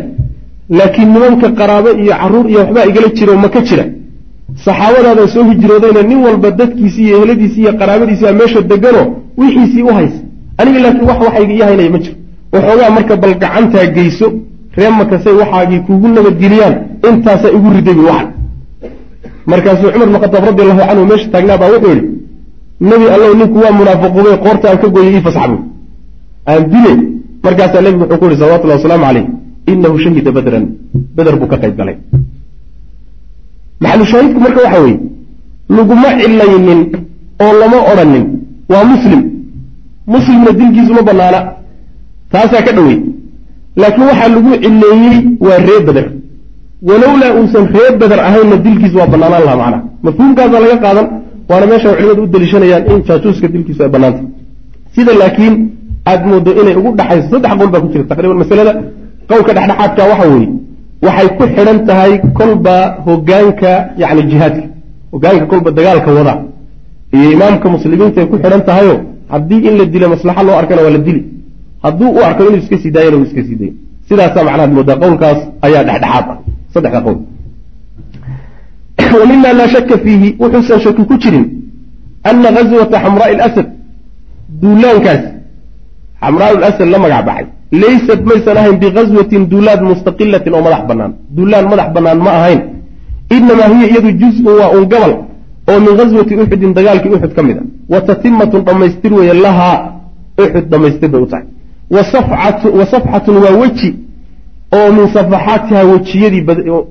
laakiin 0.77 1.09
nimanka 1.13 1.47
qaraabo 1.59 1.89
iyo 2.03 2.13
carruur 2.21 2.45
iyo 2.51 2.59
waxbaa 2.63 2.85
igala 2.91 3.07
jiro 3.17 3.33
maka 3.45 3.59
jira. 3.67 3.85
Saxaabadaadan 4.65 5.27
soo 5.33 5.43
hijroodayna 5.49 6.01
nin 6.09 6.19
walba 6.25 6.49
dadkiisii 6.59 7.05
iyo 7.07 7.15
eheladiisii 7.17 7.61
iyo 7.65 7.73
qaraabadiisiiaa 7.81 8.33
meesha 8.41 8.61
deganoo 8.71 9.05
wixiisii 9.39 9.83
u 9.89 9.91
haysa. 9.97 10.19
Aniga 10.59 10.79
laakiin 10.85 11.05
wax 11.09 11.19
waxayga 11.27 11.53
ii 11.53 11.61
haynaya 11.67 11.89
ma 11.95 11.99
jiro. 12.03 12.15
Waxoogaa 12.53 12.89
marka 12.97 13.13
bal 13.21 13.33
gacantaa 13.43 13.85
geyso 13.95 14.27
ree 14.77 14.89
makasay 14.99 15.33
waxaagii 15.41 15.79
kuugu 15.87 16.07
nabadgeliyaan 16.07 16.75
intaasaa 17.09 17.51
igu 17.57 17.67
riday 17.75 17.93
bu 17.99 18.03
waxan. 18.09 18.27
Markaasuu 19.51 19.91
cumar 19.93 20.07
bn 20.09 20.17
khataab 20.23 20.43
radi 20.49 20.61
allahu 20.63 20.81
canhu 20.89 21.05
meesha 21.11 21.27
taagnaa 21.33 21.57
baa 21.61 21.69
wuxuu 21.73 21.89
yidhi 21.93 22.07
nebi 22.89 23.05
allow 23.15 23.31
ninku 23.39 23.57
waa 23.63 23.73
munaafiqubay 23.79 24.35
qoorta 24.45 24.65
aan 24.71 24.77
ka 24.81 24.87
gooyay 24.95 25.13
ii 25.17 25.21
fasxabu 25.27 25.57
aan 26.51 26.63
dile 26.73 26.93
markaasaa 27.45 27.81
nebigu 27.85 28.03
wuxuu 28.03 28.19
ku 28.21 28.25
yihi 28.29 28.39
salawatullahi 28.41 28.79
wasalaamu 28.79 29.05
calayh 29.07 29.25
inahu 29.71 29.95
shahida 30.03 30.31
badran. 30.37 30.65
Beder 31.15 31.35
buu 31.39 31.49
ka 31.51 31.57
qayb 31.63 31.75
galay. 31.79 31.95
Maxalushaahidku 33.83 34.39
marka 34.45 34.59
waxa 34.65 34.79
weeye 34.83 34.99
laguma 35.77 36.09
cilaynin 36.21 36.81
oo 37.43 37.53
lama 37.61 37.77
odrhanin 37.91 38.25
waa 38.71 38.83
muslim. 38.91 39.21
Muslimna 40.13 40.51
dilkiisu 40.59 40.91
ma 40.97 41.01
banaana 41.09 41.39
taasaa 42.31 42.63
ka 42.67 42.71
dhowey 42.77 42.97
laakiin 43.81 44.05
waxaa 44.11 44.29
lagu 44.35 44.49
cileeyey 44.63 45.17
waa 45.45 45.59
ree 45.67 45.79
beder 45.87 46.07
walowlaa 46.87 47.31
uusan 47.39 47.65
ree 47.75 47.89
beder 48.01 48.19
ahaynna 48.27 48.57
dilkiisu 48.65 48.95
waa 49.01 49.09
banaanaan 49.13 49.43
lahaa 49.47 49.59
macnaha 49.61 49.83
mafhuumkaasaa 50.05 50.61
laga 50.65 50.77
qaadan. 50.85 51.07
Waana 51.49 51.65
meesha 51.71 51.89
culimadu 51.97 52.21
u 52.23 52.27
daliishanayaan 52.33 52.83
in 52.91 52.99
jaajuuska 53.07 53.47
dilkiisu 53.53 53.81
ay 53.85 53.91
banaanta 53.95 54.21
sida 54.95 55.11
laakiin 55.21 55.55
aad 56.09 56.21
moodo 56.29 56.51
inay 56.61 56.75
ugu 56.79 56.89
dhaxayso 56.99 57.27
saddex 57.33 57.53
qowl 57.59 57.69
baa 57.73 57.81
ku 57.83 57.87
jira 57.93 58.03
taqriban 58.11 58.37
masalada. 58.43 58.73
Qowlka 59.29 59.51
dhexdhexaadka 59.57 60.01
waxa 60.11 60.25
weeye 60.33 60.49
waxay 61.05 61.27
ku 61.37 61.43
xidhan 61.55 61.79
tahay 61.87 62.11
kolba 62.37 62.75
hogaanka 63.05 63.71
yani 64.01 64.21
jihaadka. 64.31 64.63
Hogaanka 65.13 65.45
kolba 65.51 65.69
dagaalka 65.77 66.09
wada. 66.17 66.33
Iyo 67.15 67.27
imaamka 67.35 67.67
muslimiinta 67.75 68.17
ay 68.21 68.27
ku 68.31 68.35
xidhan 68.43 68.61
tahayo 68.69 68.95
haddii 69.33 69.61
in 69.67 69.73
la 69.79 69.85
dilo 69.93 70.05
maslaxa 70.13 70.41
loo 70.47 70.55
arkana 70.61 70.81
waa 70.85 70.93
la 70.95 70.99
dili. 71.07 71.21
Hadduu 71.83 72.09
u 72.17 72.19
arko 72.27 72.41
inuu 72.47 72.59
iska 72.63 72.77
sii 72.81 72.91
daayana 72.95 73.17
uu 73.17 73.25
iska 73.29 73.41
sii 73.47 73.55
dayo 73.61 73.73
sidaasaa 74.07 74.43
macnahaad 74.47 74.71
moodaa. 74.77 74.97
Qowlkaas 75.03 75.39
ayaa 75.65 75.83
dhexdhexaad 75.87 76.25
ah. 76.33 76.37
Saddexda 76.73 77.01
qowl. 77.05 77.17
Wa 79.19 79.25
mima 79.31 79.49
laa 79.59 79.67
shaka 79.75 79.95
fiihi 80.03 80.27
wuxuusan 80.41 80.79
shaki 80.85 81.03
ku 81.09 81.15
jirin 81.23 81.45
ana 82.29 82.49
gazwata 82.55 82.97
xamraai 83.03 83.35
lasad 83.41 83.67
duulaankaas 84.61 85.21
xamraau 86.21 86.55
lasad 86.63 86.87
la 86.93 86.97
magac 86.99 87.25
baxay. 87.25 87.45
Laysat 87.81 88.21
maysan 88.29 88.57
ahayn 88.57 88.77
bigazwatin 88.83 89.43
duulaad 89.51 89.81
mustaqilatin 89.89 90.53
oo 90.53 90.61
madax 90.67 90.83
bannaan 90.89 91.13
duulaan 91.35 91.65
madax 91.71 91.89
bannaan 91.95 92.19
ma 92.25 92.31
ahayn. 92.39 92.61
Inamaa 93.35 93.67
hiya 93.73 93.87
iyadu 93.91 94.09
juz-un 94.21 94.53
waa 94.59 94.69
un 94.77 94.83
gobol 94.91 95.13
oo 95.69 95.79
min 95.85 95.93
gazwati 95.99 96.33
uxudin 96.41 96.73
dagaalkii 96.77 97.11
uxud 97.15 97.33
ka 97.37 97.43
mid 97.43 97.57
a. 97.61 97.63
Wa 97.93 98.01
tatimatun 98.01 98.61
dhammaystir 98.67 99.13
weeye 99.13 99.33
lahaa 99.45 99.77
uxud 100.43 100.65
dhammaystir 100.71 101.09
bay 101.13 101.21
u 101.21 101.27
tahay. 101.31 101.45
Wa 101.95 102.03
safxatun 102.91 103.35
waa 103.43 103.53
weji 103.61 103.89
oo 104.77 104.91
min 104.97 105.05
safaxaatiha 105.13 105.81
wejiyadii 105.91 106.43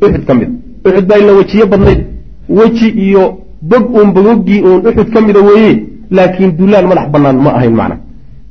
uxud 0.05 0.25
ka 0.29 0.35
mid 0.35 0.49
a. 0.49 0.89
Uxud 0.89 1.05
baa 1.11 1.19
ila 1.23 1.33
wejiyo 1.33 1.67
badnayd 1.67 2.01
weji 2.49 2.89
iyo 3.07 3.25
bog 3.63 3.85
uun 3.97 4.09
bogoggii 4.17 4.61
uun 4.63 4.81
uxud 4.89 5.09
ka 5.15 5.21
mida 5.21 5.41
weeye. 5.41 5.75
Laakiin 6.11 6.51
duulaan 6.59 6.87
madax 6.91 7.07
bannaan 7.15 7.37
ma 7.45 7.51
ahayn 7.59 7.75
macna 7.81 7.97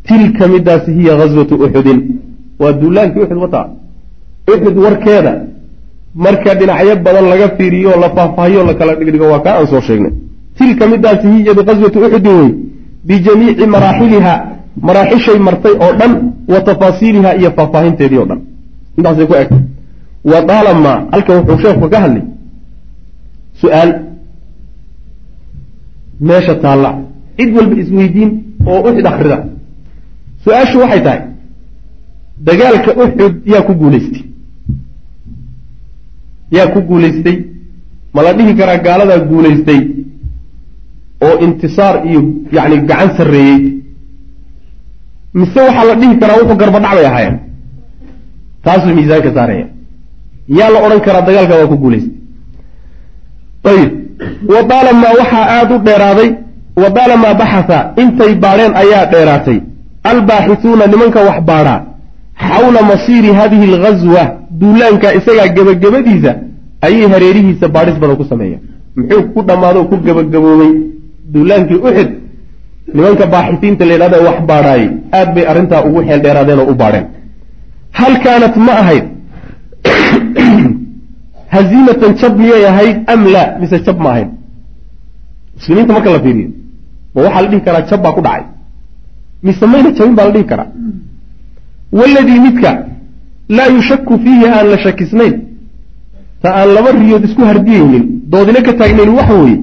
tilka 0.08 0.48
midaasi 0.48 0.92
hiya 0.94 1.14
gazwatu 1.18 1.56
uxudin 1.66 2.00
waa 2.60 2.72
duulaankii 2.82 3.22
uxud 3.26 3.38
wataa 3.46 3.68
uxud 4.54 4.78
warkeeda 4.86 5.34
marka 6.26 6.56
dhinacyo 6.60 6.96
badan 7.06 7.26
laga 7.32 7.48
fiiriyo 7.58 7.92
la 8.02 8.10
faahfaahiyo 8.16 8.64
la 8.70 8.74
kala 8.80 8.96
dhigdhigo 9.00 9.26
waa 9.34 9.40
kaa 9.46 9.56
aan 9.60 9.68
soo 9.68 9.82
sheegnay. 9.82 10.12
Tilka 10.58 10.88
midaasi 10.88 11.28
hiya 11.28 11.54
gazwatu 11.54 12.00
uxudin 12.06 12.38
wey 12.42 12.52
bijamiici 13.08 13.66
maraaxiliha 13.76 14.34
maraaxishay 14.88 15.40
martay 15.48 15.72
oo 15.86 15.94
dhan 16.00 16.14
wa 16.54 16.60
tafaasiiliha 16.68 17.36
iyo 17.40 17.50
faahfaahinteedii 17.58 18.18
o 18.24 18.26
dhan. 18.26 18.40
Intaasay 18.98 19.26
ku 19.30 19.36
egtay 19.42 19.60
wa 20.32 20.42
daalama 20.50 20.94
halkan 21.12 21.36
wuxuu 21.40 21.58
sheekhu 21.64 21.90
ka 21.90 22.00
hadlay 22.04 22.24
su'aal 23.62 23.92
meesha 26.22 26.56
taalla. 26.64 26.90
Cid 27.38 27.50
walba 27.58 27.76
isweydiin 27.82 28.30
oo 28.72 28.80
uxud 28.90 29.06
akrida 29.12 29.38
su'aashu 30.44 30.78
waxay 30.84 31.02
tahay 31.06 31.22
dagaalka 32.48 32.92
uxud 33.04 33.34
yaa 33.54 33.62
ku 33.68 33.74
guulaystay 33.82 34.24
yaa 36.56 36.68
ku 36.74 36.80
guulaystay 36.90 37.38
ma 38.14 38.22
la 38.26 38.32
dhihi 38.38 38.54
karaa 38.60 38.78
gaaladaa 38.88 39.20
guulaystay 39.32 39.80
oo 41.28 41.36
intisaar 41.46 41.96
iyo 42.10 42.20
yani 42.56 42.78
gacan 42.90 43.10
sarreeyey? 43.18 43.60
Mise 45.40 45.60
waxaa 45.68 45.86
la 45.90 45.96
dhihi 46.02 46.16
karaa 46.22 46.38
wuxuu 46.42 46.58
garbadhac 46.62 46.94
bay 46.98 47.06
ahaayeen? 47.10 47.36
Taasuu 48.64 48.94
miisaanka 48.98 49.32
saaraya. 49.38 49.66
Yaa 50.60 50.70
la 50.74 50.80
odhan 50.86 51.02
karaa 51.08 51.26
dagaalka 51.28 51.56
waa 51.60 51.72
ku 51.72 51.78
guulaystay 51.84 52.14
ayib 53.72 53.92
wa 54.52 54.60
daalamaa 54.72 55.14
waxaa 55.20 55.46
aada 55.56 55.76
u 55.76 55.80
dheeraaday? 55.88 56.30
Wa 56.82 56.88
daalamaa 56.98 57.34
baxasa? 57.42 57.78
Intay 58.02 58.32
baadheen 58.44 58.74
ayaa 58.84 59.06
dheeraatay 59.14 59.60
albaaxisuuna 60.12 60.86
nimanka 60.94 61.20
wax 61.28 61.38
baadhaa 61.52 61.80
xawla 62.50 62.80
masiiri 62.92 63.30
hadihi 63.40 63.66
alghaswa 63.74 64.24
duulaanka 64.62 65.08
isagaa 65.20 65.48
gebagabadiisa 65.58 66.32
ayay 66.88 67.08
hareerihiisa 67.14 67.68
baadhis 67.76 67.98
badan 68.02 68.18
ku 68.22 68.26
sameeyeen 68.32 68.62
muxuu 68.98 69.24
ku 69.34 69.40
dhammaado 69.50 69.80
ku 69.92 69.96
gebagaboobay 70.08 70.72
duulaankii 71.34 71.80
uxid 71.88 72.10
nimanka 72.98 73.26
baaxisiinta 73.34 73.84
la 73.90 73.94
yidhahda 73.96 74.18
wax 74.28 74.38
baadhaayey 74.52 74.90
aad 75.20 75.30
bay 75.36 75.46
arrintaa 75.52 75.82
ugu 75.88 76.00
xeel 76.08 76.22
dheeraadeen 76.26 76.60
oo 76.64 76.70
u 76.74 76.76
baadheen 76.82 77.06
hal 78.00 78.14
kaanat 78.26 78.56
ma 78.68 78.74
ahayd 78.84 79.06
haziimatan 81.56 82.12
jab 82.22 82.34
miyay 82.44 82.64
ahayd 82.72 82.98
am 83.14 83.22
laa 83.36 83.48
mise 83.62 83.78
jab 83.88 83.98
ma 84.06 84.10
ahayd 84.14 84.30
muslimiinta 85.58 85.94
marka 85.98 86.10
la 86.16 86.20
fiiriyo 86.26 86.50
ma 87.16 87.20
waxaa 87.26 87.42
la 87.44 87.50
dhihi 87.52 87.62
karaa 87.68 87.84
jab 87.92 88.02
baa 88.06 88.14
ku 88.18 88.22
dhacay 88.28 88.44
mise 89.48 89.66
mayna 89.74 89.90
jabin 89.98 90.16
baa 90.18 90.26
la 90.28 90.32
dhihi 90.36 90.46
karaa. 90.52 90.70
Waladii 92.00 92.40
midka 92.48 92.72
laa 93.58 93.70
yushaku 93.78 94.14
fiihi 94.24 94.46
aan 94.56 94.68
la 94.72 94.78
shakisnayn 94.86 95.34
ta 96.42 96.50
aan 96.60 96.70
laba 96.76 96.90
riyood 97.02 97.24
isku 97.30 97.42
hardiyeynin 97.50 98.04
doodina 98.32 98.62
ka 98.68 98.74
taagnayn 98.80 99.10
waxa 99.20 99.36
weeye 99.44 99.58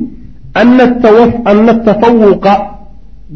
ana 1.50 1.72
atafawuqa 1.74 2.54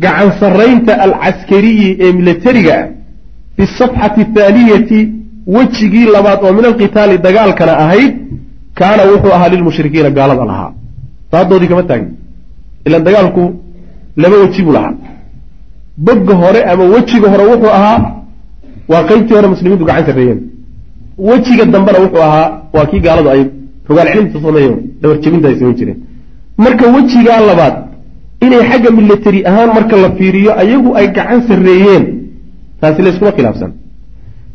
gacan 0.04 0.30
sarraynta 0.40 0.92
alcaskariyi 1.06 1.88
ee 2.04 2.12
milatariga 2.18 2.74
ah 2.80 2.86
fi 3.56 3.62
safxati 3.78 4.20
athaaniyati 4.26 4.98
wejigii 5.56 6.06
labaad 6.16 6.40
oo 6.46 6.52
min 6.58 6.64
alqitaali 6.70 7.14
dagaalkana 7.26 7.72
ahayd 7.84 8.12
kaana 8.78 9.02
wuxuu 9.10 9.32
ahaa 9.36 9.48
lilmushrikiina 9.54 10.10
gaalada 10.18 10.44
lahaa. 10.50 10.70
Taadoodii 11.32 11.68
kama 11.72 11.82
taagni 11.90 12.12
ilan 12.86 13.02
dagaalku 13.08 13.42
laba 14.22 14.36
weji 14.42 14.62
buu 14.66 14.72
lahaa 14.78 14.94
bogga 16.06 16.34
hore 16.42 16.60
ama 16.70 16.84
wejiga 16.94 17.28
hore 17.32 17.44
wuxuu 17.52 17.72
ahaa 17.78 17.98
waa 18.92 19.02
qeybtii 19.08 19.34
hore 19.38 19.48
muslimiintu 19.54 19.84
gacan 19.88 20.04
sarreeyeen 20.08 20.40
wejiga 21.28 21.64
dambena 21.74 21.98
wuxuu 22.04 22.22
ahaa 22.28 22.48
waa 22.76 22.86
kii 22.90 23.00
gaaladu 23.06 23.28
ay 23.34 23.42
rogaal 23.88 24.08
celinta 24.12 24.38
sameeyen 24.46 24.74
dhabarjebinta 25.02 25.48
ay 25.48 25.74
jireen. 25.78 25.98
Marka 26.64 26.84
wejigaa 26.96 27.40
labaad 27.50 27.74
inay 28.46 28.62
xagga 28.70 28.90
milatari 28.98 29.40
ahaan 29.50 29.70
marka 29.76 29.96
la 30.04 30.08
fiiriyo 30.18 30.52
ayagu 30.62 30.90
ay 30.98 31.06
gacan 31.16 31.40
sarreeyeen 31.48 32.04
taasi 32.80 33.02
layskuma 33.02 33.32
khilaafsan. 33.36 33.70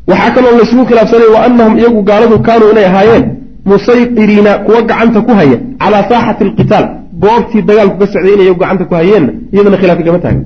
Waxaa 0.10 0.32
kaloo 0.36 0.54
laysugu 0.60 0.84
khilaafsanay 0.90 1.30
wa 1.36 1.40
anahum 1.46 1.74
iyagu 1.80 2.02
gaaladu 2.10 2.36
kaanuu 2.48 2.70
inay 2.74 2.86
ahaayeen 2.92 3.26
musayqiriina 3.72 4.52
kuwa 4.66 4.82
gacanta 4.90 5.20
ku 5.28 5.32
haya 5.40 5.58
calaa 5.82 6.04
saaxati 6.10 6.44
alqitaal 6.48 6.86
goobtii 7.24 7.62
dagaalku 7.70 7.98
ka 8.02 8.06
socday 8.14 8.34
inay 8.36 8.46
iyagu 8.46 8.60
gacanta 8.64 8.84
ku 8.90 8.94
hayeenna 9.00 9.32
iyadana 9.54 9.78
khilaafi 9.82 10.04
kama 10.08 10.20
taagan 10.26 10.46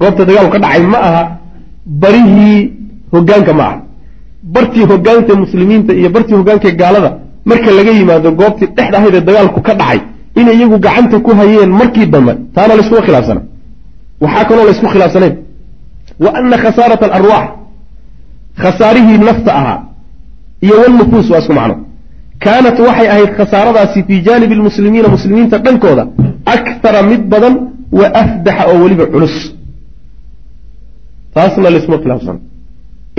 goobta 0.00 0.22
dagaalku 0.28 0.52
ka 0.54 0.58
dhacay 0.64 0.82
ma 0.94 0.98
aha 1.08 1.22
barihii 2.02 2.58
hogaanka 3.14 3.52
ma 3.58 3.64
aha 3.68 3.76
bartii 4.54 4.84
hogaanka 4.92 5.32
muslimiinta 5.42 5.92
iyo 6.00 6.08
bartii 6.14 6.36
hogaanka 6.40 6.70
gaalada 6.80 7.10
marka 7.50 7.70
laga 7.78 7.90
yimaado 7.98 8.28
goobtii 8.40 8.68
dhexda 8.76 8.96
ahayd 8.98 9.14
ee 9.14 9.24
dagaalku 9.28 9.60
ka 9.68 9.74
dhacay 9.80 10.00
inay 10.40 10.54
iyagu 10.58 10.76
gacanta 10.86 11.16
ku 11.26 11.30
hayeen 11.40 11.70
markii 11.80 12.06
dambe 12.14 12.32
taana 12.54 12.72
layskuma 12.78 13.02
khilaafsana 13.06 13.40
waxaa 14.24 14.44
kaloo 14.48 14.64
laysku 14.68 14.86
khilaafsanayn 14.94 15.34
wa 16.24 16.30
ana 16.38 16.56
khasaarata 16.64 17.04
alarwaax 17.08 17.48
khasaarihii 18.62 19.18
nafta 19.28 19.50
ahaa 19.60 19.78
iyo 20.66 20.74
walnufuus 20.82 21.30
waa 21.30 21.38
isku 21.42 21.52
macno. 21.58 21.76
Kaanat 22.44 22.78
waxay 22.86 23.08
ahayd 23.14 23.30
khasaaradaasi 23.38 24.02
fii 24.06 24.20
jaanibi 24.26 24.54
lmuslimiina 24.54 25.08
muslimiinta 25.08 25.58
dhankooda 25.64 26.04
akthara 26.54 27.02
mid 27.10 27.22
badan 27.32 27.54
wa 27.98 28.06
afdaxa 28.22 28.64
oo 28.70 28.78
weliba 28.82 29.06
culus 29.12 29.34
taasna 31.34 31.68
laysuma 31.74 31.98
khilaafsana 32.02 32.40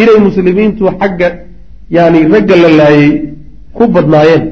inay 0.01 0.17
muslimiintu 0.27 0.83
xagga 0.99 1.27
yani 1.97 2.19
ragga 2.33 2.55
la 2.63 2.69
laayay 2.79 3.09
ku 3.77 3.83
badnaayeen 3.95 4.43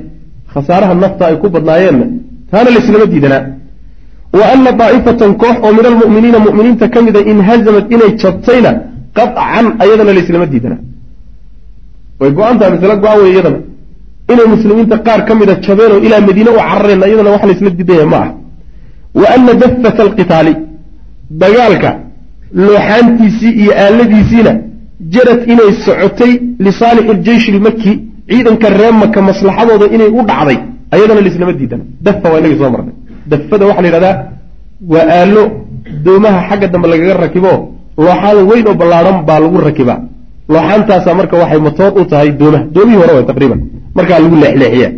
khasaaraha 0.54 0.94
nafta 1.04 1.24
ay 1.30 1.36
ku 1.44 1.48
badnaayeenna 1.56 2.06
taana 2.52 2.70
layslama 2.76 3.06
diidanaa 3.14 3.44
wa 4.40 4.44
ana 4.54 4.72
daa'ifatan 4.82 5.32
koox 5.42 5.56
oo 5.66 5.72
min 5.78 5.86
almu'miniina 5.92 6.40
mu'miniinta 6.48 6.86
ka 6.94 7.00
mida 7.08 7.20
inhazamad 7.32 7.86
inay 7.96 8.12
jabtayna 8.22 8.72
qaطcan 9.18 9.66
ayadana 9.84 10.12
layslama 10.18 10.46
diidanaa 10.54 10.82
way 12.20 12.32
go-an 12.38 12.56
tahay 12.60 12.72
masle 12.76 12.96
go-an 13.04 13.20
wey 13.24 13.32
iyadana? 13.36 13.60
Inay 14.32 14.48
muslimiinta 14.56 14.98
qaar 15.08 15.22
ka 15.28 15.34
mida 15.40 15.54
jabeen 15.66 15.92
oo 15.96 16.00
ilaa 16.08 16.22
madiine 16.28 16.50
u 16.58 16.60
carareen 16.70 17.02
iyadana 17.10 17.30
wax 17.36 17.44
laysla 17.50 17.70
diidanya 17.80 18.06
ma 18.14 18.18
ah 18.26 18.30
wa 19.22 19.28
ana 19.36 19.54
dafata 19.62 20.02
alqitaali 20.08 20.54
dagaalka 21.42 21.90
looxaantiisii 22.54 23.52
iyo 23.62 23.72
aaladiisiina 23.84 24.52
jarad 25.14 25.42
inay 25.54 25.72
socotay 25.86 26.32
lisaalixi 26.66 27.14
ljeyshi 27.26 27.50
ilmaki 27.52 27.92
ciidanka 28.30 28.68
ree 28.80 28.92
maka 29.02 29.20
maslaxadooda 29.30 29.86
inay 29.96 30.10
u 30.20 30.22
dhacday 30.30 30.58
ayadana 30.94 31.22
laislama 31.26 31.54
diidana 31.60 31.84
dafa 32.06 32.28
waa 32.32 32.40
inagii 32.42 32.60
soo 32.62 32.70
marnay. 32.76 32.94
Dafada 33.32 33.64
waxaa 33.70 33.82
la 33.84 33.88
yidhahdaa 33.90 34.16
waa 34.94 35.06
aalo 35.20 35.44
doomaha 36.06 36.40
xagga 36.50 36.68
dambe 36.74 36.88
lagaga 36.94 37.14
rakibo 37.26 37.52
looxaan 38.06 38.38
weyn 38.52 38.66
oo 38.70 38.76
ballaadhan 38.82 39.18
baa 39.28 39.40
lagu 39.44 39.58
rakibaa. 39.68 40.00
Looxaantaasaa 40.54 41.14
marka 41.20 41.36
waxay 41.42 41.60
matoor 41.68 41.92
u 42.00 42.06
tahay 42.12 42.30
doomaha. 42.42 42.64
Doomihii 42.76 43.00
hore 43.02 43.14
way 43.18 43.26
taqriiban. 43.32 43.60
Markaa 43.98 44.20
lagu 44.24 44.36
leexleexiya. 44.44 44.90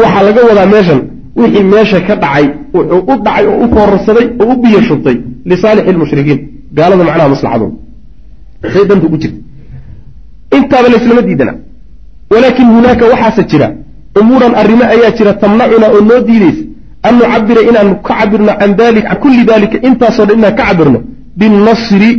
Waxaa 0.00 0.22
laga 0.28 0.40
wadaa 0.50 0.66
meeshan 0.74 1.00
wixii 1.40 1.64
meesha 1.74 1.98
ka 2.08 2.14
dhacay 2.22 2.44
wuxuu 2.74 3.00
u 3.12 3.14
dhacay 3.24 3.44
oo 3.52 3.58
u 3.64 3.66
foorarsaday 3.74 4.26
oo 4.42 4.46
u 4.52 4.54
biyo 4.62 4.80
shubtay 4.88 5.16
lisaalixi 5.50 5.92
lmushrikiin 5.96 6.40
gaalada 6.78 7.02
macnaha 7.08 7.28
maslaxadooda 7.34 7.76
say 8.74 8.84
danta 8.90 9.06
ugu 9.08 9.16
jirta 9.22 9.38
intaaba 10.56 10.88
laislama 10.92 11.22
diidana. 11.28 11.52
Walaakin 12.32 12.66
hunaaka 12.76 13.04
waxaase 13.12 13.42
jira. 13.50 13.68
Umuuran 14.20 14.52
arrimo 14.60 14.84
ayaa 14.94 15.10
jira 15.18 15.32
tamnacuna 15.42 15.86
oo 15.94 16.00
noo 16.08 16.20
diidaysa. 16.28 16.62
An 17.06 17.12
nucabira 17.18 17.60
inaanu 17.70 17.92
ka 18.06 18.14
cabirno 18.18 18.52
can 18.60 18.72
dali 18.80 19.00
can 19.06 19.16
kulli 19.22 19.42
dalika 19.50 19.76
intaasoo 19.88 20.26
dhan 20.28 20.38
inaan 20.40 20.54
ka 20.58 20.64
cabirno 20.68 20.98
binnasri 21.38 22.10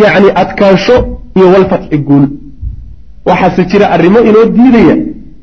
yacni 0.00 0.28
adkaansho 0.42 0.96
iyo 1.36 1.46
walfatxi 1.54 1.96
guul. 2.08 2.24
Waxaase 3.28 3.62
jira 3.70 3.86
arrimo 3.94 4.18
inoo 4.28 4.44
diidaya. 4.56 4.96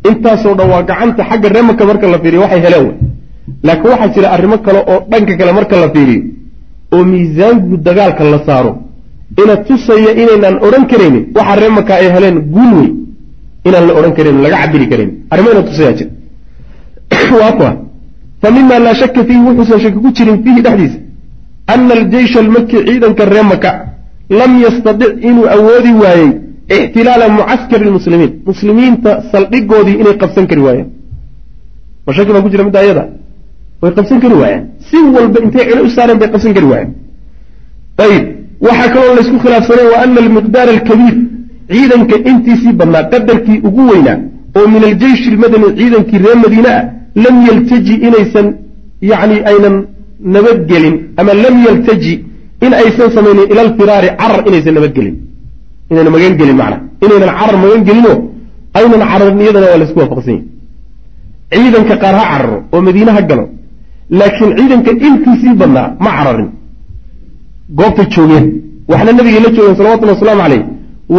Intaasoo 0.10 0.54
dhan 0.58 0.68
waa 0.74 0.84
gacanta 0.90 1.22
xagga 1.30 1.48
reemaka 1.56 1.84
marka 1.90 2.06
la 2.14 2.18
fiiriyo 2.24 2.42
waxay 2.46 2.62
heleen 2.66 2.86
wey 2.88 2.96
laakiin 3.68 3.90
waxaa 3.94 4.14
jira 4.16 4.28
arrimo 4.36 4.58
kale 4.66 4.80
oo 4.92 5.00
dhanka 5.12 5.34
kale 5.40 5.52
marka 5.58 5.76
la 5.84 5.90
fiiriyo 5.96 6.22
oo 6.94 7.04
miisaangu 7.12 7.78
dagaalka 7.88 8.24
la 8.34 8.40
saaro. 8.48 8.72
Ina 9.42 9.56
tusaya 9.68 10.12
inaynaan 10.22 10.58
odhan 10.66 10.86
karaynin 10.92 11.24
waxa 11.36 11.56
reemaka 11.62 11.94
ay 12.02 12.08
heleen 12.16 12.38
guul 12.54 12.72
wey 12.80 12.90
inaan 13.68 13.86
la 13.88 13.94
odhan 14.00 14.14
karan 14.18 14.38
laga 14.44 14.58
cabiri 14.64 14.86
karayn 14.92 15.12
arrimo 15.32 15.50
ina 15.54 15.62
tusayaa 15.70 15.96
jira 16.00 16.12
waa 17.42 17.52
kuwa. 17.58 17.72
Fa 18.42 18.48
mima 18.56 18.76
laa 18.86 18.96
shaka 19.02 19.20
fiihi 19.28 19.42
wuxuusan 19.48 19.80
shaki 19.84 20.00
ku 20.06 20.10
jirin 20.18 20.38
fiihi 20.44 20.62
dhexdiisa. 20.66 21.00
Ana 21.74 21.94
aljeysha 22.00 22.40
almaki 22.46 22.78
ciidanka 22.88 23.24
ree 23.34 23.46
maka 23.52 23.70
lam 24.40 24.52
yastadic 24.66 25.12
inuu 25.30 25.48
awoodi 25.56 25.92
waayey 26.04 26.32
ixtilaala 26.76 27.26
mucaskari 27.40 27.84
lmuslimiin 27.90 28.32
muslimiinta 28.50 29.12
saldhigoodii 29.32 29.98
inay 30.02 30.16
qabsan 30.22 30.46
kari 30.50 30.62
waayeen. 30.68 30.90
Ma 32.06 32.12
shaki 32.14 32.32
baa 32.36 32.44
ku 32.46 32.50
jira 32.54 32.64
midda 32.68 32.80
ayada 32.86 33.04
way 33.84 33.92
qabsan 33.98 34.18
kari 34.24 34.36
waayeen. 34.42 34.64
Si 34.88 34.98
walba 35.16 35.38
intay 35.46 35.64
cilo 35.70 35.82
u 35.88 35.90
saareen 35.96 36.18
bay 36.22 36.30
qabsan 36.34 36.52
kari 36.58 36.68
waayeen. 36.72 36.92
Ayib 38.06 38.24
waxaa 38.66 38.90
kaloo 38.94 39.14
laysku 39.18 39.38
khilaafsanay 39.44 39.88
wa 39.94 39.98
ana 40.04 40.20
almiqdaar 40.24 40.68
alkabiir 40.76 41.16
ciidanka 41.74 42.16
intiisii 42.32 42.74
badnaa 42.80 43.04
qadarkii 43.14 43.60
ugu 43.68 43.84
weynaa 43.92 44.20
oo 44.58 44.68
min 44.74 44.84
aljeyshi 44.90 45.28
almadani 45.34 45.68
ciidankii 45.80 46.20
reer 46.26 46.38
madiine 46.44 46.72
ah 46.78 46.84
lam 47.24 47.36
yaltaji 47.48 47.94
inaysan 48.08 48.48
yacni 49.12 49.38
aynan 49.52 49.76
nabadgelin 50.36 50.96
ama 51.20 51.32
lam 51.44 51.56
yaltaji 51.68 52.14
in 52.66 52.72
aysan 52.84 53.08
samaynin 53.16 53.46
ila 53.52 53.62
alfiraari 53.68 54.10
carar 54.22 54.42
inaysan 54.50 54.74
nabadgelin 54.78 55.16
inayna 55.92 56.10
magan 56.16 56.34
gelin 56.40 56.58
macna. 56.62 56.78
Inaynan 57.06 57.32
carar 57.40 57.56
magan 57.64 57.82
gelinoo 57.90 58.18
aynan 58.80 59.02
cararin 59.12 59.40
iyadana 59.44 59.68
waa 59.72 59.80
laysku 59.82 60.00
waafaqsan 60.02 60.40
ciidanka 61.54 61.96
qaar 62.04 62.16
ha 62.20 62.24
cararo 62.32 62.58
oo 62.74 62.82
madiine 62.88 63.12
galo 63.30 63.46
laakiin 64.20 64.52
ciidanka 64.58 64.92
intiisii 65.08 65.54
badnaa 65.62 65.88
ma 66.04 66.10
cararin. 66.18 66.50
Goobtay 67.80 68.08
joogeen. 68.16 68.46
Waxna 68.92 69.12
nabigay 69.18 69.42
la 69.46 69.50
joogeen 69.56 69.76
salawatullhi 69.80 70.14
wasalaamu 70.16 70.42
caleyh 70.44 70.64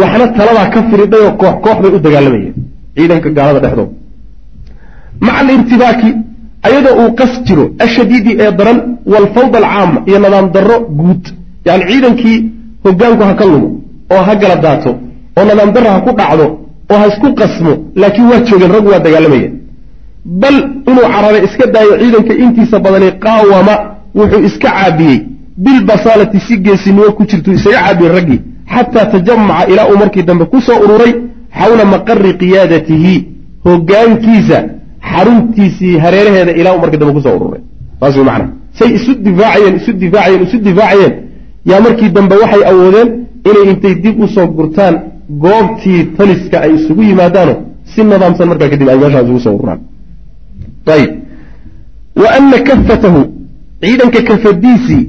waxna 0.01 0.25
taladaa 0.37 0.67
ka 0.73 0.79
firidhay 0.89 1.21
oo 1.27 1.31
koox 1.41 1.55
koox 1.65 1.77
bay 1.83 1.91
u 1.95 1.99
dagaalamayeen 2.05 2.53
ciidanka 2.95 3.29
gaalada 3.37 3.59
dhexdooda 3.63 3.91
maca 5.25 5.37
alirtibaaki 5.41 6.09
ayadoo 6.67 6.93
uu 7.01 7.11
qas 7.19 7.31
jiro 7.47 7.65
ashadiidi 7.85 8.31
ee 8.43 8.51
daran 8.59 8.79
waalfawda 9.11 9.57
alcaama 9.61 9.99
iyo 10.09 10.19
nadaam 10.25 10.47
darro 10.55 10.77
guud. 10.99 11.23
Yani 11.67 11.83
ciidankii 11.89 12.37
hogaanku 12.85 13.23
ha 13.29 13.33
ka 13.39 13.45
lumo 13.51 13.67
oo 14.13 14.21
ha 14.27 14.33
gala 14.41 14.55
daato 14.65 14.91
oo 15.37 15.43
nadaam 15.49 15.69
darro 15.75 15.89
ha 15.95 15.99
ku 16.05 16.11
dhacdo 16.19 16.45
oo 16.91 16.97
ha 17.01 17.05
isku 17.11 17.27
qasmo 17.39 17.71
laakiin 18.01 18.27
waa 18.31 18.41
joogeen 18.49 18.71
raggu 18.75 18.89
waa 18.93 19.01
dagaalamayeen 19.05 19.53
bal 20.25 20.55
inuu 20.89 21.07
carare 21.13 21.39
iska 21.47 21.65
daayo 21.73 21.97
ciidanka 22.01 22.33
intiisa 22.43 22.79
badani 22.79 23.11
qaawama 23.25 23.75
wuxuu 24.15 24.43
iska 24.45 24.69
caabiyey. 24.69 25.19
Bilbasaalati 25.57 26.39
si 26.39 26.57
geesinimo 26.57 27.11
ku 27.17 27.23
jirtu 27.29 27.51
isaga 27.51 27.79
caabiyey 27.85 28.11
raggii 28.15 28.39
xataa 28.73 29.05
tajamaca 29.05 29.67
ilaa 29.71 29.87
uu 29.91 29.97
markii 29.97 30.23
dambe 30.23 30.45
ku 30.45 30.61
soo 30.61 30.79
ururay 30.85 31.13
xawla 31.59 31.85
maqari 31.85 32.33
qiyaadatihi 32.41 33.13
hogaankiisa 33.65 34.57
xaruntiisii 35.11 35.97
hareeraheeda 36.03 36.51
ilaa 36.59 36.73
uu 36.75 36.81
markii 36.81 36.97
dambe 36.99 37.13
ku 37.13 37.21
soo 37.21 37.35
ururay. 37.39 37.61
Saas 37.99 38.15
wey 38.17 38.23
macana 38.25 38.49
say 38.79 38.89
isu 38.97 39.11
difaacayeen 39.25 39.75
isu 39.79 39.91
difaacayeen 39.93 40.43
isu 40.47 40.57
difaacayeen. 40.67 41.13
Yaa 41.69 41.79
markii 41.85 42.09
dambe 42.09 42.35
waxay 42.41 42.63
awoodeen 42.71 43.09
inay 43.49 43.65
intay 43.71 43.95
dib 44.03 44.19
u 44.23 44.27
soo 44.27 44.47
gurtaan 44.57 44.95
goobtii 45.43 46.03
taliska 46.17 46.57
ay 46.65 46.71
isugu 46.75 47.01
yimaadaano 47.03 47.53
si 47.91 48.03
nidaamsan 48.03 48.47
markaa 48.51 48.69
kadib 48.73 48.89
ay 48.89 48.97
meeshaas 49.03 49.29
ugu 49.29 49.39
soo 49.39 49.55
ururaan 49.57 49.79
ayib 50.95 51.11
wa 52.21 52.27
ana 52.37 52.57
kafatahu 52.69 53.21
ciidanka 53.81 54.21
kafadiisii 54.21 55.03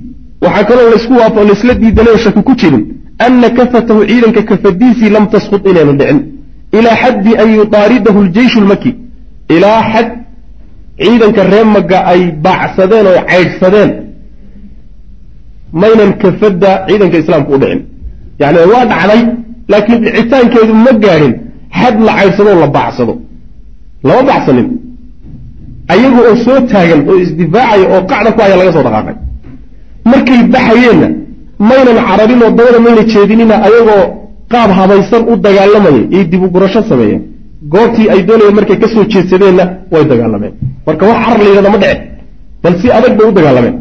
waxaa 0.44 0.64
kaloo 0.64 0.90
laysku 0.90 1.12
waafo 1.12 1.44
laysla 1.44 1.74
diidanay 1.74 2.18
shaki 2.24 2.42
ku 2.48 2.54
jirin 2.60 2.84
ana 3.26 3.50
kafatahu 3.50 4.06
ciidanka 4.10 4.42
kafadiisii 4.42 5.08
lam 5.16 5.26
tasqud 5.34 5.66
inayna 5.70 5.92
dhicin 5.92 6.18
ilaa 6.78 6.96
xaddi 7.02 7.36
an 7.42 7.48
yudaaridahu 7.58 8.22
ljeyshu 8.24 8.60
lmaki 8.60 8.94
ilaa 9.56 9.80
xad 9.92 10.08
ciidanka 11.04 11.44
reer 11.52 11.66
magga 11.76 11.98
ay 12.12 12.20
baacsadeen 12.46 13.06
oo 13.06 13.20
caydhsadeen 13.30 13.90
maynan 15.72 16.10
kafadda 16.22 16.70
ciidanka 16.88 17.16
islaamka 17.22 17.50
u 17.56 17.58
dhicin 17.62 17.80
yani 18.40 18.58
waa 18.72 18.84
dhacday 18.92 19.22
laakiin 19.72 20.00
dhicitaankeedu 20.04 20.74
ma 20.86 20.92
gaadhin 21.04 21.34
xad 21.80 21.94
la 22.06 22.12
caydhsado 22.18 22.50
oo 22.54 22.60
la 22.64 22.68
baacsado 22.76 23.14
lama 24.06 24.22
baacsanin 24.30 24.68
ayaga 26.06 26.20
oo 26.30 26.36
soo 26.46 26.58
taagan 26.72 27.00
oo 27.10 27.16
isdifaacaya 27.24 27.86
oo 27.94 28.00
qacda 28.10 28.30
ku 28.36 28.40
haya 28.44 28.56
laga 28.60 28.72
soo 28.76 28.84
dhaqaaqay. 28.86 29.14
Markay 30.10 30.40
baxayeenna 30.54 31.08
maynan 31.68 31.98
cararin 32.08 32.40
oo 32.46 32.50
dabada 32.58 32.78
mayna 32.86 33.02
jeedinina 33.12 33.54
ayagoo 33.66 34.02
qaab 34.52 34.70
habaysan 34.78 35.22
u 35.30 35.36
dagaalamaya 35.46 36.00
iyo 36.14 36.24
dib 36.30 36.42
u 36.46 36.48
gurasho 36.54 36.80
sameeyeen. 36.90 37.22
Goobtii 37.72 38.08
ay 38.12 38.20
doonayeen 38.28 38.54
markay 38.58 38.76
ka 38.82 38.88
soo 38.94 39.04
jeedsadeenna 39.12 39.64
way 39.92 40.04
dagaalameen. 40.12 40.52
Marka 40.86 41.04
wax 41.10 41.18
carar 41.24 41.38
la 41.42 41.48
yidhahda 41.50 41.70
ma 41.74 41.78
dhece 41.82 42.00
bal 42.62 42.74
si 42.80 42.86
adag 42.98 43.12
bay 43.18 43.26
u 43.30 43.32
dagaalameen. 43.38 43.74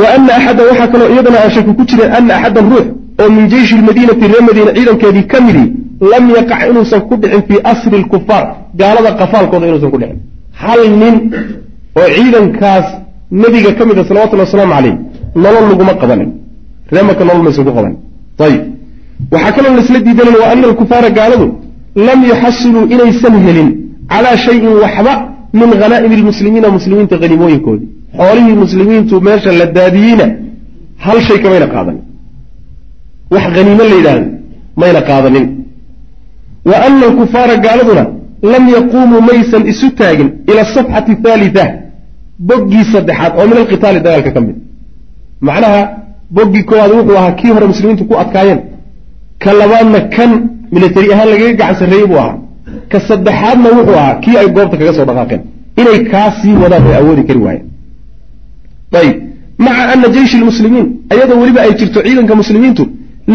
Wa 0.00 0.06
ana 0.14 0.32
axaddan 0.38 0.64
waxaa 0.70 0.88
kaloo 0.92 1.08
iyadana 1.14 1.38
aan 1.44 1.50
shaki 1.56 1.72
ku 1.78 1.82
jirin 1.88 2.10
ana 2.18 2.32
axaddan 2.38 2.64
ruux 2.72 2.86
oo 3.22 3.28
min 3.36 3.44
jeyshi 3.52 3.74
lmadiinati 3.80 4.24
reer 4.32 4.42
madiina 4.48 4.72
ciidankeedii 4.76 5.26
ka 5.32 5.38
midii 5.46 5.68
lam 6.12 6.24
yaqac 6.36 6.60
inuusan 6.70 7.00
ku 7.08 7.14
dhicin 7.22 7.42
fii 7.48 7.60
asri 7.72 7.98
lkufaar 8.04 8.44
gaalada 8.80 9.10
qafaalkooda 9.20 9.66
inuusan 9.70 9.90
ku 9.94 9.98
dhicin 10.02 10.18
hal 10.62 10.80
nin 11.02 11.14
oo 12.00 12.08
ciidankaas 12.16 12.86
nebiga 13.42 13.70
ka 13.78 13.82
mid 13.88 13.98
a 14.02 14.04
salawatullhi 14.08 14.44
wasalaamu 14.46 14.74
caleyh 14.76 14.94
nolol 15.44 15.64
laguma 15.70 15.94
qabanin. 16.02 16.30
Reemaka 16.94 17.22
nolol 17.28 17.42
maysan 17.46 17.64
ku 17.68 17.72
qabanin. 17.78 17.96
Ayib 18.46 18.62
waxaa 19.32 19.52
kaloo 19.56 19.72
laisla 19.78 19.98
diidanan 20.06 20.36
wa 20.42 20.46
ana 20.52 20.64
alkufaara 20.70 21.08
gaaladu 21.18 21.46
lam 22.08 22.20
yuxasiluu 22.30 22.84
inaysan 22.94 23.34
helin 23.46 23.68
calaa 24.12 24.36
shayin 24.46 24.72
waxba 24.84 25.12
min 25.60 25.70
hanaa'imi 25.82 26.16
lmuslimiina 26.22 26.68
muslimiinta 26.76 27.14
haniimooyinkoodii 27.22 27.88
xoolihii 28.18 28.56
muslimiintu 28.64 29.14
meesha 29.28 29.50
la 29.60 29.66
daadiyeyna 29.78 30.26
hal 31.04 31.18
shay 31.26 31.38
kamayna 31.44 31.66
qaadanin. 31.74 32.02
Wax 33.34 33.44
haniimo 33.56 33.82
la 33.90 33.94
yidhaahdo 33.98 34.26
mayna 34.80 35.00
qaadanin. 35.10 35.46
Wa 36.70 36.76
ana 36.86 37.02
alkufaara 37.10 37.54
gaaladuna 37.66 38.04
lam 38.42 38.68
yaquumuu 38.76 39.20
maysan 39.30 39.62
isu 39.72 39.90
taagin 40.00 40.28
ila 40.50 40.60
asafxati 40.66 41.12
athaalita 41.12 41.64
boggii 42.48 42.84
saddexaad 42.92 43.32
oo 43.38 43.46
min 43.50 43.56
alqitaali 43.62 44.00
dagaalka 44.00 44.30
ka 44.36 44.40
mid. 44.40 44.56
Macnaha 45.40 45.80
boggii 46.36 46.62
koowaad 46.70 46.92
wuxuu 46.98 47.16
ahaa 47.20 47.32
kii 47.40 47.50
hore 47.56 47.66
muslimiintu 47.72 48.04
ku 48.04 48.14
adkaayeen. 48.22 48.60
Ka 49.42 49.50
labaadna 49.60 50.00
kan 50.16 50.30
militari 50.72 51.12
ahaan 51.14 51.28
lagaga 51.32 51.52
gacan 51.60 51.76
sarreeyey 51.80 52.06
buu 52.10 52.18
ahaa. 52.24 52.38
Ka 52.90 52.98
saddexaadna 53.08 53.68
wuxuu 53.78 53.96
ahaa 54.02 54.14
kii 54.24 54.36
ay 54.40 54.48
goobta 54.56 54.76
kaga 54.80 54.92
soo 54.96 55.04
dhaqaaqeen. 55.10 55.42
Inay 55.80 55.98
kaa 56.12 56.28
sii 56.40 56.54
wadaan 56.62 56.86
ay 56.88 56.94
awoodi 57.00 57.22
kari 57.28 57.40
waayeen. 57.46 57.66
Ayib 59.00 59.16
maca 59.58 59.82
ana 59.92 60.08
jeyshi 60.16 60.36
lmuslimiin 60.40 60.86
ayadoo 61.12 61.40
weliba 61.40 61.60
ay 61.66 61.72
jirto 61.80 61.98
ciidanka 62.06 62.34
muslimiintu 62.42 62.84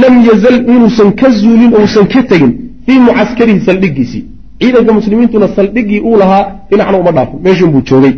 lam 0.01 0.13
yazal 0.29 0.55
inuusan 0.73 1.09
ka 1.19 1.27
zuulin 1.29 1.71
ousan 1.79 2.05
ka 2.13 2.21
tegin 2.29 2.51
fii 2.85 2.99
mucaskarihi 3.07 3.59
saldhigiisii 3.67 4.23
ciidanka 4.61 4.93
muslimiintuna 4.99 5.47
saldhigii 5.55 5.99
uu 6.07 6.17
lahaa 6.21 6.43
dhinacna 6.69 6.97
uma 7.03 7.11
dhaafo 7.17 7.35
meeshuunbuu 7.43 7.81
joogay. 7.89 8.13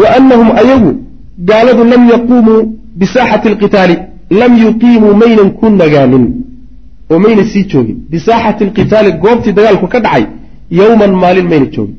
Wa 0.00 0.06
anahum 0.16 0.48
ayagu 0.62 0.90
gaaladu 1.48 1.84
lam 1.92 2.02
yaquumuu 2.14 2.60
bisaaxati 3.00 3.48
alqitaali 3.52 3.96
lam 4.40 4.52
yuqiimuu 4.64 5.14
maynan 5.22 5.50
ku 5.58 5.66
nagaanin 5.70 6.24
oo 7.10 7.18
mayna 7.24 7.42
sii 7.52 7.64
joogin. 7.72 7.96
Bisaaxati 8.12 8.64
alqitaali 8.64 9.10
goobtii 9.24 9.52
dagaalku 9.58 9.86
ka 9.94 10.00
dhacay 10.00 10.24
yowman 10.80 11.12
maalin 11.22 11.46
mayna 11.52 11.66
joogin. 11.74 11.96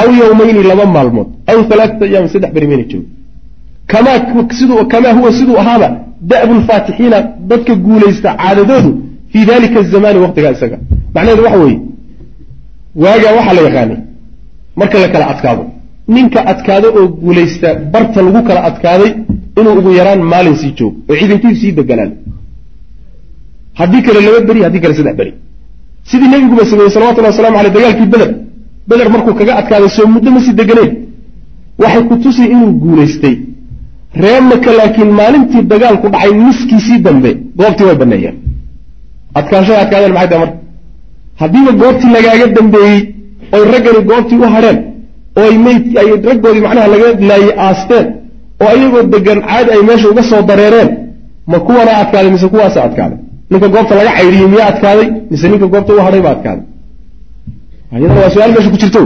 Aw 0.00 0.08
yowmayni 0.22 0.62
laba 0.70 0.84
maalmood 0.96 1.28
aw 1.50 1.58
alaaata 1.74 2.04
ayaam 2.04 2.28
saddex 2.32 2.52
beri 2.54 2.66
mayna 2.66 2.84
joogin. 2.90 3.08
Kamaa 4.92 5.12
huwa 5.18 5.32
siduu 5.38 5.56
ahaaba 5.62 5.88
da'bu 6.30 6.54
lfaatixiina 6.60 7.18
dadka 7.50 7.74
guulaysta 7.74 8.28
caadadoodu 8.40 8.90
fii 9.32 9.44
dalika 9.46 9.80
azamaani 9.80 10.18
waqtigaa 10.24 10.52
isaga. 10.56 10.78
Macnaheedu 11.14 11.42
waxa 11.44 11.58
weeye 11.58 11.80
waagaa 12.94 13.32
waxaa 13.38 13.54
la 13.58 13.62
yaqaanay 13.68 13.98
marka 14.76 14.98
la 15.02 15.08
kala 15.08 15.26
adkaado. 15.32 15.64
Ninka 16.08 16.40
adkaado 16.52 16.88
oo 16.98 17.08
guulaysta 17.22 17.68
barta 17.92 18.22
lagu 18.22 18.40
kala 18.48 18.60
adkaaday 18.68 19.10
inuu 19.58 19.74
ugu 19.78 19.90
yaraan 19.98 20.20
maalin 20.32 20.56
sii 20.62 20.72
joogo 20.78 20.96
oo 21.10 21.16
ciidankiisu 21.20 21.60
sii 21.60 21.72
deganaan 21.78 22.12
haddii 23.78 24.02
kale 24.06 24.20
laba 24.26 24.40
beri 24.48 24.60
haddii 24.66 24.80
kale 24.84 24.94
saddex 24.98 25.16
beri. 25.20 25.32
Sidii 26.10 26.28
nebiguba 26.32 26.64
sameeyey 26.70 26.90
salawatullahi 26.94 27.32
wasalamu 27.34 27.58
aleyh 27.60 27.72
dagaalkii 27.76 28.06
beder 28.14 28.30
beder 28.88 29.08
markuu 29.14 29.34
kaga 29.40 29.52
adkaaday 29.60 29.88
soo 29.96 30.06
muddo 30.14 30.30
ma 30.34 30.40
sii 30.44 30.54
deganeen 30.60 30.90
waxay 31.82 32.02
ku 32.08 32.14
tusi 32.22 32.44
inuu 32.54 32.72
guulaystay. 32.82 33.36
Ree 34.22 34.40
maka 34.50 34.70
laakiin 34.78 35.10
maalintii 35.20 35.62
dagaalku 35.72 36.06
dhacay 36.14 36.32
niskiisii 36.46 36.98
dambe 37.06 37.30
goobtii 37.58 37.84
way 37.88 37.96
baneeyeen. 38.02 38.36
Adkaanshahay 39.38 39.82
adkaadeen 39.84 40.12
maxay 40.16 40.28
tahay 40.30 40.40
marka 40.46 40.59
haddiiba 41.40 41.72
goobtii 41.82 42.10
lagaaga 42.16 42.46
dambeeyey 42.56 42.98
oy 43.56 43.62
raggani 43.72 44.00
goobtii 44.10 44.38
u 44.44 44.48
hadheen 44.54 44.78
oo 45.40 45.50
meyd 45.66 45.82
ay 46.00 46.08
raggoodii 46.28 46.62
macnaha 46.66 46.88
laga 46.94 47.08
laayey 47.30 47.52
aasteen 47.66 48.06
oo 48.64 48.72
iyagoo 48.78 49.02
degan 49.14 49.38
caadi 49.48 49.70
ay 49.76 49.82
meesha 49.88 50.06
uga 50.12 50.22
soo 50.30 50.42
dareereen 50.50 50.90
ma 51.50 51.58
kuwanaa 51.66 51.96
adkaaday 52.02 52.30
mise 52.34 52.48
kuwaasa 52.54 52.78
adkaaday 52.88 53.18
ninka 53.50 53.68
goobta 53.74 53.94
laga 54.00 54.10
caydhiyey 54.18 54.48
miyaa 54.54 54.68
adkaaday 54.72 55.06
mise 55.30 55.46
ninka 55.52 55.66
goobta 55.72 55.90
u 55.98 56.00
hadhay 56.06 56.20
baa 56.26 56.34
adkaaday 56.36 56.64
iyadana 57.98 58.20
waa 58.24 58.30
su'aal 58.34 58.52
meesha 58.54 58.70
ku 58.74 58.78
jirto. 58.82 59.00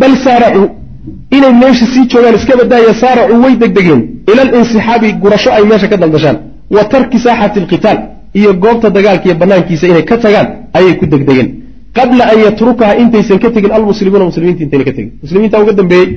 Bal 0.00 0.12
saaracuu 0.24 0.66
inay 1.36 1.52
meesha 1.62 1.86
sii 1.92 2.04
joogaan 2.12 2.34
iska 2.38 2.54
badaaya 2.60 2.92
saaracuu 3.02 3.38
way 3.44 3.54
degdegeen. 3.62 4.00
Ila 4.30 4.42
alinsixaabi 4.46 5.08
gurasho 5.22 5.50
ay 5.56 5.64
meesha 5.70 5.88
ka 5.92 5.96
daldashaan. 6.02 6.36
Wa 6.76 6.82
tarki 6.92 7.18
saaxati 7.24 7.58
alqitaal 7.62 7.98
iyo 8.38 8.50
goobta 8.62 8.88
dagaalka 8.96 9.24
iyo 9.28 9.34
banaankiisa 9.42 9.84
inay 9.90 10.04
ka 10.10 10.16
tagaan 10.24 10.46
ayay 10.78 10.94
ku 11.00 11.04
degdegeen. 11.12 11.48
Qabla 11.96 12.24
an 12.32 12.38
yatrukaha 12.46 12.92
intaysan 13.02 13.38
ka 13.42 13.48
tegin 13.54 13.72
almuslimuuna 13.76 14.24
muslimiinta 14.30 14.62
intayna 14.64 14.84
ka 14.88 14.92
tegin. 14.96 15.10
Muslimiinta 15.22 15.56
uga 15.62 15.72
dambeeyey 15.78 16.08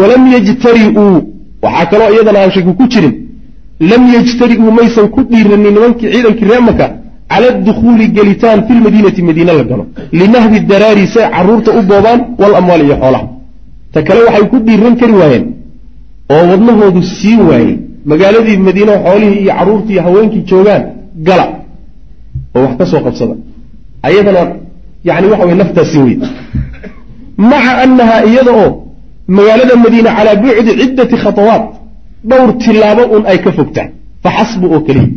walam 0.00 0.22
yajtari'uu 0.34 1.16
waxaa 1.64 1.86
kaloo 1.90 2.10
iyadana 2.14 2.38
aan 2.42 2.50
shaki 2.56 2.72
ku 2.78 2.84
jirin 2.92 3.14
lam 3.90 4.02
yajtari'uu 4.14 4.70
maysan 4.78 5.06
ku 5.14 5.20
dhiiranin 5.30 5.72
nimankii 5.76 6.08
ciidankii 6.12 6.48
reer 6.50 6.62
maka 6.70 6.86
cala 7.32 7.46
adukhuuli 7.54 8.06
gelitaan 8.16 8.58
fi 8.66 8.72
lmadiinati 8.78 9.22
madiine 9.28 9.52
la 9.58 9.64
galo. 9.70 9.84
Linahbi 10.20 10.58
daraari 10.70 11.04
say 11.14 11.26
carruurta 11.34 11.70
u 11.78 11.82
boobaan 11.90 12.20
walamwaal 12.42 12.82
iyo 12.86 12.96
xoolaha. 13.02 13.26
Ta 13.92 13.98
kale 14.06 14.20
waxay 14.26 14.44
ku 14.52 14.56
dhiiran 14.66 14.94
kari 15.00 15.12
waayeen 15.20 15.44
oo 16.34 16.42
wadnahoodu 16.50 17.00
sii 17.18 17.36
waayey 17.48 17.74
magaaladii 18.10 18.56
madiine 18.68 18.92
xoolihii 19.04 19.40
iyo 19.44 19.52
carruurtii 19.58 19.92
iyo 19.94 20.02
haweenkii 20.06 20.42
joogaan 20.50 20.82
gala 21.28 21.46
oo 22.56 22.62
wax 22.64 22.72
ka 22.78 22.84
soo 22.90 23.00
qabsada. 23.06 23.34
Ayadana 24.08 24.42
yani 25.08 25.26
waxa 25.32 25.44
wey 25.48 25.56
naftaasi 25.62 25.98
wey 26.04 26.16
maca 27.50 27.72
annaha 27.84 28.16
iyada 28.30 28.52
oo 28.62 28.68
magaalada 29.36 29.74
madiine 29.84 30.10
calaa 30.16 30.36
bucdi 30.44 30.72
ciddati 30.80 31.16
khatawaat 31.24 31.64
dhowr 32.30 32.50
tilaabo 32.62 33.02
un 33.16 33.22
ay 33.30 33.38
ka 33.44 33.50
fogtaa 33.58 33.86
fa 34.22 34.30
xasbu 34.36 34.66
oo 34.74 34.80
keliya. 34.86 35.08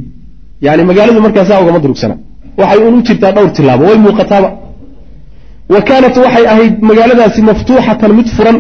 Yani 0.66 0.84
magaaladu 0.90 1.20
markaasaa 1.26 1.62
ugama 1.64 1.80
durugsana. 1.84 2.16
Waxay 2.60 2.80
un 2.88 2.94
u 3.00 3.02
jirtaa 3.08 3.32
dhowr 3.38 3.52
tilaabo 3.58 3.84
way 3.90 3.98
muuqataaba 4.06 4.50
wa 5.74 5.80
kaanat 5.88 6.16
waxay 6.26 6.46
ahayd 6.54 6.74
magaaladaasi 6.90 7.42
maftuuxatan 7.50 8.12
mid 8.20 8.28
furan 8.38 8.58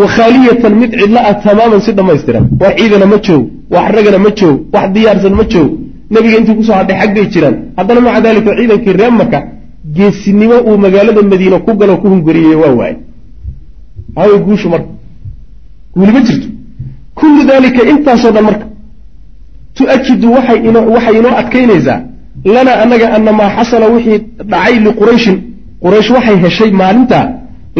wa 0.00 0.06
khaaliyatan 0.16 0.72
mid 0.82 0.90
cidla 1.00 1.20
ah 1.30 1.34
tamaaman 1.44 1.80
si 1.86 1.90
dhammaystiran. 1.98 2.44
Wax 2.62 2.72
ciidana 2.78 3.06
ma 3.12 3.18
joog 3.26 3.44
wax 3.74 3.86
ragana 3.96 4.18
ma 4.26 4.30
joog 4.38 4.56
wax 4.74 4.86
diyaarsan 4.94 5.34
ma 5.40 5.44
joog 5.52 5.70
nebiga 6.12 6.36
intii 6.40 6.56
ku 6.58 6.62
soo 6.68 6.76
hadhay 6.80 6.96
xag 7.00 7.10
bay 7.16 7.26
jiraan. 7.32 7.56
Haddana 7.78 8.00
maca 8.06 8.20
daalika 8.24 8.50
ciidankii 8.58 8.92
reer 9.00 9.12
maka 9.20 9.38
geesinimo 9.96 10.56
uu 10.68 10.76
magaalada 10.84 11.22
madiine 11.32 11.58
ku 11.66 11.72
galo 11.80 11.94
ku 12.02 12.06
hunguriyey 12.12 12.54
waa 12.62 12.74
waaye 12.80 12.96
haway 14.16 14.38
guushu 14.46 14.68
marka. 14.74 14.88
Guuli 15.96 16.12
ma 16.16 16.20
jirto. 16.26 16.48
Kullu 17.18 17.42
dalika 17.50 17.82
intaasoo 17.92 18.32
dhan 18.34 18.44
marka. 18.48 18.66
Tu-akidu 19.76 20.26
waxay 20.36 20.58
inoo 20.68 21.34
adkaynaysaa. 21.40 22.00
Lanaa 22.54 22.76
annaga 22.82 23.06
ana 23.16 23.32
maa 23.32 23.50
xasala 23.56 23.86
wixii 23.94 24.18
dhacay 24.50 24.74
liqurayshin 24.86 25.36
quraysh 25.82 26.10
waxay 26.16 26.36
heshay 26.44 26.70
maalintaa 26.80 27.24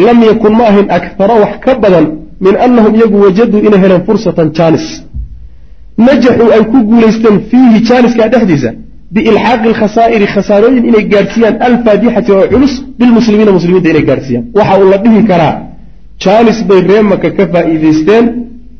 lam 0.05 0.17
yakun 0.29 0.53
ma 0.59 0.63
ahayn 0.71 0.87
akara 0.97 1.35
wax 1.43 1.53
ka 1.63 1.71
badan 1.83 2.05
min 2.45 2.55
annahum 2.65 2.93
iyagu 2.95 3.17
wajaduu 3.25 3.59
inay 3.67 3.79
heleen 3.83 4.01
fursatan 4.07 4.47
jaanis 4.57 4.85
najaxuu 5.97 6.49
ay 6.55 6.63
ku 6.71 6.77
guulaysteen 6.89 7.37
fiihi 7.51 7.79
jaaniskaa 7.89 8.27
dhexdiisa 8.33 8.71
biilxaaqi 9.13 9.67
alkhasaa'iri 9.71 10.27
khasaarooyin 10.35 10.83
inay 10.89 11.03
gaadhsiiyaan 11.13 11.55
alfaadixati 11.67 12.31
oo 12.37 12.45
culus 12.53 12.73
bilmuslimiina 12.99 13.51
muslimiinta 13.57 13.89
inay 13.93 14.05
gaadhsiiyaan 14.09 14.45
waxa 14.57 14.75
uu 14.81 14.89
la 14.93 14.97
dhihi 15.05 15.21
karaa 15.31 15.53
jaanis 16.23 16.59
bay 16.69 16.81
ree 16.89 17.01
maka 17.11 17.29
ka 17.37 17.43
faa'iidaysteen 17.53 18.25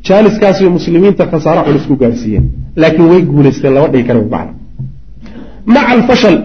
jaaniskaasbay 0.08 0.70
muslimiinta 0.78 1.22
khasaaro 1.32 1.60
culus 1.68 1.84
ku 1.90 1.94
gaadhsiiyeen 2.02 2.44
laakiin 2.82 3.08
way 3.12 3.22
guulaysteen 3.32 3.72
lama 3.76 3.88
dhihi 3.92 4.04
kara 4.08 4.20
macna. 4.34 4.52
Maca 5.74 5.88
alfashal 5.96 6.36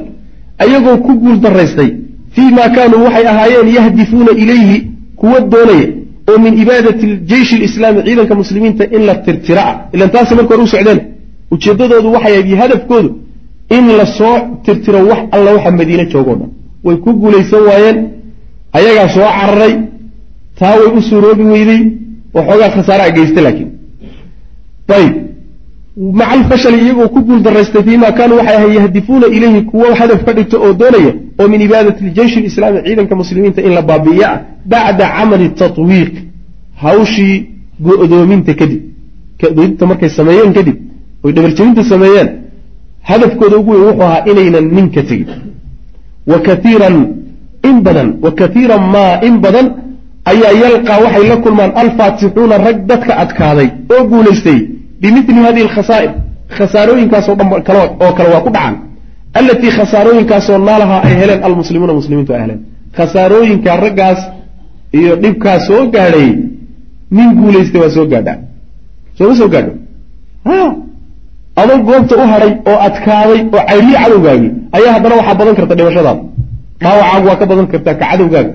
ayagoo 0.64 0.98
ku 1.06 1.12
guul 1.24 1.38
daraystay 1.46 1.90
fii 2.36 2.50
ma 2.58 2.66
kaanuu 2.76 3.04
waxay 3.08 3.26
ahaayeen 3.34 3.68
yahdifuuna 3.78 4.32
ilayhi 4.44 4.78
kuwa 5.22 5.40
doonaya 5.54 5.88
oo 6.30 6.38
min 6.46 6.54
ibaadati 6.64 7.06
jeyshi 7.32 7.56
lislaami 7.64 8.00
ciidanka 8.08 8.36
muslimiinta 8.42 8.84
in 8.96 9.02
la 9.10 9.16
tirtira 9.26 9.62
ah 9.72 9.76
ilan 9.96 10.10
taasi 10.16 10.32
marka 10.38 10.52
hore 10.54 10.64
u 10.68 10.72
socdeen 10.76 11.00
ujeeddadoodu 11.54 12.08
waxay 12.16 12.34
ahayd 12.38 12.56
hadafkoodu 12.62 13.10
in 13.78 13.86
la 14.00 14.06
soo 14.18 14.36
tirtiro 14.66 15.00
wax 15.10 15.22
alla 15.36 15.50
waxa 15.56 15.72
madiine 15.80 16.06
joogoo 16.14 16.36
dhan. 16.40 16.50
Way 16.86 16.96
ku 17.04 17.10
guulaysan 17.22 17.62
waayeen 17.70 17.98
ayagaa 18.78 19.08
soo 19.16 19.28
cararay 19.40 19.74
taa 20.60 20.74
way 20.80 20.90
u 20.98 21.02
suuroobi 21.10 21.44
weyday 21.54 21.82
waxoogaa 22.36 22.70
khasaare 22.76 23.04
a 23.10 23.12
geysta 23.18 23.40
laakiin. 23.46 23.70
Ayb 24.98 25.14
maca 25.98 26.32
alfashali 26.32 26.78
iyagoo 26.84 27.08
ku 27.10 27.22
guul 27.22 27.42
daraystay 27.42 27.84
fiima 27.84 28.12
kaanuu 28.12 28.38
waxay 28.38 28.56
ahay 28.56 28.76
yahdifuuna 28.76 29.28
ilayhi 29.28 29.62
kuwo 29.62 29.94
hadaf 30.00 30.24
ka 30.26 30.34
dhigto 30.34 30.58
oo 30.66 30.74
doonaya 30.74 31.14
oo 31.40 31.48
min 31.48 31.62
ibaadati 31.62 32.04
ljeyshi 32.04 32.40
lislaami 32.42 32.80
ciidanka 32.86 33.16
muslimiinta 33.16 33.62
in 33.62 33.74
la 33.78 33.82
baabi'iyo 33.82 34.26
ah 34.28 34.40
bacda 34.66 35.06
camali 35.18 35.50
tatwiiq 35.50 36.14
hawshii 36.84 37.36
go-doominta 37.86 38.54
kadib 38.54 38.82
go-doominta 39.42 39.86
markay 39.86 40.10
sameeyeen 40.10 40.54
kadib 40.54 40.76
oy 41.24 41.32
dhabarjebinta 41.36 41.84
sameeyeen 41.84 42.30
hadafkooda 43.10 43.58
ugu 43.58 43.72
weyn 43.72 43.84
wuxuu 43.88 44.02
ahaa 44.04 44.24
inaynan 44.32 44.68
nin 44.76 44.90
ka 44.96 45.02
tegin. 45.04 45.28
Wa 46.28 46.40
kaiiran 46.40 46.96
in 47.70 47.82
badan 47.86 48.10
wa 48.22 48.32
kaiiran 48.32 48.82
maa 48.96 49.20
in 49.28 49.36
badan 49.46 49.68
ayaa 50.32 50.54
yalqaa 50.64 51.00
waxay 51.06 51.28
la 51.30 51.38
kulmaan 51.38 51.72
alfaatixuuna 51.76 52.58
rag 52.58 52.78
dadka 52.92 53.18
adkaaday 53.24 53.68
oo 53.96 54.04
guulaystay 54.12 54.60
bimili 55.04 55.46
hadihi 55.48 55.64
alkhasaa'ir 55.68 56.12
khasaarooyinkaasoo 56.58 57.36
dhan 57.40 57.48
oo 58.04 58.12
kale 58.18 58.30
waa 58.34 58.42
ku 58.46 58.50
dhacan 58.56 58.76
allatii 59.40 59.72
khasaarooyinkaasoo 59.78 60.58
naalahaa 60.68 61.02
ay 61.08 61.14
heleen 61.22 61.42
almuslimuuna 61.48 61.94
muslimiintu 62.00 62.32
ay 62.36 62.42
heleen 62.44 62.60
khasaarooyinka 62.98 63.72
raggaas 63.86 64.20
iyo 65.00 65.14
dhibkaas 65.24 65.62
soo 65.70 65.82
gaadhay 65.96 66.30
nin 67.18 67.30
guulaystay 67.40 67.80
waa 67.84 67.92
soo 67.98 68.06
gaadhaa 68.14 68.38
sooma 69.18 69.36
soo 69.40 69.50
gaadho 69.54 69.74
ha 70.48 70.58
adoo 71.62 71.78
goobta 71.88 72.14
u 72.22 72.26
hadhay 72.34 72.52
oo 72.72 72.78
adkaaday 72.88 73.40
oo 73.56 73.62
caydhii 73.70 73.96
cadowgaagii 74.04 74.52
ayaa 74.78 74.92
haddana 74.96 75.16
waxaa 75.20 75.36
badan 75.40 75.56
karta 75.60 75.76
dhimashadaada 75.80 76.22
dhaawacaagu 76.84 77.28
waa 77.30 77.38
ka 77.42 77.46
badan 77.52 77.68
kartaa 77.74 77.96
ka 78.02 78.06
cadowgaaga 78.12 78.52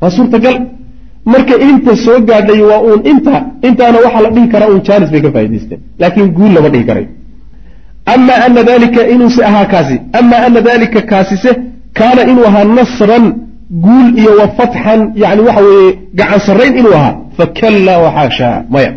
waa 0.00 0.10
suurtagal 0.16 0.56
marka 1.32 1.54
inta 1.68 1.92
soo 2.04 2.18
gaadhay 2.28 2.60
waa 2.70 2.80
uun 2.88 3.00
inta 3.12 3.36
intaana 3.68 3.98
waxaa 4.04 4.22
la 4.26 4.30
dhihi 4.34 4.48
karaa 4.54 4.68
uun 4.72 4.82
jaanis 4.88 5.10
bay 5.14 5.22
ka 5.26 5.30
faa'idaysteen 5.36 5.80
laakiin 6.00 6.28
guul 6.38 6.52
lama 6.56 6.68
dhihi 6.74 6.84
karayo 6.90 7.08
ama 8.14 8.34
ana 8.46 8.62
dalika 8.70 9.00
inuuse 9.14 9.40
ahaa 9.50 9.66
kaasi 9.72 9.96
ama 10.20 10.36
ana 10.46 10.60
dalika 10.68 11.00
kaasise 11.12 11.50
kaana 11.98 12.22
inuu 12.30 12.46
ahaa 12.50 12.64
nasran 12.78 13.24
guul 13.84 14.08
iyo 14.20 14.32
wa 14.40 14.46
fatxan 14.58 15.00
yani 15.22 15.40
waxa 15.48 15.62
weeye 15.68 15.90
gacan 16.18 16.40
sarrayn 16.46 16.74
inuu 16.80 16.94
ahaa. 17.00 17.14
Fakallaa 17.38 17.98
waxaashaa 18.06 18.56
maya. 18.74 18.92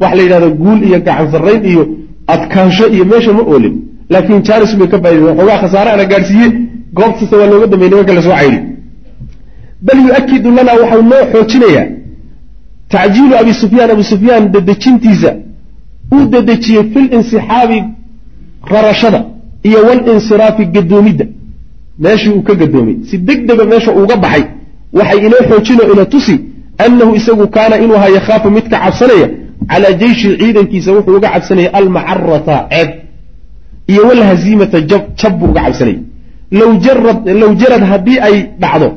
Waxa 0.00 0.16
la 0.16 0.22
yidhahda 0.22 0.48
guul 0.62 0.78
iyo 0.88 0.98
gacan 1.06 1.26
sarrayn 1.34 1.64
iyo 1.70 1.82
adkaansho 2.34 2.86
iyo 2.94 3.04
meesha 3.04 3.32
ma 3.32 3.42
oolin. 3.52 3.74
Laakiin 4.12 4.42
jaanis 4.48 4.72
bay 4.78 4.88
ka 4.92 4.98
faaidaysten 5.02 5.36
xoogaa 5.38 5.58
khasaare 5.62 5.90
ana 5.96 6.04
gaadhsiiye 6.12 6.48
goobtase 6.98 7.34
waa 7.40 7.46
looga 7.52 7.66
dambeeyey 7.72 7.90
nimanka 7.94 8.12
la 8.18 8.22
soo 8.26 8.34
caydi 8.40 8.58
bal 9.86 9.98
yu-akidu 10.06 10.50
lana 10.56 10.72
waxau 10.80 11.02
noo 11.02 11.22
xoojinayaa. 11.32 11.86
Tacjiilu 12.92 13.34
abi 13.42 13.52
sufyaan 13.62 13.90
abu 13.90 14.02
sufyaan 14.12 14.44
dedejintiisa 14.54 15.30
uu 16.14 16.24
dedejiyey 16.32 16.84
fil 16.92 17.08
insixaabi 17.16 17.78
rarashada 18.72 19.20
iyo 19.68 19.78
walinsiraafi 19.88 20.64
gadoomidda 20.74 21.26
meeshii 21.98 22.30
uu 22.36 22.42
ka 22.42 22.54
gadoomay 22.54 22.96
si 23.08 23.18
deg 23.18 23.46
dega 23.48 23.64
meesha 23.64 23.90
uuga 23.98 24.16
baxay 24.16 24.44
waxay 24.98 25.18
inoo 25.26 25.42
xoojino 25.48 25.82
ina 25.92 26.04
tusi 26.04 26.40
annahu 26.84 27.14
isagu 27.14 27.48
kaana 27.56 27.76
inuu 27.84 27.96
ahaa 27.96 28.08
yakhaafu 28.18 28.50
mid 28.50 28.68
ka 28.72 28.78
cabsanaya 28.84 29.28
calaa 29.70 29.92
jeyshi 30.02 30.28
ciidankiisa 30.40 30.92
wuxuu 30.96 31.16
uga 31.16 31.28
cabsanaya 31.34 31.70
almacarata 31.78 32.56
ceeb 32.70 32.88
iyo 33.86 34.02
walhaziimata 34.08 34.80
jab 34.80 35.02
jab 35.20 35.32
buu 35.38 35.46
uga 35.52 35.60
cabsanaya. 35.62 35.98
Low 37.40 37.52
jarad 37.60 37.82
haddii 37.92 38.18
ay 38.28 38.36
dhacdo 38.62 38.88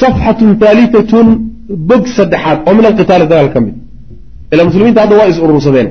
safxatun 0.00 0.50
haalitatun 0.60 1.26
bog 1.90 2.04
saddexaad 2.16 2.58
oo 2.68 2.74
min 2.78 2.84
alqitaali 2.90 3.26
dagaal 3.32 3.48
ka 3.54 3.60
mid 3.66 3.74
ila 4.52 4.62
muslimiinta 4.68 5.00
hadda 5.04 5.14
waa 5.20 5.28
is 5.32 5.38
urursadeen 5.44 5.88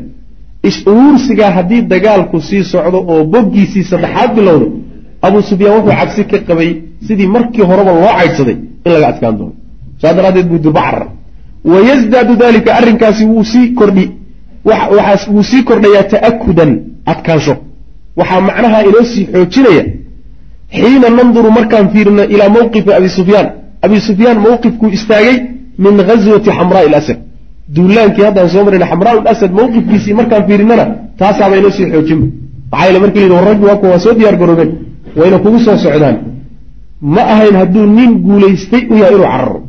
is-uruursigaa 0.70 1.52
haddii 1.58 1.82
dagaalku 1.94 2.38
sii 2.50 2.64
socdo 2.74 3.00
oo 3.12 3.24
boggiisii 3.34 3.84
saddexaad 3.92 4.30
bilowdo 4.38 4.68
abuu 5.26 5.42
sufyaan 5.50 5.74
wuxuu 5.78 5.96
cabsi 6.00 6.24
ka 6.32 6.38
qabay 6.48 6.70
sidii 7.08 7.28
markii 7.36 7.66
horeba 7.70 7.92
loo 7.98 8.12
caydhsaday 8.20 8.58
in 8.86 8.92
laga 8.94 9.08
adkaan 9.14 9.36
doono 9.40 9.54
saas 10.02 10.16
daraaddeed 10.18 10.48
buu 10.52 10.60
durba 10.66 10.82
carar 10.88 11.08
wayasdaadu 11.74 12.34
dalika 12.44 12.70
arrinkaasi 12.80 13.24
wuu 13.32 13.44
sii 13.54 13.68
kordhi 13.80 14.06
wuu 15.34 15.44
sii 15.52 15.64
kordhayaa 15.70 16.04
ta'akudan 16.14 16.72
adkaansho 17.12 17.56
waxaa 18.20 18.42
macnaha 18.50 18.78
inoo 18.90 19.04
sii 19.12 19.26
xoojinaya 19.34 19.84
xiina 20.80 21.08
nanduru 21.20 21.50
markaan 21.58 21.86
fiirino 21.94 22.24
ilaa 22.34 22.50
mawqifi 22.58 22.92
abi 23.00 23.10
sufyaan 23.18 23.48
abi 23.86 23.98
sufyaan 24.08 24.38
mawqifkuu 24.46 24.90
istaagay 24.98 25.38
min 25.84 25.94
ghaswati 26.10 26.50
xamraai 26.58 26.90
lasad 26.96 27.20
duulaankii 27.76 28.24
haddaan 28.28 28.50
soo 28.54 28.64
marina 28.68 28.86
xamraa 28.92 29.16
lasad 29.28 29.52
mawqifkiisii 29.60 30.14
markaan 30.20 30.44
fiirinana 30.48 30.86
taasaaba 31.20 31.56
inoo 31.60 31.72
sii 31.78 31.88
xoojinba 31.94 32.28
maxaa 32.72 32.86
yeele 32.86 33.00
markii 33.04 33.20
la 33.20 33.26
yidhi 33.26 33.36
war 33.38 33.46
raggi 33.50 33.66
waa 33.92 34.00
soo 34.06 34.14
diyaar 34.20 34.36
garoobeen 34.42 34.72
wayna 35.20 35.38
kugu 35.44 35.60
soo 35.66 35.78
socdaan. 35.84 36.18
Ma 37.16 37.22
ahayn 37.34 37.56
hadduu 37.62 37.86
nin 37.98 38.12
guulaystay 38.26 38.82
u 38.92 38.96
yahay 39.02 39.14
inuu 39.16 39.28
cararo. 39.34 39.60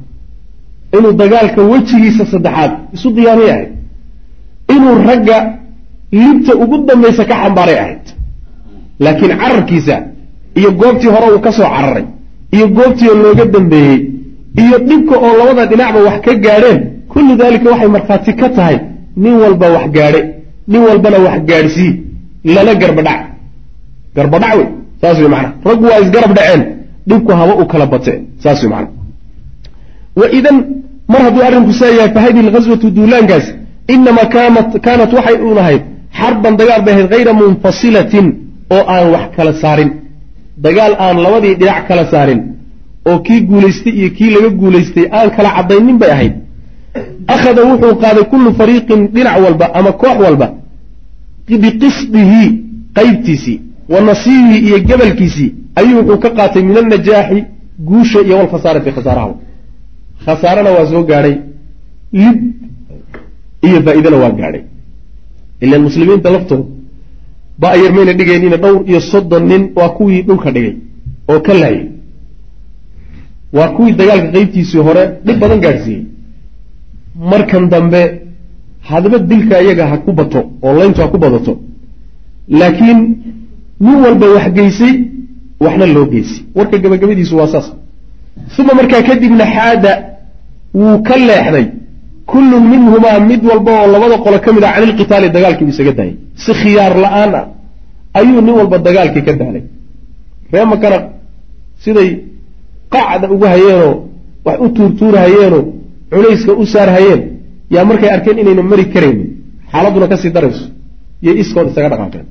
Inuu 0.99 1.13
dagaalka 1.23 1.61
wejigiisa 1.73 2.25
saddexaad 2.33 2.73
isu 2.97 3.09
diyaanay 3.17 3.51
ahayd. 3.55 3.71
Inuu 4.75 4.95
ragga 5.09 5.39
libta 6.13 6.53
ugu 6.63 6.77
dambaysa 6.89 7.25
ka 7.31 7.35
xambaaray 7.43 7.79
ahayd. 7.83 8.05
Laakiin 9.05 9.33
cararkiisa 9.43 9.97
iyo 10.59 10.71
goobtii 10.81 11.11
hore 11.15 11.27
uu 11.35 11.41
ka 11.47 11.53
soo 11.53 11.69
cararay 11.75 12.05
iyo 12.57 12.67
goobtii 12.77 13.09
oo 13.13 13.15
looga 13.25 13.45
dambeeyey 13.55 13.99
iyo 14.63 14.77
dhibka 14.89 15.15
oo 15.27 15.33
labada 15.39 15.67
dhinacba 15.71 16.01
wax 16.09 16.21
ka 16.27 16.33
gaadheen 16.45 16.79
kullu 17.13 17.33
daalika 17.41 17.71
waxay 17.71 17.89
markhaati 17.97 18.33
ka 18.41 18.49
tahay 18.57 18.79
nin 19.23 19.35
walba 19.43 19.67
wax 19.77 19.87
gaadhe 19.97 20.21
nin 20.71 20.81
walbana 20.89 21.19
wax 21.27 21.39
gaadhsii 21.51 21.93
lana 22.55 22.75
garbadhac. 22.83 23.21
Garbadhac 24.17 24.55
wey 24.59 24.67
saas 25.01 25.19
wey 25.23 25.29
macana 25.35 25.53
raggu 25.69 25.85
waa 25.91 26.01
isgarab 26.05 26.33
dhaceen 26.39 26.63
dhibku 27.09 27.33
haba 27.41 27.55
u 27.63 27.67
kala 27.67 27.87
bate 27.87 28.13
saas 28.43 28.63
wey 28.63 28.71
macana 28.71 28.89
wa 30.21 30.27
idan 30.39 30.57
mar 31.13 31.21
hadduu 31.27 31.43
arrinku 31.49 31.73
saa 31.81 31.91
yahay 31.99 32.11
fa 32.15 32.21
hadihi 32.25 32.47
alghaswatu 32.47 32.91
duulaankaasi 32.97 33.53
inamaa 33.95 34.29
kaanat 34.35 34.69
kaanat 34.87 35.11
waxay 35.19 35.37
uun 35.47 35.59
ahayd 35.63 35.83
xarban 36.21 36.55
dagaal 36.61 36.83
bay 36.87 36.95
ahayd 36.95 37.11
hayra 37.15 37.33
munfasilatin 37.41 38.27
oo 38.75 38.83
aan 38.95 39.07
wax 39.15 39.25
kala 39.37 39.53
saarin 39.63 39.91
dagaal 40.65 40.93
aan 41.05 41.17
labadii 41.25 41.55
dhinac 41.61 41.87
kala 41.89 42.05
saarin 42.13 42.41
oo 43.11 43.19
kii 43.27 43.41
guulaystay 43.51 43.93
iyo 44.01 44.09
kii 44.17 44.31
laga 44.35 44.49
guulaystay 44.61 45.07
aan 45.19 45.29
kala 45.37 45.51
caddaynin 45.57 45.99
bay 46.03 46.11
ahayd. 46.17 46.35
Akhada 47.35 47.61
wuxuu 47.71 47.95
qaaday 48.03 48.25
kullu 48.33 48.51
fariiqin 48.61 49.01
dhinac 49.15 49.37
walba 49.45 49.67
ama 49.79 49.93
koox 50.03 50.17
walba 50.25 50.47
biqisdihi 51.63 52.43
qaybtiisii 52.99 53.59
wa 53.93 54.01
nasiibihi 54.09 54.59
iyo 54.67 54.79
gebalkiisii 54.89 55.51
ayuu 55.81 55.99
wuxuu 56.01 56.19
ka 56.25 56.31
qaatay 56.39 56.63
min 56.69 56.77
alnajaaxi 56.83 57.41
guusha 57.89 58.19
iyo 58.27 58.35
walkhasaarati 58.41 58.91
khasaaraha. 58.97 59.35
Khasaarana 60.25 60.71
waa 60.77 60.87
soo 60.93 61.03
gaadhay 61.11 61.35
lid 62.21 62.39
iyo 63.67 63.79
faa'iidana 63.87 64.17
waa 64.23 64.33
gaadhay. 64.41 64.63
Ilaan 65.65 65.83
muslimiinta 65.89 66.29
laftooda 66.35 66.65
ba 67.61 67.67
ayar 67.75 67.93
mayna 67.97 68.13
dhigaynina 68.19 68.57
dhowr 68.65 68.81
iyo 68.91 69.01
soddon 69.11 69.43
nin 69.51 69.63
waa 69.79 69.89
kuwii 69.97 70.23
dhulka 70.29 70.51
dhigay 70.55 70.75
oo 71.33 71.41
ka 71.47 71.53
laayay. 71.63 71.87
Waa 73.57 73.69
kuwii 73.77 73.93
dagaalka 74.01 74.29
qeybtiisii 74.35 74.83
hore 74.89 75.03
dhib 75.27 75.39
badan 75.43 75.61
gaadhsiiyey 75.65 76.03
markan 77.31 77.65
dambe 77.73 78.01
hadaba 78.89 79.19
dilka 79.31 79.57
iyaga 79.65 79.85
ha 79.91 79.97
ku 80.05 80.13
bato 80.19 80.41
oo 80.67 80.73
layntu 80.79 81.01
ha 81.03 81.09
ku 81.13 81.19
badato. 81.25 81.53
Laakiin 82.59 83.01
nin 83.85 83.97
walba 84.05 84.27
wax 84.35 84.47
geysay 84.59 84.93
waxna 85.65 85.87
loo 85.95 86.07
geysay. 86.13 86.39
Warka 86.57 86.77
gabagabadiisu 86.83 87.35
waa 87.41 87.49
saas. 87.53 87.67
Uma 88.61 88.73
markaa 88.79 89.03
kadibna 89.09 89.45
xaada 89.55 89.93
wuu 90.75 90.97
ka 91.07 91.15
leexday 91.29 91.67
kullun 92.33 92.65
minhumaa 92.73 93.19
mid 93.31 93.43
walba 93.51 93.73
oo 93.83 93.87
labada 93.95 94.17
qolo 94.25 94.39
ka 94.45 94.51
mid 94.57 94.65
ah 94.69 94.73
canilqitaali 94.77 95.27
dagaalkiibu 95.37 95.71
isaga 95.75 95.93
daayay 95.99 96.15
si 96.45 96.51
khiyaar 96.61 96.93
la'aan 97.05 97.33
ah 97.41 97.45
ayuu 98.19 98.41
nin 98.47 98.55
walba 98.61 98.77
dagaalkii 98.87 99.25
ka 99.29 99.33
daalay 99.41 99.63
ree 100.53 100.65
makana 100.73 100.99
siday 101.85 102.09
qacda 102.95 103.27
ugu 103.35 103.47
hayeenoo 103.53 103.93
wax 104.47 104.59
u 104.65 104.69
tuurtuurahayeenoo 104.77 105.63
culayska 106.13 106.53
u 106.63 106.65
saarhayeen 106.75 107.21
yaa 107.75 107.85
markay 107.91 108.11
arkeen 108.17 108.37
inayna 108.43 108.63
mari 108.73 108.85
karaynin 108.95 109.29
xaaladduna 109.73 110.07
ka 110.13 110.17
sii 110.23 110.31
darayso 110.37 110.65
iyo 111.25 111.33
iskood 111.43 111.67
isaga 111.73 111.89
dhaqaaqeen 111.93 112.27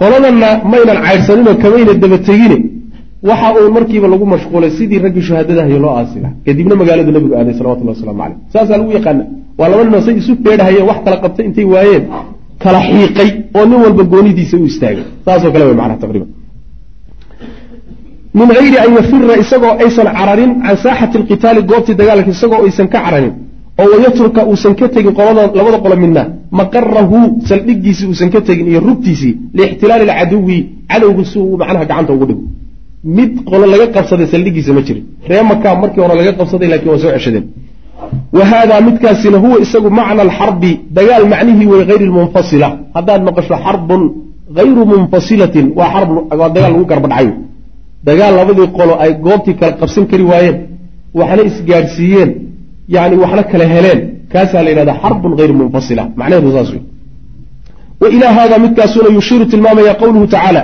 qoladanna 0.00 0.48
maynan 0.72 0.98
caydhsaninoo 1.06 1.54
kamayna 1.64 1.92
daba 2.02 2.18
tegine 2.28 2.58
waxa 3.28 3.48
uu 3.60 3.70
markiiba 3.76 4.06
lagu 4.12 4.26
mashquulay 4.34 4.70
sidii 4.78 4.98
raggii 5.04 5.24
shuhaadadahayo 5.28 5.78
loo 5.84 5.92
aasi 5.98 6.18
laha 6.24 6.34
kadibna 6.46 6.74
magaaladu 6.80 7.10
nabigu 7.16 7.34
aaday 7.40 7.54
salawatullah 7.60 7.94
waslamu 7.96 8.18
caleyh 8.22 8.38
saasaa 8.54 8.76
lagu 8.80 8.90
yaqaana 8.98 9.24
waa 9.60 9.68
laba 9.72 9.82
ninoo 9.86 10.02
say 10.06 10.14
isu 10.22 10.32
feedhahayeen 10.44 10.86
wax 10.90 10.98
kala 11.06 11.16
qabtay 11.24 11.44
intay 11.48 11.66
waayeen 11.74 12.04
kala 12.64 12.78
xiiqay 12.88 13.28
oo 13.58 13.64
nin 13.70 13.78
walba 13.84 14.02
goonidiisa 14.12 14.54
u 14.62 14.64
istaagay. 14.70 15.04
Saasoo 15.26 15.50
kale 15.54 15.64
way 15.68 15.76
macnaha 15.80 15.98
taqriiban. 16.04 16.28
Min 18.38 18.48
hayri 18.56 18.78
an 18.84 18.90
yafira 18.98 19.34
isagoo 19.42 19.72
aysan 19.84 20.06
cararin 20.18 20.52
can 20.64 20.76
saaxati 20.84 21.16
alqitaali 21.20 21.60
goobtii 21.70 21.96
dagaalka 22.00 22.30
isagoo 22.36 22.60
aysan 22.66 22.86
ka 22.92 22.98
cararin 23.04 23.32
oo 23.80 23.86
wayatruka 23.94 24.40
uusan 24.50 24.72
ka 24.80 24.86
tegin 24.94 25.12
qolada 25.18 25.42
labada 25.58 25.78
qolo 25.84 25.96
midna 26.04 26.22
maqarahu 26.60 27.18
saldhigiisii 27.50 28.06
uusan 28.12 28.28
ka 28.34 28.40
tegin 28.48 28.66
iyo 28.72 28.80
rugtiisii 28.88 29.32
liixtilaali 29.58 30.04
alcaduwi 30.10 30.58
cadowgu 30.90 31.22
si 31.30 31.36
uu 31.44 31.56
macnaha 31.62 31.84
gacanta 31.90 32.12
ugu 32.16 32.26
dhigo 32.28 32.42
mid 33.04 33.32
qolo 33.50 33.66
laga 33.72 33.86
qabsaday 33.96 34.26
saldhigiisa 34.32 34.72
ma 34.76 34.82
jirin. 34.86 35.04
Ree 35.28 35.42
makaa 35.50 35.74
markii 35.82 36.00
hore 36.04 36.14
laga 36.20 36.32
qabsaday 36.40 36.68
lakiin 36.74 36.90
waa 36.92 36.98
soo 37.02 37.12
ceshadeen. 37.16 37.44
Wa 38.36 38.44
haadaa 38.50 38.80
midkaasina 38.88 39.38
huwa 39.44 39.56
isagu 39.64 39.90
macna 39.98 40.22
alxarbi 40.26 40.72
dagaal 40.98 41.24
macnihii 41.32 41.66
wey 41.72 41.82
hayri 41.90 42.04
lmunfasila 42.10 42.68
haddaad 42.96 43.20
maqasho 43.28 43.54
xarbun 43.64 44.02
hayru 44.58 44.82
munfasilatin 44.92 45.66
waa 45.78 45.90
xarb 45.94 46.10
waa 46.40 46.48
dagaal 46.56 46.72
lagu 46.74 46.84
garbadhacayo 46.92 47.32
dagaal 48.08 48.32
labadii 48.40 48.68
qolo 48.78 48.92
ay 49.04 49.10
goobtii 49.26 49.54
kala 49.60 49.72
qabsan 49.80 50.04
kari 50.10 50.24
waayeen 50.30 50.56
waxna 51.18 51.42
isgaadhsiiyeen 51.50 52.30
yani 52.94 53.14
waxna 53.22 53.42
kala 53.52 53.64
heleen. 53.74 54.00
Kaasaa 54.32 54.62
la 54.64 54.70
yidhahda 54.72 54.94
xarbun 55.02 55.32
hayru 55.38 55.54
munfasila. 55.60 56.02
Macnaheedu 56.18 56.52
saas 56.56 56.70
wey 56.74 56.82
wa 58.02 58.08
ilaa 58.14 58.32
hada 58.38 58.58
midkaasuna 58.64 59.08
yushiiru 59.16 59.44
tilmaamaya 59.52 59.94
qowluhu 60.02 60.26
tacaala 60.34 60.62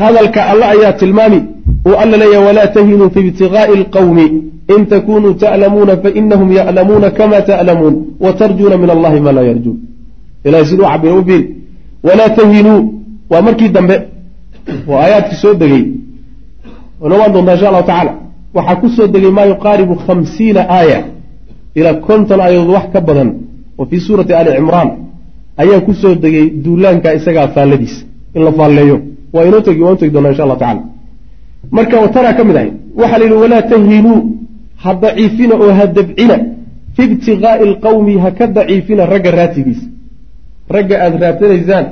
hadalka 0.00 0.40
alle 0.52 0.64
ayaa 0.74 0.92
tilmaami 1.02 1.40
uu 1.88 1.96
alla 2.02 2.16
leeyahy 2.22 2.46
walaa 2.48 2.66
tahinuu 2.76 3.10
fi 3.14 3.20
ibtigaai 3.20 3.72
alqawmi 3.80 4.26
in 4.74 4.86
takunuu 4.94 5.34
ta'lamuuna 5.44 5.96
fainahum 6.04 6.48
ya'lamuuna 6.58 7.10
kama 7.18 7.40
ta'lamuun 7.50 7.94
watarjuuna 8.24 8.76
min 8.82 8.90
allahi 8.96 9.20
ma 9.26 9.32
laa 9.36 9.46
yarjuun 9.50 9.78
ilahay 10.44 10.66
siduu 10.70 10.86
cabira 10.92 11.14
u 11.20 11.24
walaa 12.06 12.28
tahinuu 12.40 12.80
waa 13.30 13.42
markii 13.42 13.68
dambe 13.68 13.96
waa 14.86 15.00
aayaadkii 15.02 15.36
soo 15.36 15.54
degay. 15.54 15.84
Nomaan 17.00 17.32
doontaa 17.32 17.54
insha 17.54 17.68
allahu 17.68 17.86
tacaala 17.86 18.12
waxaa 18.54 18.76
ku 18.76 18.88
soo 18.88 19.06
degay 19.06 19.30
maa 19.30 19.46
yuqaaribu 19.52 19.94
khamsiina 20.06 20.60
aaya 20.78 21.00
ilaa 21.74 21.94
konton 22.06 22.40
aayadood 22.40 22.70
wax 22.76 22.86
ka 22.92 23.00
badan 23.00 23.30
oo 23.78 23.86
fii 23.90 24.00
suurati 24.00 24.32
ali 24.34 24.50
cimraan 24.56 24.90
ayaa 25.62 25.80
ku 25.80 25.94
soo 25.94 26.14
degay 26.14 26.46
duulaanka 26.64 27.14
isagaa 27.18 27.48
faalladiisa 27.48 28.04
in 28.36 28.42
la 28.44 28.52
faalleeyo 28.58 28.98
waa 29.36 29.44
inoo 29.48 29.60
tegi 29.66 29.80
waan 29.86 29.96
tegi 30.00 30.12
doonaa 30.14 30.30
insha 30.32 30.42
allahu 30.46 30.60
tacala 30.64 30.82
marka 31.76 31.96
wataraa 32.04 32.34
ka 32.38 32.42
mid 32.48 32.56
ahay 32.60 32.70
waxaa 33.00 33.18
la 33.20 33.24
yidhi 33.24 33.38
walaa 33.44 33.62
tahinuu 33.72 34.18
ha 34.82 34.90
daciifina 35.02 35.54
oo 35.64 35.72
ha 35.78 35.84
dabcina 35.96 36.36
fi 36.96 37.02
ibtigaai 37.10 37.58
alqawmi 37.68 38.14
ha 38.24 38.30
ka 38.38 38.46
daciifina 38.56 39.02
ragga 39.12 39.30
raatigiisa. 39.38 39.86
Ragga 40.76 40.94
aada 41.04 41.16
raatanaysaan 41.24 41.86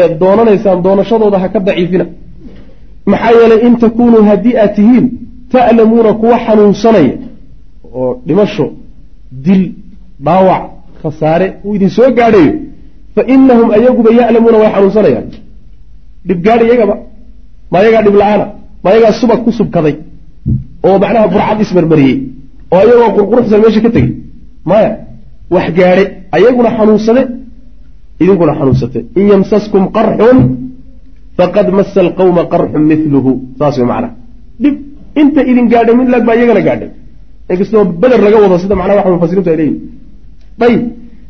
eed 0.00 0.12
doonanaysaan 0.22 0.78
doonashadooda 0.86 1.38
ha 1.42 1.48
ka 1.54 1.60
daciifina. 1.68 2.04
Maxaa 3.10 3.32
yeelay 3.40 3.60
in 3.66 3.74
takunuu 3.82 4.22
haddii 4.30 4.54
aad 4.62 4.72
tihiin 4.76 5.06
ta'lamuuna 5.52 6.12
kuwa 6.20 6.36
xanuunsanaya 6.46 7.14
oo 7.98 8.10
dhimasho 8.26 8.66
dil 9.44 9.62
dhaawac 10.26 10.62
khasaare 11.02 11.46
uu 11.64 11.74
idin 11.76 11.90
soo 11.96 12.10
gaadhayo 12.18 12.52
fa 13.14 13.22
inahum 13.34 13.68
ayaguba 13.76 14.10
ya'lamuuna 14.20 14.56
way 14.62 14.70
xanuunsanayaan 14.74 15.26
dhibgaadh 16.28 16.62
iyagaba 16.68 16.94
ma 17.72 17.76
ayagaa 17.82 18.02
dhib 18.06 18.16
la'aana 18.22 18.46
ma 18.82 18.88
ayagaa 18.92 19.12
subag 19.20 19.40
ku 19.46 19.50
subkaday 19.60 19.94
oo 20.86 20.96
macnaha 21.02 21.26
burcad 21.34 21.58
ismarmariyey 21.64 22.16
oo 22.72 22.78
ayagoo 22.84 23.10
qurquruxsan 23.16 23.58
meesha 23.64 23.80
ka 23.86 23.90
tegey 23.96 24.12
maya 24.70 24.90
wax 25.54 25.66
gaadhe 25.78 26.04
ayaguna 26.36 26.70
xanuunsade 26.78 27.22
idinkuna 28.22 28.52
xanuunsate. 28.58 28.98
In 29.18 29.24
yamsaskum 29.32 29.84
qarxun 29.96 30.38
faqad 31.38 31.66
masa 31.78 31.98
alqawma 32.06 32.42
qarxun 32.52 32.82
miluhu 32.90 33.32
saas 33.58 33.74
way 33.80 33.86
macnaha. 33.92 34.10
Dhib 34.62 34.74
inta 35.20 35.40
idin 35.50 35.66
gaadhay 35.72 35.94
mid 36.00 36.08
lag 36.14 36.22
baa 36.28 36.36
iyagana 36.38 36.62
gaadhay. 36.68 36.90
Inkastoo 37.52 37.82
beder 38.02 38.20
laga 38.26 38.38
wado 38.44 38.56
sida 38.62 38.74
macnaha 38.80 38.96
waxa 38.98 39.10
mufasiriintu 39.16 39.50
ay 39.52 39.56
leeyihiin 39.60 39.78
ayib 40.66 40.82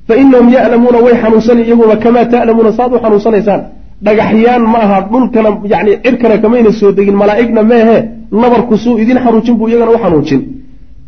fa 0.09 0.14
inahum 0.22 0.49
ya'lamuuna 0.57 0.99
way 1.07 1.14
xanuunsanay 1.22 1.64
iyaguba 1.68 1.97
kamaa 2.05 2.24
ta'lamuuna 2.32 2.70
saad 2.78 2.91
u 2.95 2.99
xanuunsanaysaan 3.05 3.61
dhagaxyaan 4.07 4.62
ma 4.72 4.78
aha 4.84 4.98
dhulkana 5.12 5.51
yani 5.72 5.90
cirkana 6.05 6.36
kamayna 6.42 6.70
soo 6.80 6.90
degin 6.98 7.16
malaa'igna 7.22 7.62
meehe 7.72 7.96
nabarku 8.42 8.74
suu 8.84 8.96
idin 9.03 9.18
xanuujin 9.24 9.55
buu 9.59 9.68
iyagana 9.68 9.92
u 9.96 9.98
xanuujin. 10.05 10.40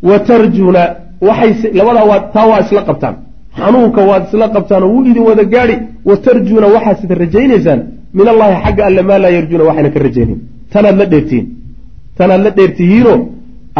Wa 0.09 0.15
tarjuuna 0.29 0.83
waxay 1.27 1.71
labadaa 1.79 2.05
waa 2.11 2.21
taa 2.35 2.45
waa 2.51 2.59
isla 2.65 2.81
qabtaan. 2.89 3.15
Xanuunka 3.59 4.01
waad 4.09 4.23
isla 4.29 4.47
qabtaan 4.55 4.83
wuu 4.91 5.03
idin 5.09 5.23
wada 5.29 5.43
gaadhi. 5.53 5.75
Wa 6.09 6.15
tarjuuna 6.25 6.67
sida 6.99 7.15
rajaynaysaan 7.23 7.79
min 8.17 8.27
allahi 8.33 8.55
xagga 8.63 8.83
alle 8.89 9.01
maa 9.09 9.19
laa 9.23 9.31
yarjuuna 9.37 9.63
waxayna 9.69 9.89
ka 9.95 9.99
rajaynayn 10.07 10.39
tanaad 10.73 10.95
la 11.01 11.05
dheertihiin 11.11 11.47
tanaad 12.17 12.41
la 12.45 12.51
dheertihiinoo 12.57 13.19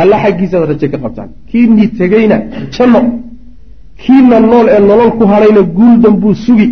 alla 0.01 0.16
xaggiisaad 0.24 0.64
raje 0.72 0.86
ka 0.93 0.97
qabtaan. 1.03 1.30
Kiinii 1.51 1.89
tegeyna 1.99 2.38
janno. 2.76 3.01
Kiina 4.03 4.38
nool 4.51 4.68
ee 4.76 4.82
nolol 4.89 5.11
ku 5.18 5.24
hadhayna 5.32 5.61
guuldan 5.78 6.14
buu 6.22 6.36
sugi 6.45 6.68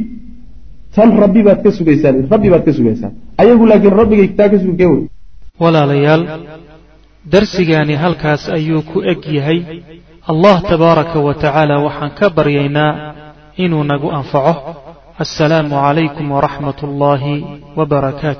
tan 0.96 1.10
rabbi 1.24 1.42
baad 1.48 1.60
ka 1.66 1.72
sugaysaan 1.78 2.16
rabbi 2.34 2.48
baad 2.54 2.64
ka 2.68 2.72
sugaysaan. 2.78 3.14
Ayagu 3.42 3.64
laakiin 3.70 3.96
rabbigay 4.02 4.28
taa 4.38 4.50
ka 4.52 4.58
sugi 4.64 4.76
kee 4.80 4.90
wey. 4.94 5.04
Walaalayaal 5.62 6.24
darsigaani 7.34 7.96
halkaas 8.04 8.44
ayuu 8.58 8.82
ku 8.92 8.98
eg 9.12 9.22
yahay. 9.38 9.60
Allah 10.32 10.56
tabaaraka 10.72 11.18
wa 11.28 11.34
tacaala 11.44 11.76
waxaan 11.86 12.12
ka 12.20 12.26
baryaynaa 12.38 12.92
inuu 13.64 13.84
nagu 13.92 14.08
anfaco. 14.20 14.54
Assalaamu 15.24 15.76
calaykum 15.86 16.28
waraxmat 16.36 16.78
ullaahi 16.88 17.36
wbarakaatu 17.78 18.26